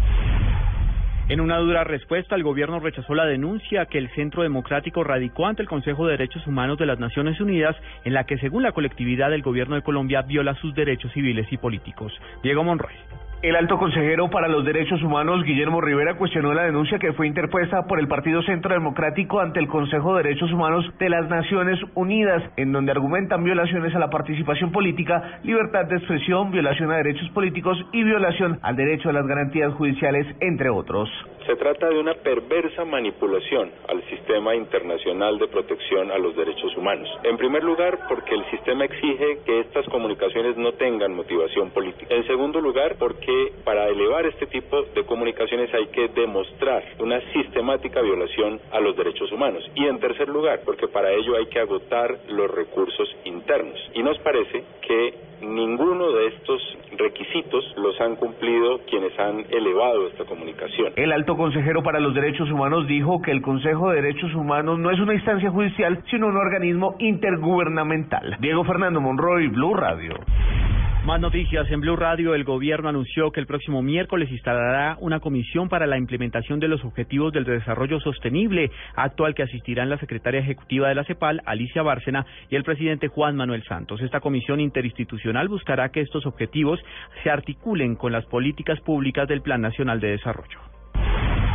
En 1.29 1.41
una 1.41 1.57
dura 1.59 1.85
respuesta, 1.85 2.35
el 2.35 2.43
gobierno 2.43 2.81
rechazó 2.81 3.15
la 3.15 3.25
denuncia 3.25 3.87
que 3.87 3.99
el 3.99 4.11
Centro 4.11 4.43
Democrático 4.43 5.05
radicó 5.05 5.47
ante 5.47 5.63
el 5.63 5.69
Consejo 5.69 6.07
de 6.07 6.13
Derechos 6.13 6.47
Humanos 6.47 6.79
de 6.79 6.87
las 6.87 6.99
Naciones 6.99 7.41
Unidas, 7.41 7.77
en 8.05 8.13
la 8.13 8.25
que, 8.25 8.39
según 8.39 8.65
la 8.65 8.73
colectividad, 8.73 9.33
el 9.33 9.43
gobierno 9.43 9.77
de 9.77 9.83
Colombia 9.83 10.23
viola 10.23 10.55
sus 10.57 10.75
derechos 10.75 11.13
civiles 11.13 11.47
y 11.53 11.59
políticos. 11.59 12.13
Diego 12.43 12.65
Monroy. 12.65 12.95
El 13.43 13.57
alto 13.57 13.77
consejero 13.77 14.31
para 14.31 14.47
los 14.47 14.65
derechos 14.65 15.03
humanos, 15.03 15.43
Guillermo 15.43 15.81
Rivera, 15.81 16.15
cuestionó 16.17 16.55
la 16.55 16.63
denuncia 16.63 17.01
que 17.01 17.13
fue 17.13 17.27
interpuesta 17.27 17.89
por 17.89 17.99
el 17.99 18.07
Partido 18.07 18.41
Centro 18.43 18.73
Democrático 18.73 19.41
ante 19.41 19.59
el 19.59 19.67
Consejo 19.67 20.15
de 20.15 20.23
Derechos 20.23 20.53
Humanos 20.53 20.85
de 21.01 21.09
las 21.09 21.29
Naciones 21.29 21.77
Unidas, 21.97 22.41
en 22.57 22.71
donde 22.71 22.93
argumentan 22.93 23.43
violaciones 23.43 23.93
a 23.97 23.99
la 23.99 24.11
participación 24.11 24.71
política, 24.71 25.41
libertad 25.43 25.87
de 25.87 25.97
expresión, 25.97 26.53
violación 26.53 26.93
a 26.93 26.99
derechos 26.99 27.29
políticos 27.31 27.77
y 27.93 28.05
violación 28.05 28.61
al 28.63 28.77
derecho 28.77 29.09
a 29.09 29.13
las 29.13 29.27
garantías 29.27 29.75
judiciales, 29.75 30.25
entre 30.39 30.71
otros. 30.71 31.11
Se 31.45 31.57
trata 31.57 31.89
de 31.89 31.99
una 31.99 32.15
perversa 32.15 32.85
manipulación 32.85 33.73
al 33.89 34.05
sistema 34.05 34.55
internacional 34.55 35.41
de 35.41 35.49
protección 35.49 36.13
a 36.13 36.19
los 36.19 36.37
derechos 36.37 36.77
humanos. 36.77 37.09
En 37.25 37.37
primer 37.37 37.65
lugar, 37.65 37.99
porque 38.09 38.37
el 38.37 38.45
sistema 38.53 38.85
exige 38.85 39.41
que 39.45 39.59
estas 39.59 39.85
comunicaciones 39.87 40.57
no 40.57 40.75
tengan 40.75 41.17
motivación 41.17 41.71
política. 41.71 42.15
En 42.15 42.25
segundo 42.29 42.61
lugar, 42.61 42.95
porque 42.97 43.32
para 43.65 43.89
elevar 43.89 44.27
este 44.27 44.47
tipo 44.47 44.83
de 44.95 45.05
comunicaciones 45.05 45.73
hay 45.75 45.87
que 45.89 46.09
demostrar 46.09 46.83
una 46.99 47.21
sistemática 47.33 48.01
violación 48.01 48.61
a 48.71 48.81
los 48.81 48.97
derechos 48.97 49.31
humanos. 49.33 49.63
Y 49.75 49.87
en 49.87 49.99
tercer 50.01 50.29
lugar, 50.29 50.61
porque 50.65 50.89
para 50.89 51.13
ello 51.13 51.37
hay 51.37 51.47
que 51.47 51.61
agotar 51.61 52.19
los 52.29 52.51
recursos 52.51 53.09
internos. 53.25 53.79
Y 53.95 54.03
nos 54.03 54.19
parece 54.19 54.65
que 54.87 55.15
ninguno 55.43 56.13
de 56.13 56.29
estos 56.29 56.61
requisitos 56.97 57.65
los 57.77 58.01
han 58.01 58.17
cumplido 58.17 58.81
quienes 58.89 59.19
han 59.19 59.45
elevado 59.51 60.09
esta 60.09 60.25
comunicación. 60.25 60.93
El 60.97 61.13
alto 61.13 61.37
consejero 61.37 61.83
para 61.83 62.01
los 62.01 62.15
derechos 62.15 62.51
humanos 62.51 62.87
dijo 62.87 63.21
que 63.23 63.31
el 63.31 63.43
Consejo 63.43 63.91
de 63.91 64.03
Derechos 64.03 64.35
Humanos 64.35 64.79
no 64.79 64.91
es 64.91 65.01
una 65.01 65.15
instancia 65.15 65.51
judicial, 65.51 66.03
sino 66.11 66.29
un 66.29 66.37
organismo 66.37 66.97
intergubernamental. 66.99 68.37
Diego 68.41 68.65
Fernando 68.65 69.01
Monroy, 69.01 69.49
Blue 69.49 69.75
Radio. 69.75 70.15
Más 71.05 71.21
noticias 71.21 71.69
en 71.69 71.81
Blue 71.81 71.97
Radio. 71.97 72.33
El 72.33 72.45
gobierno 72.45 72.89
anunció 72.89 73.33
que 73.33 73.41
el 73.41 73.47
próximo 73.49 73.83
miércoles 73.83 74.31
instalará 74.31 74.97
una 75.01 75.19
comisión 75.19 75.69
para 75.69 75.85
la 75.85 75.99
implementación 75.99 76.61
de 76.61 76.69
los 76.69 76.85
objetivos 76.85 77.33
del 77.33 77.43
desarrollo 77.43 77.99
sostenible, 77.99 78.71
acto 78.95 79.25
al 79.25 79.35
que 79.35 79.43
asistirán 79.43 79.91
la 79.91 79.99
secretaria 79.99 80.39
ejecutiva 80.39 80.89
de 80.89 80.95
la 80.95 81.03
CEPAL, 81.03 81.43
Alicia 81.45 81.83
Bárcena, 81.83 82.25
y 82.51 82.55
el 82.55 82.63
presidente 82.63 83.09
Juan 83.09 83.35
Manuel 83.35 83.65
Santos. 83.65 84.01
Esta 84.01 84.21
comisión 84.21 84.61
interinstitucional 84.61 85.49
buscará 85.49 85.89
que 85.89 86.03
estos 86.03 86.25
objetivos 86.25 86.79
se 87.25 87.31
articulen 87.31 87.97
con 87.97 88.13
las 88.13 88.25
políticas 88.27 88.81
públicas 88.81 89.27
del 89.27 89.43
Plan 89.43 89.61
Nacional 89.61 89.99
de 89.99 90.13
Desarrollo. 90.13 90.61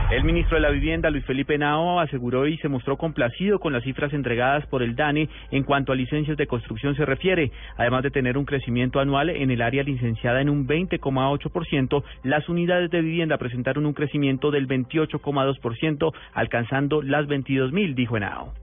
El 0.09 0.23
ministro 0.23 0.55
de 0.55 0.61
la 0.61 0.69
Vivienda, 0.69 1.09
Luis 1.09 1.25
Felipe 1.25 1.57
Nao, 1.57 1.99
aseguró 1.99 2.47
y 2.47 2.57
se 2.59 2.69
mostró 2.69 2.95
complacido 2.95 3.59
con 3.59 3.73
las 3.73 3.83
cifras 3.83 4.13
entregadas 4.13 4.65
por 4.67 4.81
el 4.81 4.95
DANE 4.95 5.27
en 5.51 5.63
cuanto 5.63 5.91
a 5.91 5.95
licencias 5.95 6.37
de 6.37 6.47
construcción 6.47 6.95
se 6.95 7.03
refiere. 7.03 7.51
Además 7.75 8.03
de 8.03 8.11
tener 8.11 8.37
un 8.37 8.45
crecimiento 8.45 9.01
anual 9.01 9.29
en 9.29 9.51
el 9.51 9.61
área 9.61 9.83
licenciada 9.83 10.39
en 10.39 10.49
un 10.49 10.65
20,8%, 10.65 12.03
las 12.23 12.47
unidades 12.47 12.89
de 12.89 13.01
vivienda 13.01 13.37
presentaron 13.37 13.85
un 13.85 13.91
crecimiento 13.91 14.49
del 14.49 14.65
28,2%, 14.65 16.13
alcanzando 16.33 17.01
las 17.01 17.27
22 17.27 17.73
mil, 17.73 17.93
dijo 17.93 18.17
Nao. 18.17 18.53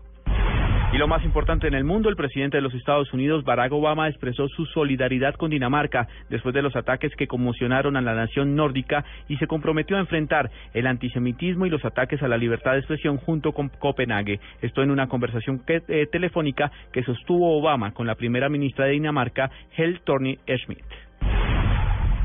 Y 0.95 0.97
lo 0.97 1.09
más 1.09 1.25
importante 1.25 1.67
en 1.67 1.75
el 1.75 1.83
mundo, 1.83 2.09
el 2.09 2.15
presidente 2.15 2.57
de 2.57 2.63
los 2.63 2.73
Estados 2.73 3.13
Unidos, 3.13 3.43
Barack 3.43 3.73
Obama, 3.73 4.09
expresó 4.09 4.47
su 4.47 4.65
solidaridad 4.67 5.35
con 5.35 5.51
Dinamarca 5.51 6.07
después 6.31 6.55
de 6.55 6.63
los 6.63 6.77
ataques 6.77 7.11
que 7.17 7.27
conmocionaron 7.27 7.97
a 7.97 8.01
la 8.01 8.15
nación 8.15 8.55
nórdica 8.55 9.05
y 9.27 9.37
se 9.39 9.49
comprometió 9.49 9.97
a 9.97 10.01
enfrentar 10.01 10.53
el 10.73 10.87
antisemitismo 10.87 11.67
y 11.67 11.71
los 11.71 11.85
ataques 11.85 12.23
a 12.23 12.29
la 12.29 12.37
libertad 12.37 12.75
de 12.75 12.79
expresión 12.79 13.17
junto 13.17 13.51
con 13.51 13.71
Copenhague. 13.71 14.39
Esto 14.63 14.85
en 14.85 14.93
una 14.93 15.09
conversación 15.09 15.65
eh, 15.67 16.07
telefónica 16.13 16.71
que 16.93 17.03
sostuvo 17.03 17.59
Obama 17.59 17.91
con 17.91 18.07
la 18.07 18.15
primera 18.15 18.49
ministra 18.49 18.85
de 18.85 18.93
Dinamarca, 18.93 19.51
Hel 19.77 20.01
Thorny 20.05 20.39
Schmidt. 20.47 20.85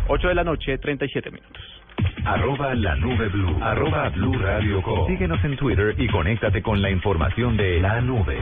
8 0.10 0.28
de 0.28 0.36
la 0.36 0.44
noche, 0.44 0.78
37 0.78 1.32
minutos. 1.32 1.79
Arroba 2.26 2.76
la 2.76 2.96
nube 2.96 3.28
blue. 3.30 3.58
Arroba 3.62 4.10
blue 4.10 4.34
radio 4.38 4.82
com. 4.82 5.08
Síguenos 5.08 5.44
en 5.44 5.58
Twitter 5.58 5.96
y 5.98 6.08
conéctate 6.08 6.62
con 6.62 6.82
la 6.82 6.90
información 6.90 7.58
de 7.58 7.80
la 7.80 8.02
nube. 8.02 8.38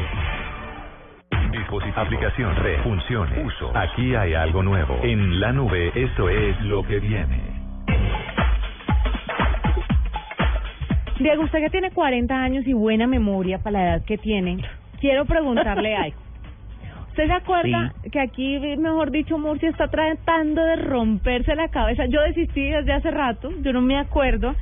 Dispositivo, 1.51 1.99
aplicación, 1.99 2.55
red, 2.57 2.81
funciones, 2.83 3.45
uso. 3.45 3.71
Aquí 3.75 4.15
hay 4.15 4.33
algo 4.33 4.61
nuevo. 4.63 4.99
En 5.03 5.39
la 5.39 5.51
nube, 5.53 5.91
esto 5.95 6.29
es 6.29 6.59
lo 6.61 6.83
que 6.83 6.99
viene. 6.99 7.41
Diego, 11.19 11.43
usted 11.43 11.59
que 11.59 11.69
tiene 11.69 11.91
40 11.91 12.35
años 12.35 12.67
y 12.67 12.73
buena 12.73 13.07
memoria 13.07 13.57
para 13.59 13.71
la 13.71 13.83
edad 13.85 14.05
que 14.05 14.17
tiene, 14.17 14.63
quiero 14.99 15.25
preguntarle 15.25 15.95
algo. 15.97 16.26
¿Usted 17.17 17.29
se 17.29 17.33
acuerda 17.33 17.93
que 18.11 18.19
aquí, 18.19 18.59
mejor 18.77 19.09
dicho, 19.09 19.39
Murcia 19.39 19.69
está 19.69 19.87
tratando 19.87 20.63
de 20.63 20.75
romperse 20.75 21.55
la 21.55 21.67
cabeza? 21.69 22.05
Yo 22.05 22.21
desistí 22.21 22.69
desde 22.69 22.93
hace 22.93 23.09
rato, 23.09 23.49
yo 23.63 23.73
no 23.73 23.81
me 23.81 23.97
acuerdo. 23.97 24.53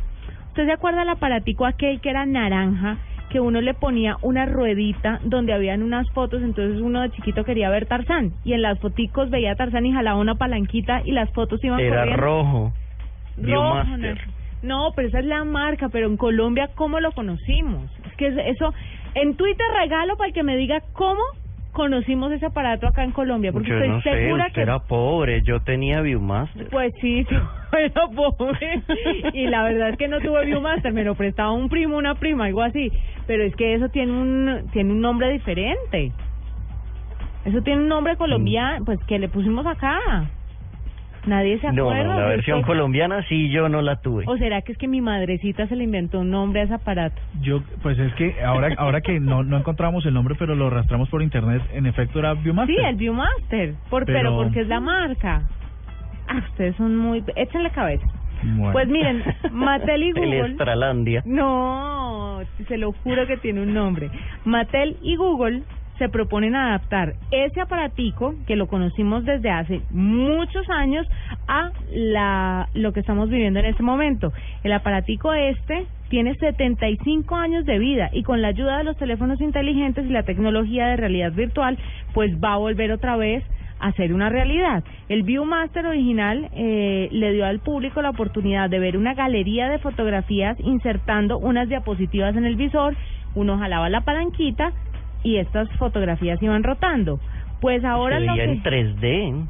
¿Usted 0.48 0.66
se 0.66 0.72
acuerda 0.72 1.00
del 1.00 1.10
aparatico 1.10 1.66
aquel 1.66 2.00
que 2.00 2.12
era 2.12 2.26
naranja, 2.26 2.96
que 3.30 3.42
uno 3.42 3.60
le 3.60 3.74
ponía 3.74 4.16
una 4.22 4.46
ruedita 4.46 5.20
donde 5.26 5.52
habían 5.52 5.84
unas 5.84 6.10
fotos, 6.12 6.42
entonces 6.44 6.80
uno 6.80 7.02
de 7.02 7.10
chiquito 7.12 7.44
quería 7.44 7.70
ver 7.70 7.88
Tarzán, 7.88 8.32
y 8.46 8.54
en 8.54 8.62
las 8.62 8.80
foticos 8.80 9.30
veía 9.30 9.52
a 9.52 9.56
Tarzán 9.58 9.86
y 9.86 9.92
jalaba 9.92 10.18
una 10.18 10.36
palanquita 10.36 11.02
y 11.04 11.12
las 11.12 11.30
fotos 11.32 11.62
iban 11.62 11.82
Era 11.82 11.98
corriendo? 11.98 12.22
rojo. 12.24 12.74
Rojo. 13.38 13.84
No, 14.64 14.94
pero 14.96 15.10
esa 15.10 15.20
es 15.20 15.26
la 15.26 15.44
marca, 15.44 15.90
pero 15.90 16.08
en 16.08 16.16
Colombia, 16.16 16.70
¿cómo 16.74 17.02
lo 17.02 17.12
conocimos? 17.12 17.92
Es 18.08 18.14
que 18.16 18.28
es- 18.28 18.38
eso, 18.56 18.74
en 19.14 19.36
Twitter 19.36 19.66
regalo 19.78 20.16
para 20.16 20.30
el 20.30 20.34
que 20.34 20.44
me 20.44 20.56
diga 20.56 20.80
cómo 20.94 21.20
conocimos 21.76 22.32
ese 22.32 22.48
aparato 22.48 22.88
acá 22.88 23.04
en 23.04 23.12
Colombia, 23.12 23.52
porque 23.52 23.70
Yo 23.70 23.76
estoy 23.76 23.90
no 23.90 24.02
sé, 24.02 24.12
segura 24.12 24.48
usted 24.48 24.56
que... 24.56 24.62
era 24.62 24.80
pobre, 24.80 25.44
yo 25.44 25.60
tenía 25.60 26.02
Viewmaster. 26.02 26.70
Pues 26.70 26.92
sí, 27.02 27.24
yo 27.30 27.38
era 27.78 28.08
pobre 28.08 28.82
y 29.34 29.46
la 29.46 29.62
verdad 29.64 29.90
es 29.90 29.98
que 29.98 30.08
no 30.08 30.20
tuve 30.22 30.46
Viewmaster, 30.46 30.92
me 30.94 31.04
lo 31.04 31.14
prestaba 31.14 31.52
un 31.52 31.70
primo, 31.70 31.98
una 31.98 32.16
prima, 32.16 32.46
algo 32.46 32.64
así, 32.64 32.92
pero 33.28 33.44
es 33.44 33.56
que 33.56 33.76
eso 33.76 33.90
tiene 33.90 34.12
un 34.12 34.70
tiene 34.72 34.92
un 34.92 35.02
nombre 35.02 35.30
diferente. 35.32 36.12
Eso 37.44 37.62
tiene 37.62 37.84
un 37.84 37.88
nombre 37.88 38.18
colombiano, 38.18 38.84
pues 38.86 39.00
que 39.06 39.20
le 39.20 39.30
pusimos 39.30 39.68
acá. 39.68 40.00
Nadie 41.26 41.60
se 41.60 41.72
No, 41.72 41.90
acuerda. 41.90 42.04
no, 42.14 42.20
la 42.20 42.22
de 42.28 42.36
versión 42.36 42.62
colombiana 42.64 43.24
sí 43.28 43.50
yo 43.50 43.68
no 43.70 43.82
la 43.82 43.96
tuve. 44.02 44.26
¿O 44.28 44.38
será 44.38 44.62
que 44.62 44.72
es 44.74 44.78
que 44.78 44.88
mi 44.88 45.02
madrecita 45.02 45.68
se 45.68 45.76
le 45.76 45.84
inventó 45.84 46.20
un 46.20 46.30
nombre 46.30 46.62
a 46.62 46.64
ese 46.66 46.74
aparato? 46.76 47.20
Yo, 47.42 47.62
pues 47.82 47.98
es 47.98 48.14
que 48.14 48.36
ahora 48.44 48.70
ahora 48.78 49.02
que 49.02 49.20
no 49.20 49.44
no 49.44 49.58
encontramos 49.58 50.06
el 50.06 50.14
nombre, 50.14 50.36
pero 50.38 50.56
lo 50.56 50.68
arrastramos 50.68 51.10
por 51.10 51.22
internet, 51.24 51.62
en 51.74 51.86
efecto 51.88 52.20
era 52.20 52.34
Viewmaster. 52.36 52.76
Sí, 52.76 52.82
el 52.84 52.96
Viewmaster, 52.96 53.74
por, 53.90 54.06
pero, 54.06 54.20
Pero- 54.20 54.38
porque 54.38 54.62
es 54.62 54.68
la 54.68 54.80
marca. 54.80 55.44
Ah, 56.28 56.42
ustedes 56.50 56.76
son 56.76 56.96
muy... 56.96 57.24
Échenle 57.36 57.70
cabeza. 57.70 58.06
Bueno. 58.44 58.72
Pues 58.74 58.88
miren, 58.88 59.24
Mattel 59.52 60.04
y 60.04 60.08
El 60.10 60.14
Google... 60.16 60.52
Estralandia. 60.52 61.22
No, 61.26 62.40
se 62.68 62.78
lo 62.78 62.92
juro 62.92 63.26
que 63.28 63.38
tiene 63.38 63.62
un 63.62 63.74
nombre. 63.74 64.10
Mattel 64.44 64.98
y 65.02 65.16
Google 65.16 65.64
se 65.98 66.10
proponen 66.10 66.56
adaptar 66.56 67.14
ese 67.32 67.62
aparatico 67.62 68.36
que 68.48 68.56
lo 68.56 68.68
conocimos 68.68 69.24
desde 69.26 69.50
hace 69.50 69.82
muchos 69.92 70.70
años 70.70 71.08
a 71.48 71.72
la 71.92 72.68
lo 72.74 72.92
que 72.94 73.00
estamos 73.00 73.30
viviendo 73.30 73.60
en 73.60 73.66
este 73.66 73.84
momento. 73.84 74.34
El 74.64 74.74
aparatico 74.74 75.34
este 75.34 75.86
tiene 76.10 76.36
75 76.36 77.36
años 77.36 77.66
de 77.66 77.80
vida 77.80 78.10
y 78.14 78.24
con 78.24 78.42
la 78.42 78.50
ayuda 78.50 78.78
de 78.78 78.84
los 78.84 78.98
teléfonos 78.98 79.42
inteligentes 79.42 80.06
y 80.06 80.10
la 80.10 80.24
tecnología 80.24 80.88
de 80.88 80.98
realidad 80.98 81.32
virtual, 81.32 81.78
pues 82.14 82.32
va 82.44 82.54
a 82.54 82.58
volver 82.58 82.92
otra 82.92 83.16
vez 83.16 83.44
a 83.80 83.92
ser 83.94 84.14
una 84.14 84.30
realidad. 84.30 84.84
El 85.10 85.24
Viewmaster 85.24 85.86
original 85.86 86.50
eh, 86.54 87.10
le 87.12 87.34
dio 87.34 87.46
al 87.46 87.60
público 87.60 88.02
la 88.02 88.12
oportunidad 88.12 88.70
de 88.70 88.80
ver 88.80 88.98
una 88.98 89.14
galería 89.14 89.70
de 89.70 89.80
fotografías 89.80 90.58
insertando 90.60 91.38
unas 91.38 91.68
diapositivas 91.68 92.36
en 92.36 92.46
el 92.46 92.56
visor, 92.56 92.96
uno 93.36 93.58
jalaba 93.58 93.90
la 93.90 94.02
palanquita 94.02 94.72
y 95.26 95.38
estas 95.38 95.68
fotografías 95.78 96.42
iban 96.42 96.64
rotando. 96.64 97.20
Pues 97.60 97.84
ahora 97.84 98.20
Se 98.20 98.26
lo 98.26 98.36
que... 98.36 98.44
en 98.44 98.64
3D. 98.64 99.48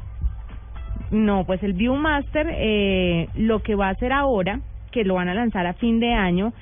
No, 1.10 1.44
pues 1.44 1.62
el 1.62 1.74
Viewmaster 1.74 2.48
eh, 2.50 3.28
lo 3.36 3.62
que 3.62 3.74
va 3.74 3.88
a 3.88 3.90
hacer 3.90 4.12
ahora, 4.12 4.60
que 4.90 5.04
lo 5.04 5.14
van 5.14 5.28
a 5.28 5.34
lanzar 5.34 5.66
a 5.66 5.74
fin 5.74 6.00
de 6.00 6.14
año, 6.14 6.52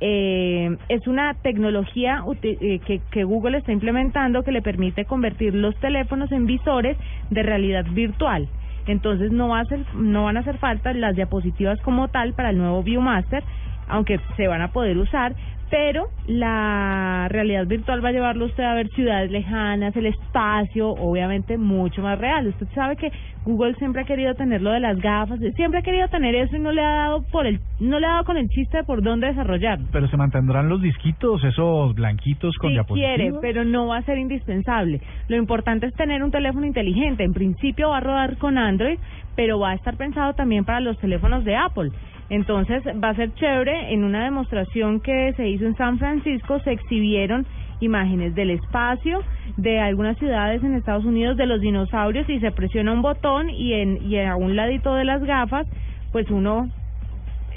eh, 0.00 0.76
es 0.88 1.06
una 1.06 1.34
tecnología 1.34 2.24
eh, 2.42 2.80
que, 2.84 3.00
que 3.10 3.24
Google 3.24 3.58
está 3.58 3.72
implementando 3.72 4.42
que 4.42 4.50
le 4.50 4.60
permite 4.60 5.04
convertir 5.04 5.54
los 5.54 5.76
teléfonos 5.76 6.32
en 6.32 6.46
visores 6.46 6.96
de 7.30 7.42
realidad 7.44 7.86
virtual. 7.92 8.48
Entonces 8.86 9.30
no 9.30 9.48
va 9.48 9.58
a 9.58 9.62
hacer, 9.62 9.80
no 9.94 10.24
van 10.24 10.36
a 10.36 10.40
hacer 10.40 10.58
falta 10.58 10.92
las 10.92 11.14
diapositivas 11.14 11.80
como 11.82 12.08
tal 12.08 12.34
para 12.34 12.50
el 12.50 12.58
nuevo 12.58 12.82
Viewmaster, 12.82 13.44
aunque 13.88 14.18
se 14.36 14.48
van 14.48 14.62
a 14.62 14.72
poder 14.72 14.98
usar, 14.98 15.34
pero 15.70 16.08
la 16.26 17.26
realidad 17.30 17.66
virtual 17.66 18.04
va 18.04 18.10
a 18.10 18.12
llevarlo 18.12 18.46
usted 18.46 18.64
a 18.64 18.74
ver 18.74 18.88
ciudades 18.90 19.30
lejanas, 19.30 19.94
el 19.96 20.06
espacio, 20.06 20.90
obviamente 20.90 21.58
mucho 21.58 22.02
más 22.02 22.18
real. 22.18 22.48
Usted 22.48 22.66
sabe 22.74 22.96
que 22.96 23.10
Google 23.44 23.74
siempre 23.74 24.02
ha 24.02 24.04
querido 24.04 24.34
tener 24.34 24.62
lo 24.62 24.70
de 24.70 24.80
las 24.80 24.98
gafas, 24.98 25.38
siempre 25.54 25.80
ha 25.80 25.82
querido 25.82 26.08
tener 26.08 26.34
eso 26.34 26.56
y 26.56 26.60
no 26.60 26.72
le 26.72 26.82
ha 26.82 26.94
dado 26.94 27.22
por 27.30 27.46
el 27.46 27.60
no 27.80 27.98
le 27.98 28.06
ha 28.06 28.10
dado 28.10 28.24
con 28.24 28.36
el 28.36 28.48
chiste 28.48 28.78
de 28.78 28.84
por 28.84 29.02
dónde 29.02 29.26
desarrollarlo. 29.26 29.86
Pero 29.92 30.08
se 30.08 30.16
mantendrán 30.16 30.68
los 30.68 30.80
disquitos, 30.80 31.42
esos 31.44 31.94
blanquitos 31.94 32.56
con 32.56 32.70
Si 32.70 32.74
diapositivas. 32.74 33.16
quiere, 33.16 33.32
pero 33.40 33.64
no 33.64 33.88
va 33.88 33.98
a 33.98 34.02
ser 34.02 34.18
indispensable. 34.18 35.00
Lo 35.28 35.36
importante 35.36 35.86
es 35.86 35.94
tener 35.94 36.22
un 36.22 36.30
teléfono 36.30 36.66
inteligente. 36.66 37.24
En 37.24 37.32
principio 37.32 37.90
va 37.90 37.98
a 37.98 38.00
rodar 38.00 38.38
con 38.38 38.58
Android, 38.58 38.98
pero 39.36 39.58
va 39.58 39.70
a 39.70 39.74
estar 39.74 39.96
pensado 39.96 40.34
también 40.34 40.64
para 40.64 40.80
los 40.80 40.98
teléfonos 40.98 41.44
de 41.44 41.56
Apple. 41.56 41.90
Entonces 42.30 42.82
va 43.02 43.10
a 43.10 43.14
ser 43.14 43.34
chévere. 43.34 43.92
En 43.92 44.04
una 44.04 44.24
demostración 44.24 45.00
que 45.00 45.32
se 45.34 45.48
hizo 45.48 45.66
en 45.66 45.76
San 45.76 45.98
Francisco 45.98 46.58
se 46.60 46.72
exhibieron 46.72 47.46
imágenes 47.80 48.34
del 48.34 48.50
espacio, 48.50 49.20
de 49.56 49.80
algunas 49.80 50.16
ciudades 50.18 50.62
en 50.62 50.74
Estados 50.74 51.04
Unidos, 51.04 51.36
de 51.36 51.46
los 51.46 51.60
dinosaurios 51.60 52.28
y 52.28 52.40
se 52.40 52.50
presiona 52.50 52.92
un 52.92 53.02
botón 53.02 53.50
y 53.50 53.74
en 53.74 53.98
y 54.02 54.18
a 54.18 54.36
un 54.36 54.56
ladito 54.56 54.94
de 54.94 55.04
las 55.04 55.22
gafas, 55.22 55.66
pues 56.12 56.30
uno 56.30 56.70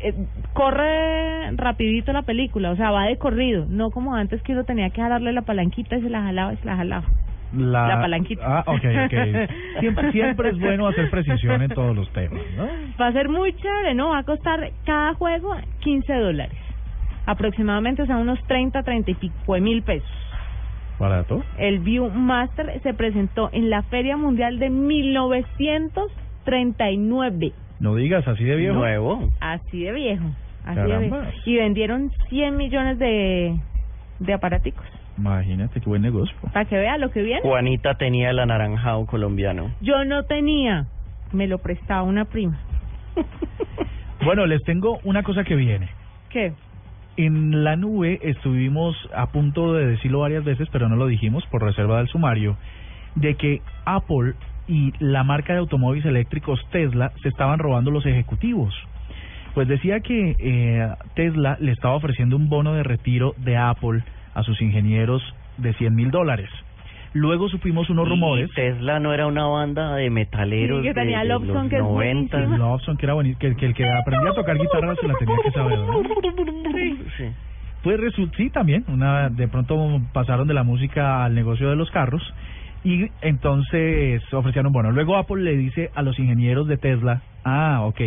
eh, 0.04 0.14
corre 0.54 1.52
rapidito 1.56 2.12
la 2.14 2.24
película, 2.24 2.72
o 2.72 2.76
sea, 2.76 2.92
va 2.92 3.06
de 3.06 3.18
corrido, 3.18 3.66
no 3.70 3.90
como 3.90 4.16
antes 4.16 4.42
que 4.42 4.54
uno 4.54 4.64
tenía 4.64 4.90
que 4.90 5.02
jalarle 5.02 5.32
la 5.34 5.42
palanquita 5.44 5.98
y 5.98 6.02
se 6.02 6.10
la 6.10 6.22
jalaba 6.22 6.54
y 6.54 6.58
se 6.58 6.66
la 6.66 6.76
jalaba. 6.76 7.06
La, 7.56 7.88
La 7.88 8.02
palanquita. 8.02 8.44
Ah, 8.46 8.64
ok, 8.68 8.84
ok. 9.06 9.14
Siempre, 9.80 10.12
siempre 10.12 10.50
es 10.50 10.60
bueno 10.60 10.86
hacer 10.88 11.10
precisión 11.10 11.62
en 11.62 11.70
todos 11.70 11.96
los 11.96 12.12
temas, 12.12 12.42
¿no? 12.58 12.68
Va 13.00 13.08
a 13.08 13.14
ser 13.14 13.30
muy 13.30 13.54
chévere, 13.54 13.94
¿no? 13.94 14.10
Va 14.10 14.18
a 14.20 14.24
costar 14.24 14.70
cada 14.86 15.14
juego 15.14 15.56
15 15.80 16.14
dólares. 16.14 16.58
Aproximadamente, 17.26 18.02
o 18.02 18.06
sea, 18.06 18.18
unos 18.18 18.38
30, 18.48 18.84
30 18.84 19.12
y 19.12 19.14
pico 19.16 19.54
de 19.54 19.62
mil 19.62 19.82
pesos. 19.84 20.10
¿Barato? 21.00 21.42
El 21.58 21.80
Viewmaster 21.80 22.82
se 22.82 22.94
presentó 22.94 23.50
en 23.54 23.70
la 23.70 23.84
Feria 23.84 24.18
Mundial 24.18 24.60
de 24.60 24.70
1939. 24.70 27.54
No 27.80 27.96
digas 27.96 28.28
así 28.28 28.44
de 28.44 28.56
viejo. 28.56 28.76
Nuevo. 28.76 29.30
Así 29.40 29.84
de 29.84 29.92
viejo. 29.92 30.26
Así 30.66 30.82
de 30.82 30.98
viejo. 30.98 31.18
Y 31.46 31.56
vendieron 31.58 32.12
100 32.30 32.58
millones 32.58 32.98
de, 32.98 33.56
de 34.20 34.34
aparaticos. 34.34 34.86
Imagínate 35.18 35.80
qué 35.82 35.90
buen 35.90 36.02
negocio. 36.02 36.36
Para 36.54 36.66
que 36.66 36.78
vea 36.78 36.98
lo 36.98 37.12
que 37.12 37.22
viene. 37.22 37.42
Juanita 37.42 37.96
tenía 37.96 38.30
el 38.30 38.40
anaranjado 38.40 39.06
colombiano. 39.06 39.72
Yo 39.82 40.06
no 40.06 40.24
tenía. 40.24 40.88
Me 41.32 41.48
lo 41.48 41.58
prestaba 41.58 42.04
una 42.04 42.26
prima. 42.26 42.60
Bueno, 44.24 44.46
les 44.46 44.64
tengo 44.64 45.00
una 45.04 45.24
cosa 45.24 45.44
que 45.44 45.56
viene. 45.56 45.90
¿Qué? 46.30 46.54
En 47.16 47.64
la 47.64 47.76
nube 47.76 48.20
estuvimos 48.24 48.96
a 49.16 49.28
punto 49.28 49.74
de 49.74 49.88
decirlo 49.88 50.20
varias 50.20 50.44
veces, 50.44 50.68
pero 50.72 50.90
no 50.90 50.96
lo 50.96 51.08
dijimos 51.08 51.46
por 51.48 51.64
reserva 51.64 52.00
del 52.00 52.08
sumario, 52.08 52.58
de 53.16 53.36
que 53.36 53.62
Apple 53.86 54.34
y 54.68 54.92
la 55.00 55.24
marca 55.24 55.54
de 55.54 55.60
automóviles 55.60 56.06
eléctricos 56.06 56.60
Tesla 56.72 57.12
se 57.22 57.30
estaban 57.30 57.60
robando 57.60 57.90
los 57.90 58.06
ejecutivos. 58.06 58.74
Pues 59.54 59.68
decía 59.68 60.02
que 60.02 60.36
eh, 60.38 60.90
Tesla 61.16 61.58
le 61.60 61.72
estaba 61.72 61.96
ofreciendo 61.96 62.36
un 62.36 62.50
bono 62.50 62.74
de 62.74 62.84
retiro 62.84 63.34
de 63.38 63.56
Apple 63.56 64.04
a 64.38 64.44
sus 64.44 64.62
ingenieros 64.62 65.24
de 65.58 65.74
100 65.74 65.96
mil 65.96 66.12
dólares. 66.12 66.48
Luego 67.14 67.50
supimos 67.50 67.90
unos 67.90 68.06
Y 68.06 68.10
rumores. 68.12 68.50
Tesla 68.54 69.00
no 69.00 69.12
era 69.12 69.26
una 69.26 69.46
banda 69.48 69.96
de 69.96 70.12
metaleros 70.12 70.82
Sí, 70.82 70.84
que 70.84 70.94
de, 70.94 71.02
tenía 71.02 71.20
de 71.20 71.26
Love 71.30 71.46
los 71.46 71.68
que 71.70 71.76
es 71.78 71.82
90. 71.82 72.38
buenísima. 72.38 72.58
Lobson, 72.58 72.98
que 72.98 73.06
era 73.08 73.14
bonito, 73.16 73.40
que, 73.40 73.56
que 73.56 73.66
el 73.66 73.74
que 73.74 73.90
aprendía 73.90 74.30
a 74.30 74.36
tocar 74.36 74.56
guitarra 74.58 74.94
se 75.02 75.08
la 75.08 75.16
tenía 75.16 75.36
que 75.44 75.52
saber, 75.52 75.80
¿no? 75.80 76.04
Sí. 77.18 77.26
Pues 77.84 78.00
resulta, 78.00 78.38
sí, 78.38 78.50
también, 78.52 78.84
una, 78.88 79.30
de 79.30 79.48
pronto 79.48 79.76
pasaron 80.14 80.48
de 80.48 80.54
la 80.54 80.64
música 80.64 81.24
al 81.26 81.34
negocio 81.34 81.70
de 81.70 81.76
los 81.76 81.90
carros 81.90 82.22
y 82.84 83.10
entonces 83.22 84.22
ofrecieron, 84.34 84.72
bueno, 84.72 84.92
luego 84.92 85.16
Apple 85.18 85.42
le 85.44 85.58
dice 85.58 85.90
a 85.96 86.04
los 86.04 86.20
ingenieros 86.20 86.68
de 86.68 86.78
Tesla, 86.78 87.22
ah, 87.44 87.82
ok, 87.86 88.02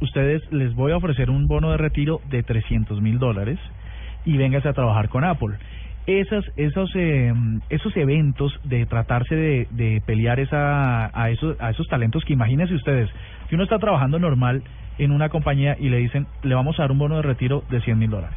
ustedes 0.00 0.42
les 0.52 0.74
voy 0.74 0.90
a 0.92 0.96
ofrecer 0.96 1.30
un 1.30 1.46
bono 1.46 1.70
de 1.70 1.76
retiro 1.76 2.20
de 2.30 2.42
300 2.42 3.00
mil 3.00 3.18
dólares 3.18 3.58
y 4.24 4.36
véngase 4.36 4.68
a 4.68 4.72
trabajar 4.72 5.08
con 5.08 5.24
Apple. 5.24 5.56
Esas, 6.06 6.44
esos, 6.56 6.90
eh, 6.96 7.32
esos 7.68 7.96
eventos 7.96 8.58
de 8.64 8.86
tratarse 8.86 9.34
de, 9.36 9.66
de 9.70 10.02
pelear 10.04 10.40
esa, 10.40 11.10
a, 11.18 11.30
esos, 11.30 11.60
a 11.60 11.70
esos 11.70 11.86
talentos 11.88 12.24
que 12.24 12.32
imagínense 12.32 12.74
ustedes, 12.74 13.08
que 13.48 13.54
uno 13.54 13.64
está 13.64 13.78
trabajando 13.78 14.18
normal 14.18 14.62
en 14.98 15.12
una 15.12 15.28
compañía 15.28 15.76
y 15.78 15.88
le 15.88 15.98
dicen, 15.98 16.26
le 16.42 16.54
vamos 16.54 16.78
a 16.78 16.82
dar 16.82 16.92
un 16.92 16.98
bono 16.98 17.16
de 17.16 17.22
retiro 17.22 17.62
de 17.70 17.80
100 17.80 17.98
mil 17.98 18.10
dólares 18.10 18.36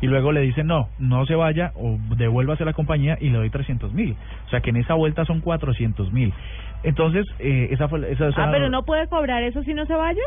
y 0.00 0.06
luego 0.08 0.32
le 0.32 0.40
dicen 0.40 0.66
no, 0.66 0.88
no 0.98 1.24
se 1.26 1.36
vaya 1.36 1.70
o 1.76 1.96
devuélvase 2.16 2.64
a 2.64 2.66
la 2.66 2.72
compañía 2.72 3.16
y 3.20 3.30
le 3.30 3.38
doy 3.38 3.50
300 3.50 3.92
mil. 3.94 4.16
O 4.46 4.50
sea 4.50 4.60
que 4.60 4.70
en 4.70 4.76
esa 4.78 4.94
vuelta 4.94 5.24
son 5.24 5.40
400 5.40 6.12
mil. 6.12 6.32
Entonces, 6.82 7.24
eh, 7.38 7.68
esa 7.70 7.86
fue 7.88 8.00
esa, 8.10 8.26
esa- 8.28 8.42
Ah, 8.42 8.48
pero 8.50 8.68
no 8.68 8.82
puede 8.82 9.06
cobrar 9.06 9.44
eso 9.44 9.62
si 9.62 9.72
no 9.72 9.86
se 9.86 9.94
vaya. 9.94 10.20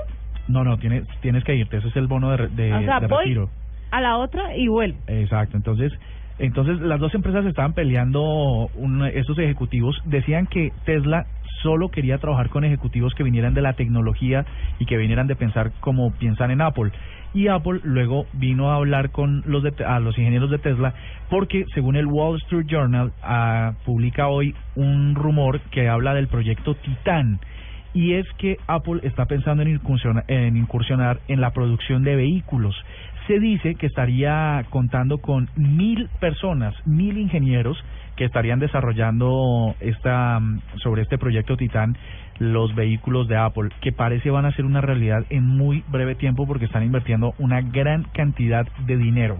No, 0.47 0.63
no, 0.63 0.78
tienes, 0.78 1.03
tienes 1.21 1.43
que 1.43 1.55
irte, 1.55 1.76
ese 1.78 1.89
es 1.89 1.95
el 1.97 2.07
bono 2.07 2.32
de, 2.32 2.47
de, 2.47 2.73
o 2.73 2.82
sea, 2.86 2.99
de 3.01 3.07
voy 3.07 3.17
retiro. 3.26 3.49
A 3.91 4.01
la 4.01 4.17
otra 4.17 4.55
y 4.55 4.67
vuelvo. 4.67 4.97
Exacto, 5.07 5.57
entonces, 5.57 5.91
entonces 6.39 6.79
las 6.81 6.99
dos 6.99 7.13
empresas 7.15 7.45
estaban 7.45 7.73
peleando, 7.73 8.69
un, 8.75 9.05
esos 9.05 9.38
ejecutivos 9.39 10.01
decían 10.05 10.47
que 10.47 10.71
Tesla 10.86 11.25
solo 11.61 11.89
quería 11.89 12.17
trabajar 12.19 12.49
con 12.49 12.63
ejecutivos 12.63 13.13
que 13.15 13.23
vinieran 13.23 13.53
de 13.53 13.61
la 13.61 13.73
tecnología 13.73 14.45
y 14.79 14.86
que 14.86 14.97
vinieran 14.97 15.27
de 15.27 15.36
pensar 15.36 15.71
como 15.79 16.11
piensan 16.11 16.51
en 16.51 16.61
Apple. 16.61 16.91
Y 17.33 17.47
Apple 17.47 17.81
luego 17.83 18.27
vino 18.33 18.71
a 18.71 18.75
hablar 18.75 19.09
con 19.09 19.43
los 19.45 19.63
de, 19.63 19.73
a 19.83 19.99
los 19.99 20.17
ingenieros 20.17 20.51
de 20.51 20.59
Tesla 20.59 20.93
porque 21.29 21.65
según 21.73 21.95
el 21.95 22.05
Wall 22.05 22.38
Street 22.43 22.67
Journal 22.67 23.11
ah, 23.23 23.73
publica 23.83 24.27
hoy 24.27 24.55
un 24.75 25.15
rumor 25.15 25.59
que 25.71 25.89
habla 25.89 26.13
del 26.13 26.27
proyecto 26.27 26.75
Titan 26.75 27.39
y 27.96 28.16
es 28.16 28.28
que 28.38 28.58
Apple 28.68 29.00
está 29.04 29.26
pensando 29.26 29.64
en 29.64 29.70
incursionar, 29.70 30.26
en 30.28 30.58
incursionar 30.58 31.22
en 31.30 31.39
la 31.39 31.52
producción 31.52 32.04
de 32.04 32.18
vehículos. 32.18 32.76
Se 33.26 33.39
dice 33.39 33.76
que 33.76 33.88
estaría 33.88 34.64
contando 34.70 35.18
con 35.20 35.50
mil 35.56 36.10
personas, 36.20 36.76
mil 36.86 37.18
ingenieros 37.18 37.82
que 38.18 38.26
estarían 38.26 38.60
desarrollando 38.60 39.76
esta 39.80 40.39
mm, 40.39 40.62
sobre 40.84 41.04
este 41.04 41.18
proyecto 41.18 41.58
Titán 41.58 41.98
los 42.38 42.76
vehículos 42.76 43.30
de 43.30 43.38
Apple, 43.38 43.70
que 43.80 43.93
parece 43.93 44.30
van 44.30 44.46
a 44.46 44.52
ser 44.52 44.66
una 44.66 44.82
realidad 44.82 45.24
en 45.30 45.46
muy 45.46 45.86
breve 45.88 46.16
tiempo 46.16 46.46
porque 46.46 46.66
están 46.66 46.84
invirtiendo 46.84 47.34
una 47.39 47.62
gran 47.62 48.04
cantidad 48.14 48.68
de 48.86 48.98
dinero. 48.98 49.39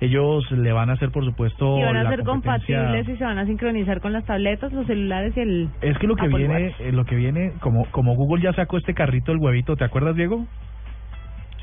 Ellos 0.00 0.50
le 0.52 0.72
van 0.72 0.90
a 0.90 0.94
hacer, 0.94 1.10
por 1.10 1.24
supuesto, 1.24 1.78
Y 1.78 1.82
van 1.82 1.96
a 1.96 2.02
la 2.04 2.10
ser 2.10 2.22
competencia- 2.24 2.76
compatibles 2.80 3.08
y 3.14 3.18
se 3.18 3.24
van 3.24 3.38
a 3.38 3.46
sincronizar 3.46 4.00
con 4.00 4.12
las 4.12 4.24
tabletas, 4.26 4.72
los 4.72 4.86
celulares 4.86 5.34
y 5.36 5.40
el. 5.40 5.68
Es 5.80 5.96
que 5.98 6.06
lo 6.06 6.16
que 6.16 6.26
Apple 6.26 6.38
viene, 6.38 6.64
Watch. 6.66 6.80
eh, 6.80 6.92
lo 6.92 7.04
que 7.06 7.16
viene, 7.16 7.52
como 7.60 7.86
como 7.86 8.14
Google 8.14 8.42
ya 8.42 8.52
sacó 8.52 8.76
este 8.76 8.92
carrito 8.94 9.32
el 9.32 9.38
huevito, 9.38 9.74
¿te 9.76 9.84
acuerdas, 9.84 10.14
Diego? 10.16 10.44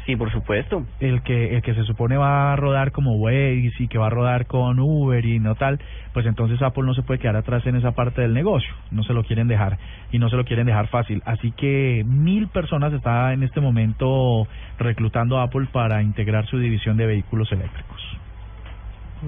Sí, 0.05 0.17
por 0.17 0.29
supuesto. 0.33 0.83
El 0.99 1.21
que 1.21 1.55
el 1.55 1.61
que 1.61 1.73
se 1.75 1.83
supone 1.83 2.17
va 2.17 2.51
a 2.51 2.55
rodar 2.57 2.91
como 2.91 3.15
Waze 3.15 3.69
y 3.79 3.87
que 3.87 3.97
va 3.97 4.07
a 4.07 4.09
rodar 4.09 4.47
con 4.47 4.77
Uber 4.79 5.23
y 5.23 5.39
no 5.39 5.55
tal, 5.55 5.79
pues 6.11 6.25
entonces 6.25 6.61
Apple 6.61 6.83
no 6.83 6.93
se 6.93 7.03
puede 7.03 7.21
quedar 7.21 7.37
atrás 7.37 7.65
en 7.67 7.77
esa 7.77 7.91
parte 7.93 8.19
del 8.21 8.33
negocio, 8.33 8.73
no 8.91 9.03
se 9.03 9.13
lo 9.13 9.23
quieren 9.23 9.47
dejar 9.47 9.77
y 10.11 10.19
no 10.19 10.27
se 10.29 10.35
lo 10.35 10.43
quieren 10.43 10.65
dejar 10.65 10.87
fácil. 10.87 11.21
Así 11.25 11.51
que 11.53 12.03
mil 12.05 12.47
personas 12.49 12.91
está 12.91 13.31
en 13.31 13.43
este 13.43 13.61
momento 13.61 14.45
reclutando 14.77 15.37
a 15.39 15.43
Apple 15.43 15.67
para 15.71 16.01
integrar 16.03 16.47
su 16.47 16.57
división 16.59 16.97
de 16.97 17.05
vehículos 17.05 17.49
eléctricos. 17.53 18.01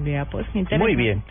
Vea, 0.04 0.24
pues. 0.26 0.46
Muy 0.78 0.96
bien. 0.96 1.22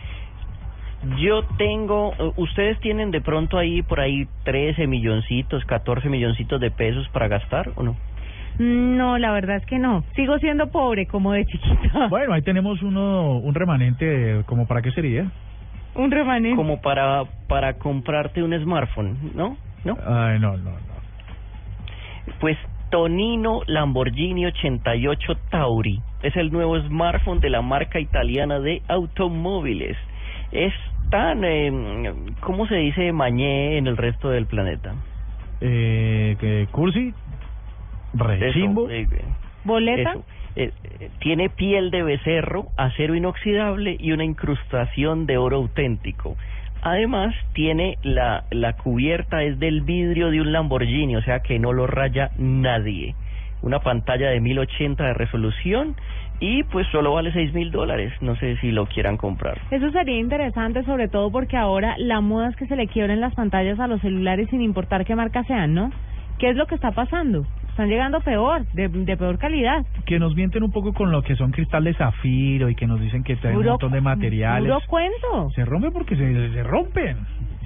Yo 1.18 1.44
tengo, 1.56 2.12
ustedes 2.36 2.80
tienen 2.80 3.10
de 3.10 3.20
pronto 3.20 3.58
ahí 3.58 3.82
por 3.82 4.00
ahí 4.00 4.26
13 4.44 4.86
milloncitos, 4.86 5.64
14 5.66 6.08
milloncitos 6.08 6.60
de 6.60 6.70
pesos 6.70 7.08
para 7.10 7.28
gastar 7.28 7.70
o 7.76 7.82
no? 7.82 7.96
No, 8.58 9.18
la 9.18 9.32
verdad 9.32 9.56
es 9.56 9.66
que 9.66 9.78
no. 9.78 10.02
Sigo 10.14 10.38
siendo 10.38 10.68
pobre 10.68 11.06
como 11.06 11.32
de 11.32 11.44
chiquita. 11.44 12.08
Bueno, 12.10 12.32
ahí 12.32 12.42
tenemos 12.42 12.82
uno 12.82 13.38
un 13.38 13.54
remanente, 13.54 14.42
como 14.46 14.66
para 14.66 14.82
qué 14.82 14.90
sería? 14.92 15.30
Un 15.94 16.10
remanente. 16.10 16.56
Como 16.56 16.80
para 16.80 17.24
para 17.48 17.74
comprarte 17.74 18.42
un 18.42 18.58
smartphone, 18.58 19.32
¿no? 19.34 19.56
¿No? 19.84 19.96
Ay, 20.04 20.40
no, 20.40 20.56
no, 20.56 20.70
no. 20.70 20.96
Pues 22.40 22.56
Tonino 22.90 23.60
Lamborghini 23.66 24.46
88 24.46 25.34
Tauri 25.50 26.00
es 26.26 26.36
el 26.36 26.52
nuevo 26.52 26.78
smartphone 26.80 27.40
de 27.40 27.50
la 27.50 27.62
marca 27.62 28.00
italiana 28.00 28.60
de 28.60 28.82
automóviles. 28.88 29.96
Es 30.52 30.72
tan, 31.10 31.44
eh, 31.44 32.12
¿cómo 32.40 32.66
se 32.66 32.76
dice 32.76 33.12
mañé 33.12 33.78
en 33.78 33.86
el 33.86 33.96
resto 33.96 34.30
del 34.30 34.46
planeta? 34.46 34.94
Eh, 35.60 36.36
que 36.38 36.66
Cursi, 36.70 37.14
Rechimbo. 38.14 38.88
Eso, 38.90 39.14
eh, 39.14 39.24
¿Boleta? 39.64 40.10
Eso. 40.10 40.24
Eh, 40.56 40.72
eh, 41.00 41.10
tiene 41.20 41.50
piel 41.50 41.90
de 41.90 42.02
becerro, 42.02 42.68
acero 42.76 43.14
inoxidable 43.14 43.96
y 44.00 44.12
una 44.12 44.24
incrustación 44.24 45.26
de 45.26 45.36
oro 45.36 45.56
auténtico. 45.56 46.36
Además, 46.82 47.34
tiene 47.52 47.98
la, 48.02 48.44
la 48.50 48.74
cubierta 48.74 49.42
es 49.42 49.58
del 49.58 49.82
vidrio 49.82 50.30
de 50.30 50.40
un 50.40 50.52
Lamborghini, 50.52 51.16
o 51.16 51.22
sea 51.22 51.40
que 51.40 51.58
no 51.58 51.72
lo 51.72 51.86
raya 51.86 52.30
nadie. 52.38 53.14
Una 53.62 53.80
pantalla 53.80 54.30
de 54.30 54.40
1080 54.40 55.04
de 55.04 55.14
resolución 55.14 55.96
y 56.38 56.62
pues 56.64 56.86
solo 56.92 57.14
vale 57.14 57.32
seis 57.32 57.52
mil 57.54 57.70
dólares. 57.70 58.12
No 58.20 58.36
sé 58.36 58.56
si 58.58 58.70
lo 58.70 58.86
quieran 58.86 59.16
comprar. 59.16 59.58
Eso 59.70 59.90
sería 59.90 60.18
interesante, 60.18 60.84
sobre 60.84 61.08
todo 61.08 61.30
porque 61.30 61.56
ahora 61.56 61.94
la 61.98 62.20
moda 62.20 62.48
es 62.50 62.56
que 62.56 62.66
se 62.66 62.76
le 62.76 62.86
quiebren 62.88 63.20
las 63.20 63.34
pantallas 63.34 63.80
a 63.80 63.86
los 63.86 64.00
celulares 64.00 64.48
sin 64.50 64.60
importar 64.60 65.04
qué 65.04 65.14
marca 65.16 65.42
sean, 65.44 65.74
¿no? 65.74 65.90
¿Qué 66.38 66.50
es 66.50 66.56
lo 66.56 66.66
que 66.66 66.74
está 66.74 66.90
pasando? 66.92 67.46
Están 67.70 67.88
llegando 67.88 68.20
peor, 68.20 68.66
de, 68.72 68.88
de 68.88 69.16
peor 69.16 69.38
calidad. 69.38 69.84
que 70.04 70.18
nos 70.18 70.34
mienten 70.34 70.62
un 70.62 70.70
poco 70.72 70.92
con 70.92 71.10
lo 71.10 71.22
que 71.22 71.36
son 71.36 71.50
cristales 71.50 71.96
zafiro 71.96 72.68
y 72.70 72.74
que 72.74 72.86
nos 72.86 73.00
dicen 73.00 73.22
que 73.22 73.36
traen 73.36 73.56
un 73.56 73.64
montón 73.66 73.92
de 73.92 74.00
materiales. 74.02 74.70
Puro 74.70 74.80
cuento. 74.86 75.50
Se 75.54 75.64
rompen 75.64 75.92
porque 75.92 76.16
se, 76.16 76.52
se 76.52 76.62
rompen. 76.62 77.16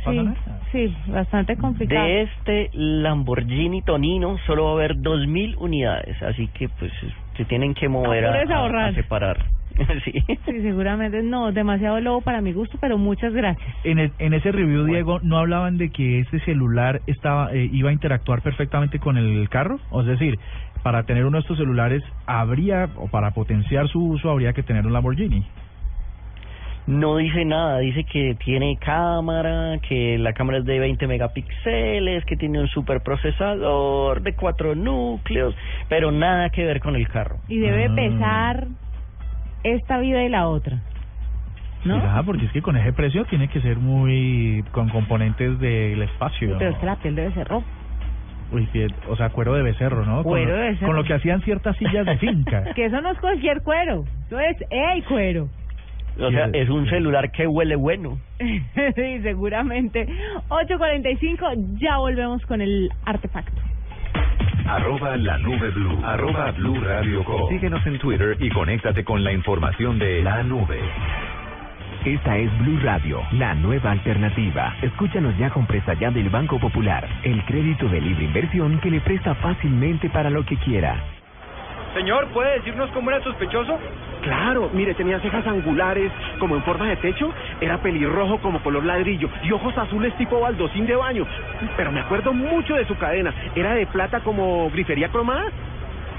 Sí, 0.05 0.25
sí, 0.73 0.97
bastante 1.11 1.57
complicado. 1.57 2.07
De 2.07 2.23
este 2.23 2.71
Lamborghini 2.73 3.83
Tonino 3.83 4.39
solo 4.47 4.65
va 4.65 4.71
a 4.71 4.75
haber 4.75 4.97
dos 5.01 5.27
mil 5.27 5.55
unidades, 5.59 6.21
así 6.23 6.49
que 6.49 6.69
pues 6.69 6.93
se 7.37 7.45
tienen 7.45 7.75
que 7.75 7.89
mover 7.89 8.25
a, 8.27 8.35
a 8.35 8.87
a- 8.89 8.95
separar. 8.95 9.39
sí. 10.05 10.13
Sí, 10.27 10.63
seguramente 10.63 11.23
no, 11.23 11.53
demasiado 11.53 12.01
lobo 12.01 12.23
para 12.23 12.41
mi 12.41 12.53
gusto, 12.53 12.77
pero 12.81 12.99
muchas 12.99 13.33
gracias. 13.33 13.69
En, 13.85 13.99
el- 13.99 14.13
en 14.19 14.35
ese 14.35 14.51
review, 14.53 14.85
Diego, 14.85 15.21
¿no 15.23 15.39
hablaban 15.39 15.77
de 15.77 15.91
que 15.91 16.21
este 16.21 16.41
celular 16.41 17.01
estaba 17.07 17.53
eh, 17.55 17.69
iba 17.71 17.91
a 17.91 17.93
interactuar 17.93 18.43
perfectamente 18.43 18.99
con 18.99 19.17
el 19.17 19.49
carro? 19.49 19.79
O 19.91 20.01
es 20.01 20.07
decir, 20.09 20.39
para 20.83 21.05
tener 21.05 21.25
uno 21.25 21.37
de 21.37 21.43
estos 21.43 21.59
celulares, 21.59 22.03
habría, 22.27 22.89
o 22.97 23.09
para 23.09 23.31
potenciar 23.33 23.87
su 23.89 24.03
uso, 24.03 24.31
habría 24.31 24.53
que 24.53 24.63
tener 24.63 24.87
un 24.87 24.93
Lamborghini. 24.93 25.47
No 26.91 27.17
dice 27.19 27.45
nada, 27.45 27.79
dice 27.79 28.03
que 28.05 28.35
tiene 28.45 28.77
cámara, 28.77 29.79
que 29.89 30.19
la 30.19 30.33
cámara 30.33 30.59
es 30.59 30.65
de 30.65 30.79
20 30.81 31.07
megapíxeles, 31.07 32.25
que 32.25 32.37
tiene 32.37 32.61
un 32.61 32.67
superprocesador 32.69 34.23
de 34.23 34.35
cuatro 34.35 34.75
núcleos, 34.75 35.55
pero 35.89 36.11
nada 36.13 36.51
que 36.51 36.65
ver 36.65 36.81
con 36.81 36.97
el 36.97 37.09
carro. 37.09 37.37
Y 37.49 37.59
debe 37.59 37.87
Ah. 37.87 37.95
pesar 37.95 38.67
esta 39.63 39.99
vida 39.99 40.23
y 40.25 40.29
la 40.29 40.49
otra. 40.49 40.81
¿No? 41.85 41.99
Será, 42.01 42.23
porque 42.25 42.45
es 42.47 42.53
que 42.53 42.61
con 42.61 42.77
ese 42.77 42.93
precio 42.93 43.25
tiene 43.27 43.49
que 43.49 43.61
ser 43.61 43.79
muy 43.79 44.63
con 44.73 44.89
componentes 44.91 45.59
del 45.61 46.03
espacio. 46.03 46.57
Pero 46.59 46.71
es 46.73 46.79
que 46.79 46.87
la 46.87 46.97
piel 46.97 47.15
debe 47.15 47.33
ser 47.33 47.49
roja. 47.49 47.67
Uy, 48.53 48.67
piel- 48.73 48.93
o 49.09 49.17
sea, 49.17 49.31
cuero 49.31 49.55
de 49.55 49.63
becerro, 49.63 50.05
¿no? 50.05 50.23
Cuero 50.25 50.57
de 50.57 50.71
becerro. 50.71 50.89
Con 50.89 50.97
lo 50.97 51.05
que 51.05 51.15
hacían 51.15 51.41
ciertas 51.43 51.77
sillas 51.77 52.05
de 52.05 52.19
finca. 52.19 52.65
Que 52.75 52.87
eso 52.87 53.01
no 53.01 53.13
es 53.13 53.19
cualquier 53.21 53.63
cuero, 53.63 54.05
eso 54.27 54.41
es 54.41 54.57
el 54.71 55.05
cuero. 55.05 55.49
O 56.19 56.31
sea, 56.31 56.51
es 56.53 56.69
un 56.69 56.89
celular 56.89 57.31
que 57.31 57.47
huele 57.47 57.77
bueno. 57.77 58.19
sí, 58.39 59.21
seguramente. 59.23 60.07
8.45, 60.49 61.79
ya 61.79 61.99
volvemos 61.99 62.45
con 62.47 62.61
el 62.61 62.91
artefacto. 63.05 63.61
Arroba 64.67 65.17
la 65.17 65.39
nube 65.39 65.71
blue. 65.71 65.99
Arroba 66.05 66.53
blue 66.53 66.81
radio 66.81 67.25
com. 67.25 67.49
Síguenos 67.49 67.85
en 67.87 67.99
Twitter 67.99 68.37
y 68.39 68.51
conéctate 68.51 69.05
con 69.05 69.25
la 69.25 69.33
información 69.33 69.99
de 69.99 70.23
la 70.23 70.43
nube. 70.43 70.79
Esta 72.05 72.39
es 72.39 72.51
Blue 72.61 72.79
Radio, 72.83 73.21
la 73.33 73.55
nueva 73.55 73.91
alternativa. 73.91 74.75
Escúchanos 74.81 75.37
ya 75.37 75.51
con 75.51 75.67
presta 75.67 75.93
ya 75.95 76.11
del 76.11 76.31
Banco 76.31 76.59
Popular, 76.59 77.07
el 77.25 77.45
crédito 77.45 77.89
de 77.89 78.01
libre 78.01 78.25
inversión 78.25 78.81
que 78.81 78.91
le 78.91 79.01
presta 79.01 79.35
fácilmente 79.35 80.09
para 80.09 80.31
lo 80.31 80.43
que 80.47 80.57
quiera. 80.57 81.20
Señor, 81.95 82.29
¿puede 82.29 82.55
decirnos 82.59 82.89
cómo 82.93 83.11
era 83.11 83.19
el 83.19 83.25
sospechoso? 83.25 83.79
Claro, 84.23 84.71
mire, 84.73 84.95
tenía 84.95 85.19
cejas 85.21 85.47
angulares 85.47 86.13
como 86.39 86.55
en 86.55 86.63
forma 86.63 86.87
de 86.87 86.97
techo, 86.97 87.33
era 87.61 87.79
pelirrojo 87.79 88.39
como 88.39 88.63
color 88.63 88.85
ladrillo 88.85 89.29
y 89.43 89.51
ojos 89.53 89.77
azules 89.77 90.15
tipo 90.17 90.41
baldocín 90.41 90.87
de 90.87 90.95
baño. 90.95 91.27
Pero 91.77 91.91
me 91.91 92.01
acuerdo 92.01 92.33
mucho 92.33 92.75
de 92.75 92.87
su 92.87 92.97
cadena, 92.97 93.35
era 93.57 93.75
de 93.75 93.87
plata 93.87 94.21
como 94.21 94.71
grifería 94.71 95.09
cromada. 95.09 95.47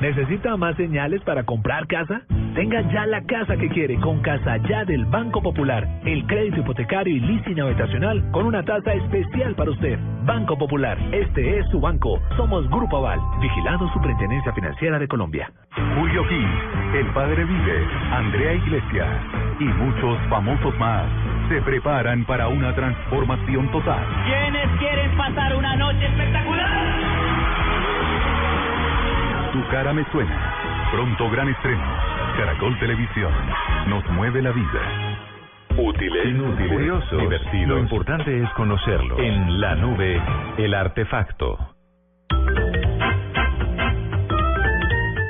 ¿Necesita 0.01 0.57
más 0.57 0.76
señales 0.76 1.22
para 1.22 1.43
comprar 1.43 1.88
casa? 1.88 2.24
Tenga 2.56 2.82
ya 2.91 3.06
la 3.06 3.22
casa 3.22 3.56
que 3.56 3.70
quiere 3.70 3.95
con 4.02 4.22
Casa 4.22 4.58
Ya 4.68 4.84
del 4.84 5.06
Banco 5.06 5.41
Popular. 5.41 5.88
El 6.04 6.28
crédito 6.28 6.60
hipotecario 6.60 7.16
y 7.16 7.22
leasing 7.22 7.62
habitacional 7.62 8.30
con 8.32 8.45
una 8.45 8.62
tasa 8.62 8.93
especial 8.93 9.56
para 9.56 9.72
usted. 9.72 9.97
Banco 10.26 10.58
Popular, 10.58 10.97
este 11.14 11.60
es 11.60 11.66
su 11.70 11.80
banco. 11.80 12.20
Somos 12.36 12.70
Grupo 12.70 12.97
Aval, 12.97 13.22
vigilado 13.39 13.88
Superintendencia 13.93 14.52
Financiera 14.52 14.99
de 14.99 15.08
Colombia. 15.08 15.49
Julio 15.97 16.26
Gil, 16.26 16.47
El 16.95 17.06
Padre 17.14 17.45
Vive, 17.45 17.88
Andrea 18.12 18.54
Iglesias 18.54 19.08
y 19.60 19.64
muchos 19.64 20.20
famosos 20.28 20.78
más 20.78 21.06
se 21.47 21.62
preparan 21.62 22.26
para 22.26 22.49
una 22.49 22.76
transformación 22.76 23.72
total. 23.72 24.06
¿Quiénes 24.26 24.68
quieren 24.78 25.16
pasar 25.16 25.56
una 25.56 25.76
noche 25.78 26.06
espectacular? 26.06 26.82
Tu 29.54 29.68
cara 29.70 29.93
me 29.93 30.04
suena. 30.12 30.54
Pronto 30.91 31.30
gran 31.30 31.47
estreno. 31.47 32.11
Caracol 32.42 32.80
Televisión. 32.80 33.32
Nos 33.88 34.04
mueve 34.10 34.42
la 34.42 34.50
vida. 34.52 34.82
Útiles, 35.78 36.26
inútiles, 36.26 36.72
curiosos, 36.72 37.22
divertidos. 37.22 37.68
Lo 37.68 37.78
importante 37.78 38.42
es 38.42 38.50
conocerlo. 38.54 39.20
En 39.20 39.62
la 39.62 39.76
nube, 39.76 40.20
el 40.58 40.74
artefacto. 40.74 41.60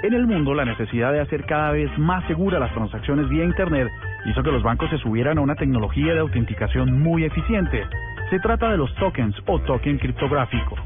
En 0.03 0.14
el 0.14 0.26
mundo, 0.26 0.53
la 0.53 0.64
necesidad 0.64 1.12
de 1.12 1.20
hacer 1.20 1.45
cada 1.45 1.72
vez 1.72 1.91
más 1.97 2.26
seguras 2.28 2.62
las 2.62 2.74
transacciones 2.74 3.28
vía 3.28 3.43
Internet 3.43 3.89
hizo 4.28 4.41
que 4.41 4.51
los 4.53 4.64
bancos 4.64 4.89
se 4.89 4.97
subieran 4.99 5.38
a 5.38 5.41
una 5.41 5.55
tecnología 5.55 6.14
de 6.14 6.20
autenticación 6.22 6.97
muy 6.97 7.26
eficiente. 7.26 7.86
Se 8.30 8.39
trata 8.39 8.72
de 8.72 8.78
los 8.78 8.95
tokens 8.95 9.36
o 9.47 9.59
token 9.59 9.97
criptográfico, 9.97 10.78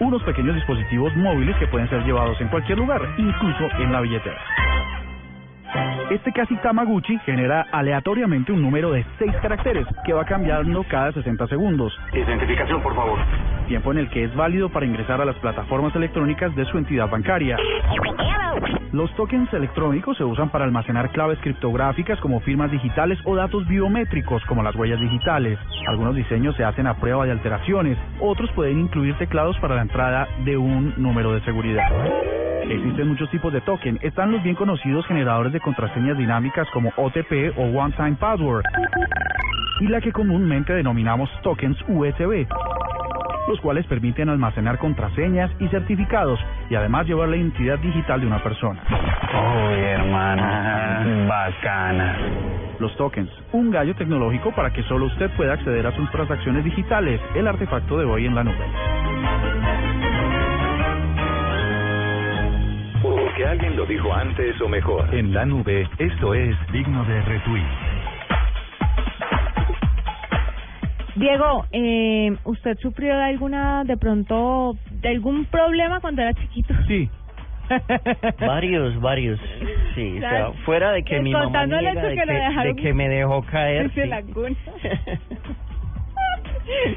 unos 0.00 0.22
pequeños 0.22 0.54
dispositivos 0.54 1.14
móviles 1.14 1.54
que 1.58 1.66
pueden 1.66 1.90
ser 1.90 2.02
llevados 2.06 2.40
en 2.40 2.48
cualquier 2.48 2.78
lugar, 2.78 3.02
incluso 3.18 3.68
en 3.78 3.92
la 3.92 4.00
billetera. 4.00 4.40
Este 6.10 6.32
casi 6.32 6.56
Tamaguchi 6.56 7.18
genera 7.20 7.66
aleatoriamente 7.72 8.52
un 8.52 8.62
número 8.62 8.92
de 8.92 9.04
6 9.18 9.32
caracteres 9.42 9.86
que 10.04 10.12
va 10.12 10.24
cambiando 10.24 10.84
cada 10.84 11.12
60 11.12 11.46
segundos. 11.48 11.92
Identificación, 12.12 12.82
por 12.82 12.94
favor. 12.94 13.18
Tiempo 13.66 13.92
en 13.92 13.98
el 13.98 14.10
que 14.10 14.24
es 14.24 14.34
válido 14.36 14.68
para 14.68 14.86
ingresar 14.86 15.20
a 15.20 15.24
las 15.24 15.36
plataformas 15.36 15.94
electrónicas 15.96 16.54
de 16.54 16.64
su 16.66 16.78
entidad 16.78 17.08
bancaria. 17.08 17.56
Los 18.92 19.12
tokens 19.16 19.52
electrónicos 19.52 20.16
se 20.16 20.24
usan 20.24 20.50
para 20.50 20.64
almacenar 20.64 21.10
claves 21.10 21.38
criptográficas 21.40 22.20
como 22.20 22.38
firmas 22.40 22.70
digitales 22.70 23.18
o 23.24 23.34
datos 23.34 23.66
biométricos 23.66 24.44
como 24.44 24.62
las 24.62 24.76
huellas 24.76 25.00
digitales. 25.00 25.58
Algunos 25.88 26.14
diseños 26.14 26.54
se 26.56 26.64
hacen 26.64 26.86
a 26.86 26.94
prueba 26.94 27.24
de 27.24 27.32
alteraciones, 27.32 27.98
otros 28.20 28.50
pueden 28.52 28.78
incluir 28.78 29.16
teclados 29.16 29.58
para 29.58 29.74
la 29.74 29.82
entrada 29.82 30.28
de 30.44 30.56
un 30.56 30.94
número 30.96 31.32
de 31.32 31.40
seguridad. 31.40 31.82
Existen 32.68 33.08
muchos 33.08 33.30
tipos 33.30 33.52
de 33.52 33.60
token. 33.60 33.98
Están 34.02 34.32
los 34.32 34.42
bien 34.42 34.54
conocidos 34.54 35.06
generadores 35.06 35.52
de 35.52 35.60
contraseñas 35.60 36.16
dinámicas 36.16 36.68
como 36.72 36.90
OTP 36.96 37.56
o 37.56 37.62
One 37.62 37.94
Time 37.96 38.16
Password 38.18 38.64
y 39.80 39.88
la 39.88 40.00
que 40.00 40.12
comúnmente 40.12 40.72
denominamos 40.72 41.28
tokens 41.42 41.76
USB 41.88 42.46
los 43.48 43.60
cuales 43.60 43.86
permiten 43.86 44.28
almacenar 44.28 44.78
contraseñas 44.78 45.50
y 45.60 45.68
certificados 45.68 46.40
y 46.70 46.74
además 46.74 47.06
llevar 47.06 47.28
la 47.28 47.36
identidad 47.36 47.78
digital 47.78 48.20
de 48.20 48.26
una 48.26 48.42
persona. 48.42 48.82
Uy, 48.88 49.80
hermana, 49.80 51.26
bacana. 51.28 52.16
Los 52.78 52.96
tokens, 52.96 53.30
un 53.52 53.70
gallo 53.70 53.94
tecnológico 53.94 54.52
para 54.52 54.72
que 54.72 54.82
solo 54.84 55.06
usted 55.06 55.30
pueda 55.36 55.54
acceder 55.54 55.86
a 55.86 55.94
sus 55.94 56.10
transacciones 56.10 56.64
digitales, 56.64 57.20
el 57.34 57.46
artefacto 57.46 57.98
de 57.98 58.04
hoy 58.04 58.26
en 58.26 58.34
la 58.34 58.44
nube. 58.44 59.13
Porque 63.34 63.48
alguien 63.48 63.76
lo 63.76 63.84
dijo 63.84 64.14
antes 64.14 64.60
o 64.60 64.68
mejor. 64.68 65.12
En 65.12 65.34
la 65.34 65.44
nube, 65.44 65.88
esto 65.98 66.34
es 66.34 66.54
digno 66.70 67.04
de 67.04 67.20
retweet. 67.22 67.66
Diego, 71.16 71.66
eh, 71.72 72.32
¿usted 72.44 72.78
sufrió 72.78 73.16
de 73.16 73.24
alguna, 73.24 73.82
de 73.82 73.96
pronto, 73.96 74.76
de 74.88 75.08
algún 75.08 75.46
problema 75.46 75.98
cuando 75.98 76.22
era 76.22 76.32
chiquito? 76.34 76.74
Sí. 76.86 77.10
varios, 78.38 79.00
varios. 79.00 79.40
Sí, 79.96 80.18
o 80.18 80.20
sea, 80.20 80.52
fuera 80.64 80.92
de 80.92 81.02
que 81.02 81.18
mi 81.18 81.32
mamá 81.32 81.66
niega 81.66 81.92
de 81.92 82.10
que 82.10 82.14
que, 82.14 82.26
lo 82.26 82.32
dejaron 82.34 82.76
de 82.76 82.82
que 82.82 82.94
me 82.94 83.08
dejó 83.08 83.42
caer. 83.46 83.90
sí. 83.94 84.06
la 84.06 84.22
cuna. 84.22 84.54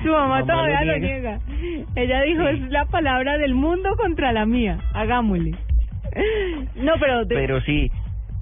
Su 0.03 0.09
mamá 0.11 0.27
Mamá 0.27 0.45
todavía 0.45 0.83
lo 0.83 0.93
lo 0.93 0.99
niega. 0.99 1.39
niega. 1.47 1.85
Ella 1.95 2.21
dijo, 2.21 2.47
es 2.47 2.61
la 2.69 2.85
palabra 2.85 3.39
del 3.39 3.55
mundo 3.55 3.95
contra 3.97 4.31
la 4.31 4.45
mía. 4.45 4.77
Hagámosle. 4.93 5.55
No, 6.75 6.93
pero... 6.99 7.25
de- 7.25 7.35
Pero 7.35 7.61
sí, 7.61 7.91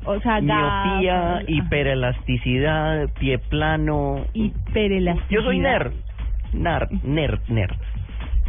o 0.05 0.19
sea, 0.19 0.39
miopía, 0.41 1.41
hiperelasticidad, 1.47 3.09
pie 3.19 3.37
plano. 3.39 4.25
hiperelasticidad. 4.33 5.29
Yo 5.29 5.41
soy 5.43 5.59
nerd. 5.59 5.93
Nerd, 6.53 6.89
nerd, 7.03 7.39
nerd. 7.47 7.75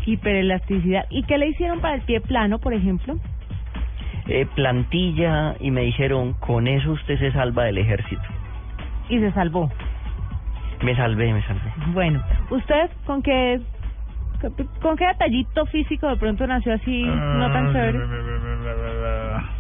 Hiperelasticidad. 0.04 1.06
¿Y 1.10 1.22
qué 1.24 1.38
le 1.38 1.48
hicieron 1.48 1.80
para 1.80 1.94
el 1.96 2.02
pie 2.02 2.20
plano, 2.20 2.58
por 2.58 2.74
ejemplo? 2.74 3.16
Eh, 4.28 4.46
plantilla 4.54 5.54
y 5.60 5.70
me 5.70 5.82
dijeron, 5.82 6.34
con 6.34 6.66
eso 6.68 6.92
usted 6.92 7.18
se 7.18 7.32
salva 7.32 7.64
del 7.64 7.78
ejército. 7.78 8.22
Y 9.08 9.18
se 9.20 9.30
salvó. 9.32 9.70
Me 10.82 10.94
salvé, 10.94 11.32
me 11.32 11.42
salvé. 11.42 11.72
Bueno, 11.92 12.22
¿usted 12.50 12.90
con 13.06 13.22
qué, 13.22 13.60
con 14.82 14.96
qué 14.96 15.06
detallito 15.06 15.66
físico 15.66 16.08
de 16.08 16.16
pronto 16.16 16.46
nació 16.46 16.74
así, 16.74 17.02
no 17.04 17.50
tan 17.52 17.72
chévere? 17.72 17.98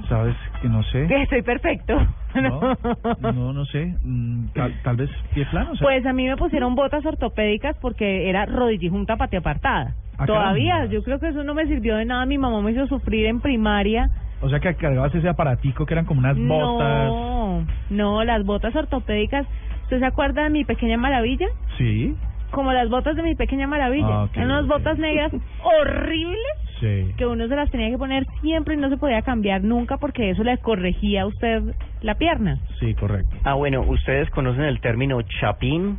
¿Sabes 0.08 0.36
que 0.62 0.68
no 0.68 0.82
sé? 0.84 1.06
Estoy 1.22 1.42
perfecto. 1.42 1.94
No, 2.36 3.32
no, 3.32 3.52
no 3.54 3.64
sé. 3.64 3.94
Mm, 4.04 4.48
Tal, 4.52 4.74
tal 4.82 4.96
vez 4.96 5.08
pie 5.32 5.46
plano. 5.46 5.70
o 5.72 5.76
sea, 5.76 5.86
Pues 5.86 6.04
a 6.04 6.12
mí 6.12 6.26
me 6.28 6.36
pusieron 6.36 6.74
botas 6.74 7.02
ortopédicas 7.06 7.74
porque 7.80 8.28
era 8.28 8.44
rodillejunta 8.44 9.16
pate 9.16 9.38
apartada. 9.38 9.94
Ah, 10.18 10.26
Todavía, 10.26 10.72
caramba. 10.74 10.92
yo 10.92 11.02
creo 11.02 11.18
que 11.18 11.28
eso 11.28 11.44
no 11.44 11.54
me 11.54 11.64
sirvió 11.66 11.96
de 11.96 12.04
nada. 12.04 12.26
Mi 12.26 12.36
mamá 12.36 12.60
me 12.60 12.72
hizo 12.72 12.86
sufrir 12.88 13.24
en 13.24 13.40
primaria. 13.40 14.10
O 14.42 14.50
sea 14.50 14.60
que 14.60 14.74
cargabas 14.74 15.14
ese 15.14 15.26
aparatico 15.30 15.86
que 15.86 15.94
eran 15.94 16.04
como 16.04 16.20
unas 16.20 16.36
botas. 16.36 17.08
No, 17.08 17.66
no, 17.88 18.22
las 18.24 18.44
botas 18.44 18.76
ortopédicas. 18.76 19.46
¿Usted 19.84 20.00
se 20.00 20.06
acuerda 20.06 20.42
de 20.42 20.50
mi 20.50 20.64
pequeña 20.66 20.98
maravilla? 20.98 21.46
Sí, 21.78 22.14
Como 22.56 22.72
las 22.72 22.88
botas 22.88 23.14
de 23.16 23.22
mi 23.22 23.34
pequeña 23.34 23.66
maravilla. 23.66 24.22
Ah, 24.22 24.28
Eran 24.32 24.50
unas 24.50 24.66
botas 24.66 24.98
negras 24.98 25.30
horribles 25.62 26.38
sí. 26.80 27.12
que 27.18 27.26
uno 27.26 27.46
se 27.48 27.54
las 27.54 27.70
tenía 27.70 27.90
que 27.90 27.98
poner 27.98 28.24
siempre 28.40 28.72
y 28.72 28.78
no 28.78 28.88
se 28.88 28.96
podía 28.96 29.20
cambiar 29.20 29.62
nunca 29.62 29.98
porque 29.98 30.30
eso 30.30 30.42
le 30.42 30.56
corregía 30.56 31.22
a 31.22 31.26
usted 31.26 31.60
la 32.00 32.14
pierna. 32.14 32.58
Sí, 32.80 32.94
correcto. 32.94 33.36
Ah, 33.44 33.52
bueno, 33.52 33.82
¿ustedes 33.82 34.30
conocen 34.30 34.62
el 34.64 34.80
término 34.80 35.20
chapín? 35.38 35.98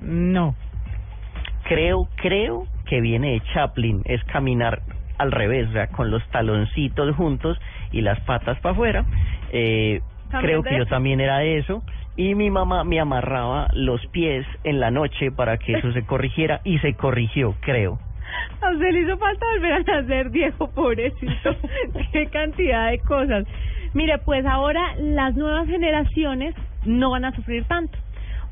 No. 0.00 0.54
Creo, 1.64 2.06
creo 2.14 2.68
que 2.84 3.00
viene 3.00 3.32
de 3.32 3.40
Chaplin, 3.52 4.02
es 4.04 4.22
caminar 4.26 4.82
al 5.18 5.32
revés, 5.32 5.68
o 5.70 5.72
sea, 5.72 5.88
con 5.88 6.12
los 6.12 6.24
taloncitos 6.30 7.16
juntos 7.16 7.58
y 7.90 8.02
las 8.02 8.20
patas 8.20 8.60
para 8.60 8.74
afuera. 8.74 9.04
Eh, 9.50 10.02
¿También 10.30 10.60
creo 10.60 10.62
que 10.62 10.78
yo 10.78 10.86
también 10.86 11.20
era 11.20 11.38
de 11.38 11.58
eso. 11.58 11.82
Y 12.16 12.34
mi 12.34 12.50
mamá 12.50 12.84
me 12.84 12.98
amarraba 12.98 13.68
los 13.74 14.04
pies 14.06 14.46
en 14.64 14.80
la 14.80 14.90
noche 14.90 15.30
para 15.30 15.58
que 15.58 15.74
eso 15.74 15.92
se 15.92 16.04
corrigiera 16.04 16.60
y 16.64 16.78
se 16.78 16.94
corrigió, 16.94 17.54
creo. 17.60 17.98
A 18.62 18.70
usted 18.70 18.92
le 18.92 19.02
hizo 19.02 19.18
falta 19.18 19.46
volver 19.54 19.72
a 19.72 19.78
nacer, 19.80 20.30
viejo, 20.30 20.70
pobrecito. 20.70 21.56
Qué 22.12 22.26
cantidad 22.26 22.90
de 22.90 22.98
cosas. 23.00 23.46
Mire, 23.92 24.18
pues 24.18 24.44
ahora 24.46 24.94
las 24.98 25.34
nuevas 25.36 25.66
generaciones 25.68 26.54
no 26.84 27.10
van 27.10 27.24
a 27.24 27.34
sufrir 27.34 27.64
tanto. 27.64 27.98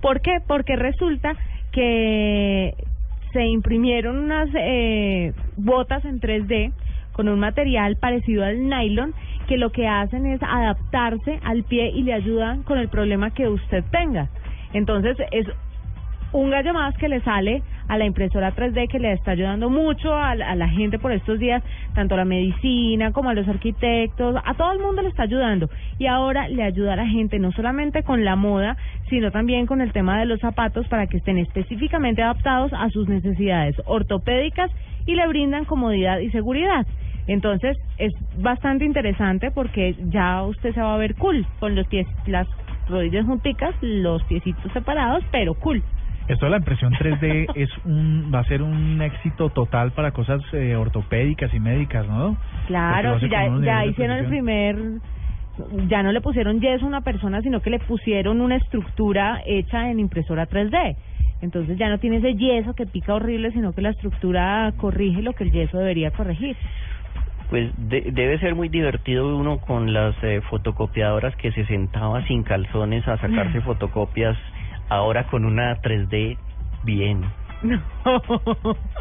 ¿Por 0.01 0.21
qué? 0.21 0.39
Porque 0.47 0.77
resulta 0.77 1.35
que 1.73 2.75
se 3.33 3.45
imprimieron 3.47 4.19
unas 4.19 4.49
eh, 4.55 5.33
botas 5.57 6.05
en 6.05 6.21
3D 6.21 6.73
con 7.13 7.29
un 7.29 7.41
material 7.41 7.97
parecido 7.97 8.45
al 8.45 8.69
nylon 8.69 9.15
que 9.45 9.57
lo 9.57 9.71
que 9.71 9.87
hacen 9.89 10.27
es 10.27 10.43
adaptarse 10.43 11.39
al 11.45 11.65
pie 11.65 11.91
y 11.95 12.03
le 12.03 12.13
ayudan 12.15 12.63
con 12.63 12.79
el 12.79 12.89
problema 12.89 13.31
que 13.31 13.49
usted 13.49 13.85
tenga. 13.91 14.29
Entonces 14.73 15.17
es 15.31 15.47
un 16.33 16.51
gallo 16.51 16.75
más 16.75 16.97
que 16.97 17.09
le 17.09 17.21
sale 17.21 17.63
a 17.87 17.97
la 17.97 18.07
impresora 18.07 18.53
3D 18.57 18.89
que 18.89 18.99
le 18.99 19.13
está 19.13 19.33
ayudando 19.33 19.71
mucho 19.71 20.13
a, 20.17 20.35
la- 20.35 20.51
a 20.51 20.55
la 20.57 20.69
gente 20.69 20.99
por 20.99 21.13
estos 21.13 21.39
días, 21.39 21.63
tanto 21.95 22.15
a 22.15 22.19
la 22.19 22.25
medicina 22.25 23.13
como 23.13 23.29
a 23.31 23.35
los 23.35 23.47
arquitectos, 23.47 24.35
a 24.45 24.55
todo 24.55 24.73
el 24.73 24.81
mundo 24.81 25.03
le 25.03 25.11
está 25.11 25.25
ayudando. 25.25 25.69
Y 25.99 26.07
ahora 26.07 26.49
le 26.49 26.63
ayuda 26.65 26.95
a 26.95 26.97
la 26.97 27.07
gente 27.07 27.39
no 27.39 27.53
solamente 27.53 28.03
con 28.03 28.25
la 28.25 28.35
moda, 28.35 28.77
sino 29.11 29.31
también 29.31 29.67
con 29.67 29.81
el 29.81 29.93
tema 29.93 30.19
de 30.19 30.27
los 30.27 30.41
zapatos 30.41 30.89
para 30.89 31.07
que 31.07 31.19
estén 31.19 31.39
específicamente 31.39 32.23
adaptados 32.23 32.73
a 32.73 32.89
sus 32.91 33.07
necesidades 33.09 33.77
ortopédicas 33.85 34.71
y 35.07 35.15
le 35.15 35.29
brindan 35.29 35.67
comodidad 35.67 36.19
y 36.19 36.31
seguridad. 36.31 36.85
Entonces 37.27 37.77
es 37.99 38.13
bastante 38.39 38.85
interesante 38.85 39.51
porque 39.51 39.95
ya 40.11 40.43
usted 40.43 40.75
se 40.75 40.81
va 40.81 40.95
a 40.95 40.99
ver 40.99 41.15
cool 41.15 41.47
con 41.59 41.75
los 41.75 41.87
pies, 41.87 42.07
las 42.27 42.47
rodillas 42.89 43.25
junticas, 43.25 43.75
los 43.81 44.23
piecitos 44.25 44.73
separados, 44.73 45.25
pero 45.31 45.55
cool. 45.55 45.83
Esto 46.29 46.47
de 46.47 46.51
la 46.51 46.57
impresión 46.59 46.93
3D 46.93 47.47
es 47.55 47.71
un 47.85 48.31
va 48.35 48.41
a 48.41 48.45
ser 48.45 48.63
un 48.63 49.01
éxito 49.03 49.51
total 49.51 49.93
para 49.93 50.11
cosas 50.13 50.43
eh, 50.53 50.75
ortopédicas 50.75 51.53
y 51.55 51.61
médicas, 51.61 52.07
¿no? 52.07 52.37
Claro, 52.67 53.19
ya, 53.19 53.85
hicieron 53.85 54.19
el 54.19 54.27
primer, 54.27 54.77
ya 55.89 56.03
no 56.03 56.13
le 56.13 56.21
pusieron 56.21 56.61
yeso 56.61 56.85
a 56.85 56.89
una 56.89 57.01
persona, 57.03 57.43
sino 57.43 57.61
que 57.61 57.71
le 57.71 57.79
pusieron 57.79 58.41
una 58.41 58.57
estructura 58.57 59.43
hecha 59.47 59.91
en 59.91 60.01
impresora 60.01 60.49
3D. 60.49 60.97
Entonces 61.43 61.77
ya 61.77 61.91
no 61.91 61.99
tiene 61.99 62.19
ese 62.19 62.35
yeso 62.35 62.73
que 62.73 62.87
pica 62.87 63.15
horrible, 63.15 63.51
sino 63.53 63.75
que 63.75 63.83
la 63.83 63.91
estructura 63.91 64.73
corrige 64.79 65.21
lo 65.21 65.35
que 65.35 65.45
el 65.45 65.53
yeso 65.53 65.77
debería 65.77 66.11
corregir. 66.11 66.57
Pues 67.51 67.71
de- 67.77 68.11
debe 68.13 68.39
ser 68.39 68.55
muy 68.55 68.69
divertido 68.69 69.37
uno 69.37 69.59
con 69.59 69.93
las 69.93 70.15
eh, 70.23 70.41
fotocopiadoras 70.49 71.37
que 71.37 71.53
se 71.53 71.65
sentaba 71.67 72.25
sin 72.27 72.43
calzones 72.43 73.07
a 73.07 73.17
sacarse 73.19 73.61
fotocopias, 73.63 74.37
ahora 74.89 75.25
con 75.27 75.45
una 75.45 75.81
3D 75.81 76.39
bien. 76.85 77.23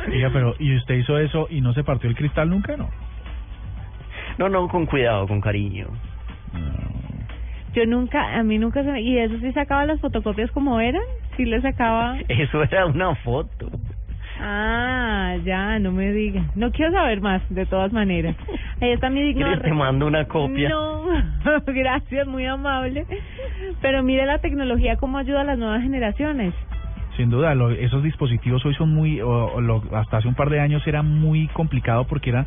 Oiga, 0.07 0.29
pero 0.31 0.55
¿y 0.59 0.75
usted 0.75 0.95
hizo 0.95 1.17
eso 1.17 1.47
y 1.49 1.61
no 1.61 1.73
se 1.73 1.83
partió 1.83 2.09
el 2.09 2.15
cristal 2.15 2.49
nunca, 2.49 2.77
no? 2.77 2.89
No, 4.37 4.49
no, 4.49 4.67
con 4.67 4.85
cuidado, 4.85 5.27
con 5.27 5.41
cariño. 5.41 5.87
Yo 7.73 7.85
nunca, 7.87 8.35
a 8.37 8.43
mí 8.43 8.57
nunca 8.59 8.83
se 8.83 8.91
me... 8.91 9.01
¿Y 9.01 9.17
eso 9.17 9.37
sí 9.39 9.51
sacaba 9.53 9.85
las 9.85 9.99
fotocopias 9.99 10.51
como 10.51 10.79
eran? 10.79 11.01
¿Sí 11.35 11.45
le 11.45 11.59
sacaba? 11.61 12.17
Eso 12.27 12.61
era 12.63 12.85
una 12.85 13.15
foto. 13.15 13.69
Ah, 14.45 15.35
ya, 15.45 15.79
no 15.79 15.93
me 15.93 16.11
diga. 16.11 16.43
No 16.55 16.69
quiero 16.71 16.91
saber 16.91 17.21
más, 17.21 17.41
de 17.49 17.65
todas 17.65 17.93
maneras. 17.93 18.35
Ahí 18.81 18.91
está 18.91 19.09
mi 19.09 19.21
digno... 19.23 19.45
¿Quieres 19.45 19.63
te 19.63 19.73
mando 19.73 20.05
una 20.07 20.25
copia? 20.25 20.67
No, 20.69 21.03
gracias, 21.67 22.27
muy 22.27 22.45
amable. 22.45 23.05
Pero 23.81 24.03
mire 24.03 24.25
la 24.25 24.39
tecnología 24.39 24.97
cómo 24.97 25.17
ayuda 25.17 25.41
a 25.41 25.45
las 25.45 25.57
nuevas 25.57 25.81
generaciones. 25.81 26.53
Sin 27.15 27.29
duda, 27.29 27.55
lo- 27.55 27.69
esos 27.71 28.03
dispositivos 28.03 28.65
hoy 28.65 28.73
son 28.73 28.93
muy, 28.93 29.21
o- 29.21 29.53
o 29.53 29.61
lo- 29.61 29.81
hasta 29.95 30.17
hace 30.17 30.27
un 30.27 30.35
par 30.35 30.49
de 30.49 30.59
años 30.59 30.85
era 30.87 31.03
muy 31.03 31.47
complicado 31.49 32.05
porque 32.05 32.31
eran 32.31 32.45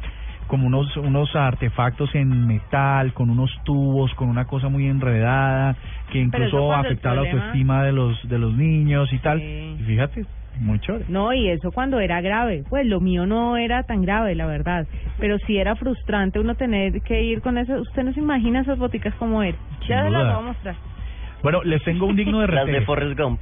como 0.48 0.66
unos 0.66 0.94
unos 0.98 1.34
artefactos 1.34 2.14
en 2.14 2.46
metal, 2.46 3.12
con 3.14 3.30
unos 3.30 3.50
tubos, 3.64 4.12
con 4.14 4.28
una 4.28 4.44
cosa 4.44 4.68
muy 4.68 4.86
enredada, 4.86 5.74
que 6.12 6.18
incluso 6.18 6.72
afectaba 6.74 7.14
la 7.16 7.22
autoestima 7.32 7.82
de 7.84 7.92
los 7.92 8.28
de 8.28 8.38
los 8.38 8.54
niños 8.54 9.12
y 9.12 9.18
tal. 9.18 9.40
Y 9.40 9.82
fíjate, 9.84 10.24
muy 10.60 10.78
chévere. 10.80 11.04
No, 11.08 11.32
y 11.32 11.48
eso 11.48 11.70
cuando 11.72 12.00
era 12.00 12.20
grave. 12.20 12.64
Pues 12.68 12.86
lo 12.86 13.00
mío 13.00 13.26
no 13.26 13.56
era 13.56 13.82
tan 13.84 14.02
grave, 14.02 14.34
la 14.34 14.46
verdad. 14.46 14.86
Pero 15.18 15.38
sí 15.40 15.58
era 15.58 15.76
frustrante 15.76 16.38
uno 16.38 16.54
tener 16.54 17.00
que 17.02 17.22
ir 17.22 17.40
con 17.40 17.58
eso. 17.58 17.74
Usted 17.80 18.04
no 18.04 18.12
se 18.12 18.20
imagina 18.20 18.60
esas 18.60 18.78
boticas 18.78 19.14
como. 19.14 19.42
Sin 19.42 19.54
Ya 19.88 20.04
se 20.04 20.10
las 20.10 20.24
voy 20.24 20.44
a 20.44 20.46
mostrar. 20.46 20.76
Bueno, 21.42 21.62
les 21.64 21.82
tengo 21.84 22.06
un 22.06 22.16
digno 22.16 22.40
de 22.40 22.46
Las 22.52 22.66
de 22.66 22.80
RT. 22.80 22.86
Forrest 22.86 23.18
Gump. 23.18 23.40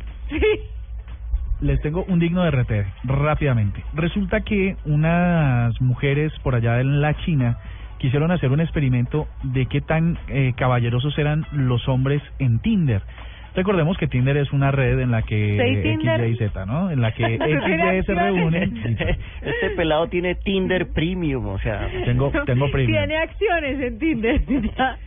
Les 1.61 1.81
tengo 1.81 2.05
un 2.09 2.19
digno 2.19 2.43
de 2.43 2.51
RT, 2.51 2.73
rápidamente. 3.05 3.83
Resulta 3.95 4.41
que 4.41 4.77
unas 4.85 5.81
mujeres 5.81 6.33
por 6.43 6.55
allá 6.55 6.81
en 6.81 7.01
la 7.01 7.15
China 7.25 7.59
quisieron 7.99 8.31
hacer 8.31 8.51
un 8.51 8.61
experimento 8.61 9.27
de 9.43 9.67
qué 9.67 9.81
tan 9.81 10.19
eh, 10.29 10.53
caballerosos 10.57 11.17
eran 11.17 11.47
los 11.53 11.89
hombres 11.89 12.23
en 12.39 12.59
Tinder. 12.59 13.01
Recordemos 13.55 13.97
que 13.99 14.09
Tinder 14.09 14.37
es 14.37 14.53
una 14.53 14.71
red 14.71 14.99
en 14.99 15.11
la 15.11 15.23
que 15.23 15.57
Sí, 15.57 15.89
X. 15.89 16.33
Y, 16.33 16.37
Z, 16.37 16.67
¿no? 16.67 16.91
En 16.91 17.01
la 17.01 17.13
que 17.13 17.25
X, 17.35 17.43
Y 17.43 18.03
se 18.05 18.15
reúnen. 18.15 18.77
Este 19.43 19.71
pelado 19.77 20.09
tiene 20.09 20.35
Tinder 20.35 20.89
Premium, 20.89 21.47
o 21.47 21.59
sea... 21.59 21.89
Tengo, 22.05 22.33
tengo 22.47 22.71
premium. 22.71 22.99
Tiene 22.99 23.17
acciones 23.17 23.81
en 23.81 23.99
Tinder. 23.99 24.45
ya. 24.77 24.99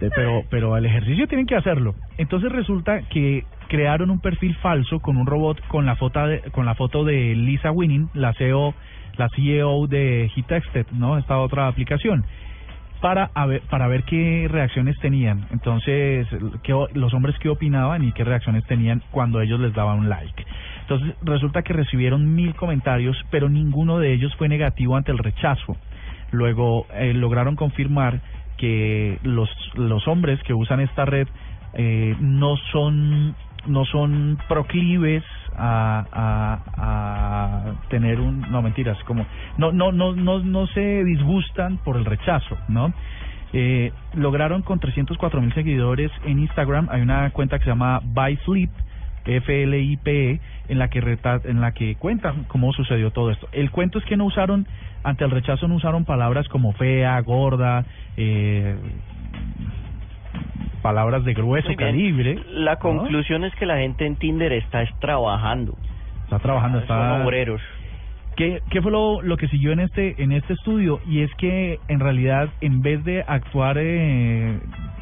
Eh, 0.00 0.10
pero 0.14 0.42
pero 0.50 0.76
el 0.76 0.84
ejercicio 0.84 1.26
tienen 1.26 1.46
que 1.46 1.56
hacerlo. 1.56 1.94
Entonces 2.18 2.50
resulta 2.52 3.02
que 3.08 3.44
crearon 3.68 4.10
un 4.10 4.20
perfil 4.20 4.54
falso 4.56 5.00
con 5.00 5.16
un 5.16 5.26
robot 5.26 5.60
con 5.68 5.86
la 5.86 5.96
foto 5.96 6.26
de, 6.26 6.40
con 6.52 6.66
la 6.66 6.74
foto 6.74 7.04
de 7.04 7.34
Lisa 7.34 7.70
Winning, 7.70 8.08
la 8.14 8.32
CEO 8.34 8.74
la 9.16 9.28
CEO 9.28 9.86
de 9.86 10.28
Hitexted, 10.34 10.86
¿no? 10.92 11.18
Esta 11.18 11.38
otra 11.38 11.68
aplicación 11.68 12.24
para 13.04 13.30
a 13.34 13.44
ver, 13.44 13.60
para 13.68 13.86
ver 13.86 14.04
qué 14.04 14.48
reacciones 14.50 14.96
tenían. 14.98 15.46
Entonces, 15.50 16.26
qué, 16.62 16.72
los 16.94 17.12
hombres 17.12 17.36
qué 17.38 17.50
opinaban 17.50 18.02
y 18.02 18.12
qué 18.12 18.24
reacciones 18.24 18.64
tenían 18.64 19.02
cuando 19.10 19.42
ellos 19.42 19.60
les 19.60 19.74
daban 19.74 19.98
un 19.98 20.08
like. 20.08 20.42
Entonces, 20.80 21.14
resulta 21.20 21.60
que 21.60 21.74
recibieron 21.74 22.34
mil 22.34 22.54
comentarios, 22.54 23.14
pero 23.30 23.50
ninguno 23.50 23.98
de 23.98 24.14
ellos 24.14 24.34
fue 24.36 24.48
negativo 24.48 24.96
ante 24.96 25.12
el 25.12 25.18
rechazo. 25.18 25.76
Luego 26.30 26.86
eh, 26.94 27.12
lograron 27.12 27.56
confirmar 27.56 28.22
que 28.56 29.18
los 29.22 29.50
los 29.74 30.08
hombres 30.08 30.42
que 30.44 30.54
usan 30.54 30.80
esta 30.80 31.04
red 31.04 31.28
eh, 31.74 32.16
no 32.20 32.56
son 32.72 33.34
no 33.66 33.84
son 33.84 34.38
proclives 34.48 35.22
a, 35.56 36.58
a, 36.76 37.72
tener 37.88 38.20
un 38.20 38.40
no 38.50 38.62
mentiras 38.62 38.98
como 39.04 39.26
no 39.58 39.72
no 39.72 39.92
no 39.92 40.14
no 40.14 40.40
no 40.40 40.66
se 40.68 41.04
disgustan 41.04 41.78
por 41.78 41.96
el 41.96 42.04
rechazo 42.04 42.56
no 42.68 42.92
eh, 43.52 43.92
lograron 44.14 44.62
con 44.62 44.80
304 44.80 45.40
mil 45.40 45.54
seguidores 45.54 46.10
en 46.24 46.40
Instagram 46.40 46.88
hay 46.90 47.02
una 47.02 47.30
cuenta 47.30 47.58
que 47.58 47.64
se 47.64 47.70
llama 47.70 48.00
By 48.02 48.36
Sleep 48.44 48.70
FLIPE 49.24 50.40
en 50.68 50.78
la 50.78 50.88
que 50.88 51.18
en 51.44 51.60
la 51.60 51.72
que 51.72 51.94
cuentan 51.96 52.44
cómo 52.44 52.72
sucedió 52.72 53.10
todo 53.10 53.30
esto. 53.30 53.48
El 53.52 53.70
cuento 53.70 53.98
es 53.98 54.04
que 54.04 54.16
no 54.16 54.26
usaron 54.26 54.66
ante 55.02 55.24
el 55.24 55.30
rechazo 55.30 55.68
no 55.68 55.76
usaron 55.76 56.04
palabras 56.04 56.48
como 56.48 56.72
fea, 56.72 57.20
gorda, 57.20 57.84
eh, 58.16 58.76
palabras 60.84 61.24
de 61.24 61.32
grueso 61.32 61.74
calibre. 61.76 62.38
La 62.52 62.72
¿no? 62.74 62.78
conclusión 62.78 63.42
es 63.44 63.54
que 63.54 63.64
la 63.64 63.78
gente 63.78 64.04
en 64.04 64.16
Tinder 64.16 64.52
está 64.52 64.82
es 64.82 64.90
trabajando. 65.00 65.74
Está 66.24 66.38
trabajando, 66.38 66.78
está 66.78 66.94
Son 67.16 67.22
obreros. 67.22 67.62
¿Qué, 68.36 68.60
qué 68.70 68.82
fue 68.82 68.92
lo, 68.92 69.22
lo 69.22 69.36
que 69.38 69.48
siguió 69.48 69.72
en 69.72 69.80
este 69.80 70.22
en 70.22 70.32
este 70.32 70.52
estudio? 70.52 71.00
Y 71.06 71.22
es 71.22 71.34
que 71.36 71.78
en 71.88 72.00
realidad 72.00 72.50
en 72.60 72.82
vez 72.82 73.02
de 73.04 73.24
actuar 73.26 73.76
eh, 73.78 74.58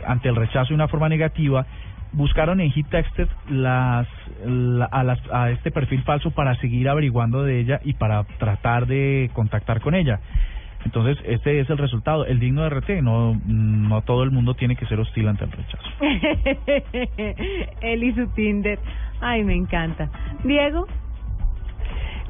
ante 0.06 0.28
el 0.28 0.36
rechazo 0.36 0.68
de 0.68 0.74
una 0.74 0.86
forma 0.86 1.08
negativa, 1.08 1.66
buscaron 2.12 2.60
en 2.60 2.70
HitTexted 2.70 3.28
las, 3.50 4.06
la- 4.46 4.84
a, 4.84 5.02
las, 5.02 5.18
a 5.32 5.50
este 5.50 5.70
perfil 5.72 6.02
falso 6.02 6.30
para 6.30 6.54
seguir 6.56 6.88
averiguando 6.88 7.42
de 7.42 7.58
ella 7.58 7.80
y 7.82 7.94
para 7.94 8.22
tratar 8.38 8.86
de 8.86 9.30
contactar 9.32 9.80
con 9.80 9.94
ella. 9.94 10.20
Entonces, 10.84 11.18
este 11.24 11.60
es 11.60 11.70
el 11.70 11.78
resultado, 11.78 12.26
el 12.26 12.40
digno 12.40 12.62
de 12.62 12.70
RT. 12.70 13.02
No, 13.02 13.40
no 13.46 14.02
todo 14.02 14.22
el 14.22 14.30
mundo 14.30 14.54
tiene 14.54 14.76
que 14.76 14.86
ser 14.86 15.00
hostil 15.00 15.28
ante 15.28 15.44
el 15.44 15.52
rechazo. 15.52 15.90
Él 17.80 18.04
y 18.04 18.12
su 18.14 18.26
Tinder. 18.34 18.78
Ay, 19.20 19.44
me 19.44 19.54
encanta. 19.54 20.10
Diego. 20.44 20.86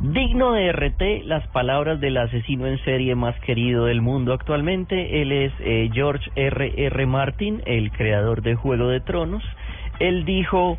Digno 0.01 0.53
de 0.53 0.73
RT, 0.73 1.27
las 1.27 1.47
palabras 1.49 2.01
del 2.01 2.17
asesino 2.17 2.67
en 2.67 2.79
serie 2.85 3.15
más 3.15 3.39
querido 3.41 3.85
del 3.85 4.01
mundo 4.01 4.33
actualmente. 4.33 5.23
Él 5.23 5.31
es 5.31 5.53
eh, 5.61 5.91
George 5.93 6.29
R. 6.35 6.87
R. 6.87 7.07
Martin, 7.07 7.63
el 7.67 7.93
creador 7.93 8.43
de 8.43 8.57
Juego 8.57 8.89
de 8.89 9.01
Tronos. 9.01 9.45
Él 10.01 10.25
dijo, 10.25 10.79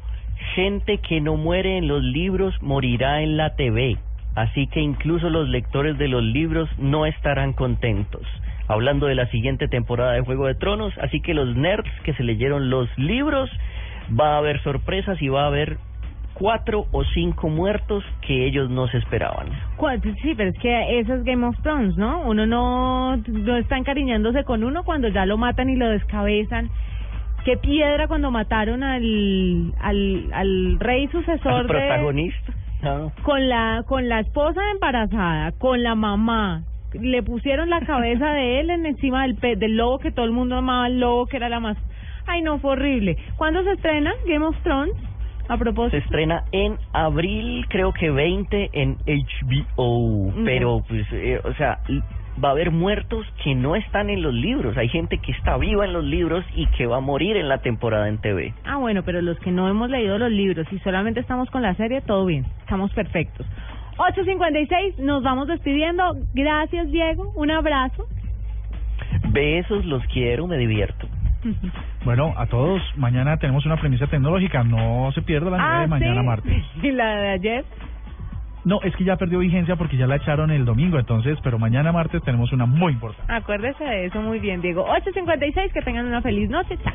gente 0.55 0.97
que 0.97 1.21
no 1.21 1.37
muere 1.37 1.77
en 1.77 1.87
los 1.87 2.03
libros 2.03 2.53
morirá 2.61 3.21
en 3.21 3.37
la 3.37 3.55
TV. 3.55 3.97
Así 4.35 4.67
que 4.67 4.79
incluso 4.79 5.29
los 5.29 5.47
lectores 5.49 5.97
de 5.97 6.07
los 6.07 6.23
libros 6.23 6.69
no 6.79 7.05
estarán 7.05 7.53
contentos. 7.53 8.21
Hablando 8.67 9.07
de 9.07 9.15
la 9.15 9.27
siguiente 9.27 9.67
temporada 9.67 10.13
de 10.13 10.21
Juego 10.21 10.47
de 10.47 10.55
Tronos, 10.55 10.93
así 10.99 11.21
que 11.21 11.33
los 11.33 11.55
nerds 11.55 11.91
que 12.03 12.13
se 12.13 12.23
leyeron 12.23 12.69
los 12.69 12.89
libros, 12.97 13.49
va 14.19 14.35
a 14.35 14.37
haber 14.37 14.61
sorpresas 14.63 15.21
y 15.21 15.27
va 15.27 15.43
a 15.43 15.47
haber 15.47 15.77
cuatro 16.33 16.87
o 16.91 17.03
cinco 17.03 17.47
muertos 17.47 18.03
que 18.25 18.45
ellos 18.45 18.69
no 18.69 18.87
se 18.87 18.97
esperaban. 18.97 19.47
Sí, 20.21 20.33
pero 20.35 20.49
es 20.49 20.57
que 20.59 20.99
eso 20.99 21.13
es 21.13 21.23
Game 21.23 21.45
of 21.45 21.55
Thrones, 21.61 21.95
¿no? 21.95 22.21
Uno 22.21 22.45
no, 22.45 23.17
no 23.17 23.57
está 23.57 23.77
encariñándose 23.77 24.43
con 24.43 24.63
uno 24.63 24.83
cuando 24.83 25.09
ya 25.09 25.25
lo 25.25 25.37
matan 25.37 25.69
y 25.69 25.75
lo 25.75 25.89
descabezan. 25.89 26.69
Qué 27.45 27.57
piedra 27.57 28.07
cuando 28.07 28.31
mataron 28.31 28.83
al, 28.83 29.73
al, 29.79 30.29
al 30.33 30.79
rey 30.79 31.07
sucesor 31.09 31.53
Al 31.53 31.67
de... 31.67 32.23
con 33.23 33.49
la 33.49 33.83
con 33.87 34.09
la 34.09 34.19
esposa 34.19 34.61
embarazada, 34.73 35.51
con 35.53 35.83
la 35.83 35.95
mamá, 35.95 36.63
le 36.93 37.23
pusieron 37.23 37.69
la 37.69 37.81
cabeza 37.81 38.31
de 38.31 38.59
él 38.59 38.69
en 38.69 38.85
encima 38.85 39.23
del 39.23 39.35
pe 39.35 39.55
del 39.55 39.77
lobo 39.77 39.99
que 39.99 40.11
todo 40.11 40.25
el 40.25 40.31
mundo 40.31 40.57
amaba, 40.57 40.87
el 40.87 40.99
lobo 40.99 41.25
que 41.25 41.37
era 41.37 41.49
la 41.49 41.59
más 41.59 41.77
Ay, 42.25 42.41
no, 42.41 42.59
fue 42.59 42.71
horrible. 42.71 43.17
¿Cuándo 43.35 43.63
se 43.63 43.73
estrena 43.73 44.13
Game 44.25 44.45
of 44.45 44.55
Thrones? 44.63 44.95
A 45.49 45.53
Se 45.53 45.57
propósito. 45.57 45.97
estrena 45.97 46.45
en 46.53 46.77
abril, 46.93 47.65
creo 47.67 47.91
que 47.91 48.09
20 48.09 48.69
en 48.71 48.97
HBO, 49.05 50.33
pero 50.45 50.81
pues, 50.87 51.05
eh, 51.11 51.41
o 51.43 51.53
sea, 51.55 51.79
va 52.43 52.49
a 52.49 52.51
haber 52.51 52.71
muertos 52.71 53.25
que 53.43 53.55
no 53.55 53.75
están 53.75 54.09
en 54.09 54.21
los 54.21 54.33
libros. 54.33 54.77
Hay 54.77 54.87
gente 54.89 55.17
que 55.17 55.31
está 55.33 55.57
viva 55.57 55.85
en 55.85 55.93
los 55.93 56.03
libros 56.03 56.45
y 56.55 56.67
que 56.67 56.85
va 56.85 56.97
a 56.97 57.01
morir 57.01 57.35
en 57.37 57.49
la 57.49 57.59
temporada 57.59 58.07
en 58.07 58.19
TV. 58.19 58.53
Ah, 58.65 58.77
bueno, 58.77 59.03
pero 59.03 59.21
los 59.21 59.37
que 59.39 59.51
no 59.51 59.67
hemos 59.67 59.89
leído 59.89 60.17
los 60.17 60.31
libros 60.31 60.65
y 60.71 60.79
solamente 60.79 61.19
estamos 61.19 61.49
con 61.49 61.61
la 61.61 61.75
serie, 61.75 62.01
todo 62.01 62.25
bien. 62.25 62.45
Estamos 62.61 62.91
perfectos. 62.93 63.45
8.56, 63.97 64.97
nos 64.97 65.21
vamos 65.23 65.47
despidiendo. 65.47 66.15
Gracias, 66.33 66.89
Diego. 66.91 67.31
Un 67.35 67.51
abrazo. 67.51 68.05
Besos, 69.29 69.85
los 69.85 70.03
quiero, 70.07 70.47
me 70.47 70.57
divierto. 70.57 71.07
Bueno, 72.05 72.33
a 72.35 72.47
todos, 72.47 72.81
mañana 72.97 73.37
tenemos 73.37 73.65
una 73.65 73.77
premisa 73.77 74.07
tecnológica, 74.07 74.61
no 74.65 75.09
se 75.13 75.21
pierda 75.21 75.51
la 75.51 75.77
Ah, 75.77 75.81
de 75.83 75.87
mañana 75.87 76.19
¿sí? 76.19 76.27
martes. 76.27 76.63
¿Y 76.83 76.91
la 76.91 77.15
de 77.15 77.29
ayer? 77.29 77.65
No, 78.65 78.79
es 78.81 78.95
que 78.95 79.03
ya 79.03 79.17
perdió 79.17 79.39
vigencia 79.39 79.75
porque 79.75 79.97
ya 79.97 80.07
la 80.07 80.15
echaron 80.15 80.49
el 80.51 80.63
domingo, 80.63 80.97
entonces, 80.97 81.37
pero 81.43 81.59
mañana 81.59 81.91
martes 81.91 82.21
tenemos 82.23 82.51
una 82.53 82.65
muy 82.65 82.93
importante. 82.93 83.31
Acuérdese 83.33 83.83
de 83.83 84.05
eso 84.05 84.21
muy 84.21 84.39
bien, 84.39 84.61
Diego. 84.61 84.85
8.56, 84.87 85.73
que 85.73 85.81
tengan 85.81 86.05
una 86.05 86.21
feliz 86.21 86.49
noche. 86.49 86.77
Chao. 86.77 86.93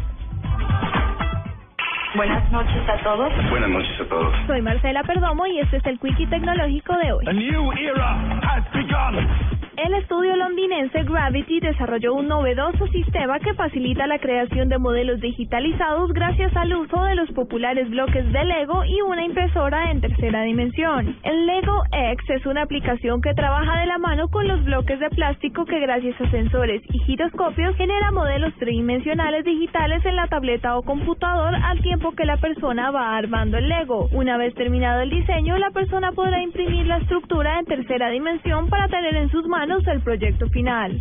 Buenas 2.14 2.50
noches 2.50 2.88
a 2.88 2.96
todos. 3.02 3.32
Buenas 3.50 3.68
noches 3.68 4.00
a 4.00 4.04
todos. 4.08 4.34
Soy 4.46 4.62
Marcela 4.62 5.02
Perdomo 5.02 5.46
y 5.46 5.58
este 5.60 5.76
es 5.76 5.86
el 5.86 6.00
Quickie 6.00 6.26
Tecnológico 6.26 6.96
de 6.96 7.12
hoy. 7.12 7.24
A 7.28 7.32
new 7.32 7.72
era 7.72 8.40
londinense 10.68 11.02
Gravity 11.04 11.60
desarrolló 11.60 12.14
un 12.14 12.28
novedoso 12.28 12.86
sistema 12.88 13.38
que 13.40 13.54
facilita 13.54 14.06
la 14.06 14.18
creación 14.18 14.68
de 14.68 14.78
modelos 14.78 15.20
digitalizados 15.20 16.12
gracias 16.12 16.54
al 16.56 16.74
uso 16.74 17.04
de 17.04 17.14
los 17.14 17.30
populares 17.32 17.88
bloques 17.88 18.30
de 18.32 18.44
Lego 18.44 18.84
y 18.84 19.00
una 19.00 19.24
impresora 19.24 19.90
en 19.90 20.00
tercera 20.00 20.42
dimensión. 20.42 21.16
El 21.22 21.46
Lego 21.46 21.82
X 21.92 22.30
es 22.30 22.46
una 22.46 22.62
aplicación 22.62 23.22
que 23.22 23.34
trabaja 23.34 23.80
de 23.80 23.86
la 23.86 23.98
mano 23.98 24.28
con 24.28 24.46
los 24.46 24.62
bloques 24.64 25.00
de 25.00 25.08
plástico 25.10 25.64
que 25.64 25.80
gracias 25.80 26.20
a 26.20 26.30
sensores 26.30 26.82
y 26.92 26.98
giroscopios 27.00 27.74
genera 27.76 28.10
modelos 28.10 28.54
tridimensionales 28.56 29.44
digitales 29.44 30.04
en 30.04 30.16
la 30.16 30.28
tableta 30.28 30.76
o 30.76 30.82
computador 30.82 31.54
al 31.54 31.80
tiempo 31.80 32.12
que 32.12 32.26
la 32.26 32.36
persona 32.36 32.90
va 32.90 33.16
armando 33.16 33.56
el 33.56 33.68
Lego. 33.68 34.08
Una 34.12 34.36
vez 34.36 34.54
terminado 34.54 35.00
el 35.00 35.10
diseño, 35.10 35.56
la 35.56 35.70
persona 35.70 36.12
podrá 36.12 36.42
imprimir 36.42 36.86
la 36.86 36.98
estructura 36.98 37.58
en 37.58 37.64
tercera 37.64 38.10
dimensión 38.10 38.68
para 38.68 38.88
tener 38.88 39.14
en 39.16 39.30
sus 39.30 39.46
manos 39.46 39.86
el 39.86 40.00
proyecto 40.02 40.46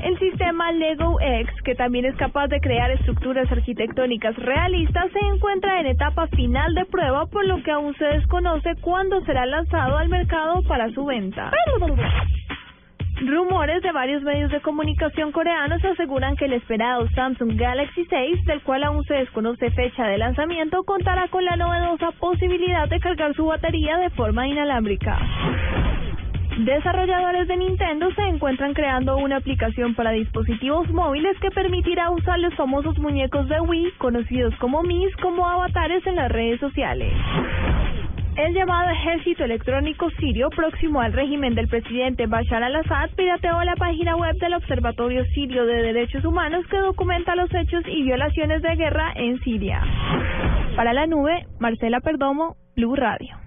El 0.03 0.19
sistema 0.19 0.71
Lego 0.71 1.19
X, 1.19 1.51
que 1.63 1.73
también 1.73 2.05
es 2.05 2.15
capaz 2.17 2.47
de 2.47 2.59
crear 2.59 2.91
estructuras 2.91 3.51
arquitectónicas 3.51 4.35
realistas, 4.35 5.11
se 5.11 5.19
encuentra 5.19 5.79
en 5.79 5.87
etapa 5.87 6.27
final 6.27 6.75
de 6.75 6.85
prueba, 6.85 7.25
por 7.25 7.43
lo 7.43 7.63
que 7.63 7.71
aún 7.71 7.95
se 7.95 8.05
desconoce 8.05 8.75
cuándo 8.81 9.19
será 9.25 9.47
lanzado 9.47 9.97
al 9.97 10.09
mercado 10.09 10.61
para 10.67 10.91
su 10.91 11.05
venta. 11.05 11.51
Rumores 13.19 13.81
de 13.81 13.91
varios 13.91 14.21
medios 14.21 14.51
de 14.51 14.61
comunicación 14.61 15.31
coreanos 15.31 15.83
aseguran 15.83 16.35
que 16.35 16.45
el 16.45 16.53
esperado 16.53 17.09
Samsung 17.15 17.57
Galaxy 17.57 18.05
6, 18.05 18.45
del 18.45 18.61
cual 18.61 18.83
aún 18.83 19.03
se 19.05 19.15
desconoce 19.15 19.71
fecha 19.71 20.05
de 20.05 20.19
lanzamiento, 20.19 20.83
contará 20.83 21.29
con 21.29 21.43
la 21.43 21.55
novedosa 21.55 22.11
posibilidad 22.19 22.87
de 22.87 22.99
cargar 22.99 23.33
su 23.33 23.47
batería 23.47 23.97
de 23.97 24.11
forma 24.11 24.47
inalámbrica. 24.47 25.17
Desarrolladores 26.57 27.47
de 27.47 27.55
Nintendo 27.55 28.11
se 28.15 28.21
encuentran 28.23 28.73
creando 28.73 29.15
una 29.17 29.37
aplicación 29.37 29.93
para 29.93 30.09
dispositivos 30.09 30.89
móviles 30.89 31.37
que 31.39 31.51
permitirá 31.51 32.09
usar 32.09 32.39
los 32.39 32.53
famosos 32.55 32.97
muñecos 32.97 33.47
de 33.47 33.59
Wii, 33.61 33.91
conocidos 33.99 34.55
como 34.55 34.81
Mis, 34.81 35.15
como 35.17 35.47
avatares 35.47 36.05
en 36.07 36.15
las 36.15 36.31
redes 36.31 36.59
sociales. 36.59 37.13
El 38.37 38.55
llamado 38.55 38.89
ejército 38.89 39.43
electrónico 39.43 40.09
sirio, 40.19 40.49
próximo 40.49 40.99
al 40.99 41.13
régimen 41.13 41.53
del 41.53 41.67
presidente 41.67 42.25
Bashar 42.25 42.63
al-Assad, 42.63 43.11
pirateó 43.15 43.63
la 43.63 43.75
página 43.75 44.15
web 44.15 44.35
del 44.37 44.55
Observatorio 44.55 45.25
Sirio 45.35 45.63
de 45.67 45.83
Derechos 45.83 46.25
Humanos 46.25 46.65
que 46.71 46.77
documenta 46.77 47.35
los 47.35 47.53
hechos 47.53 47.83
y 47.87 48.01
violaciones 48.01 48.63
de 48.63 48.75
guerra 48.75 49.13
en 49.15 49.39
Siria. 49.41 49.81
Para 50.75 50.93
la 50.93 51.05
nube, 51.05 51.45
Marcela 51.59 51.99
Perdomo, 51.99 52.55
Blue 52.75 52.95
Radio. 52.95 53.46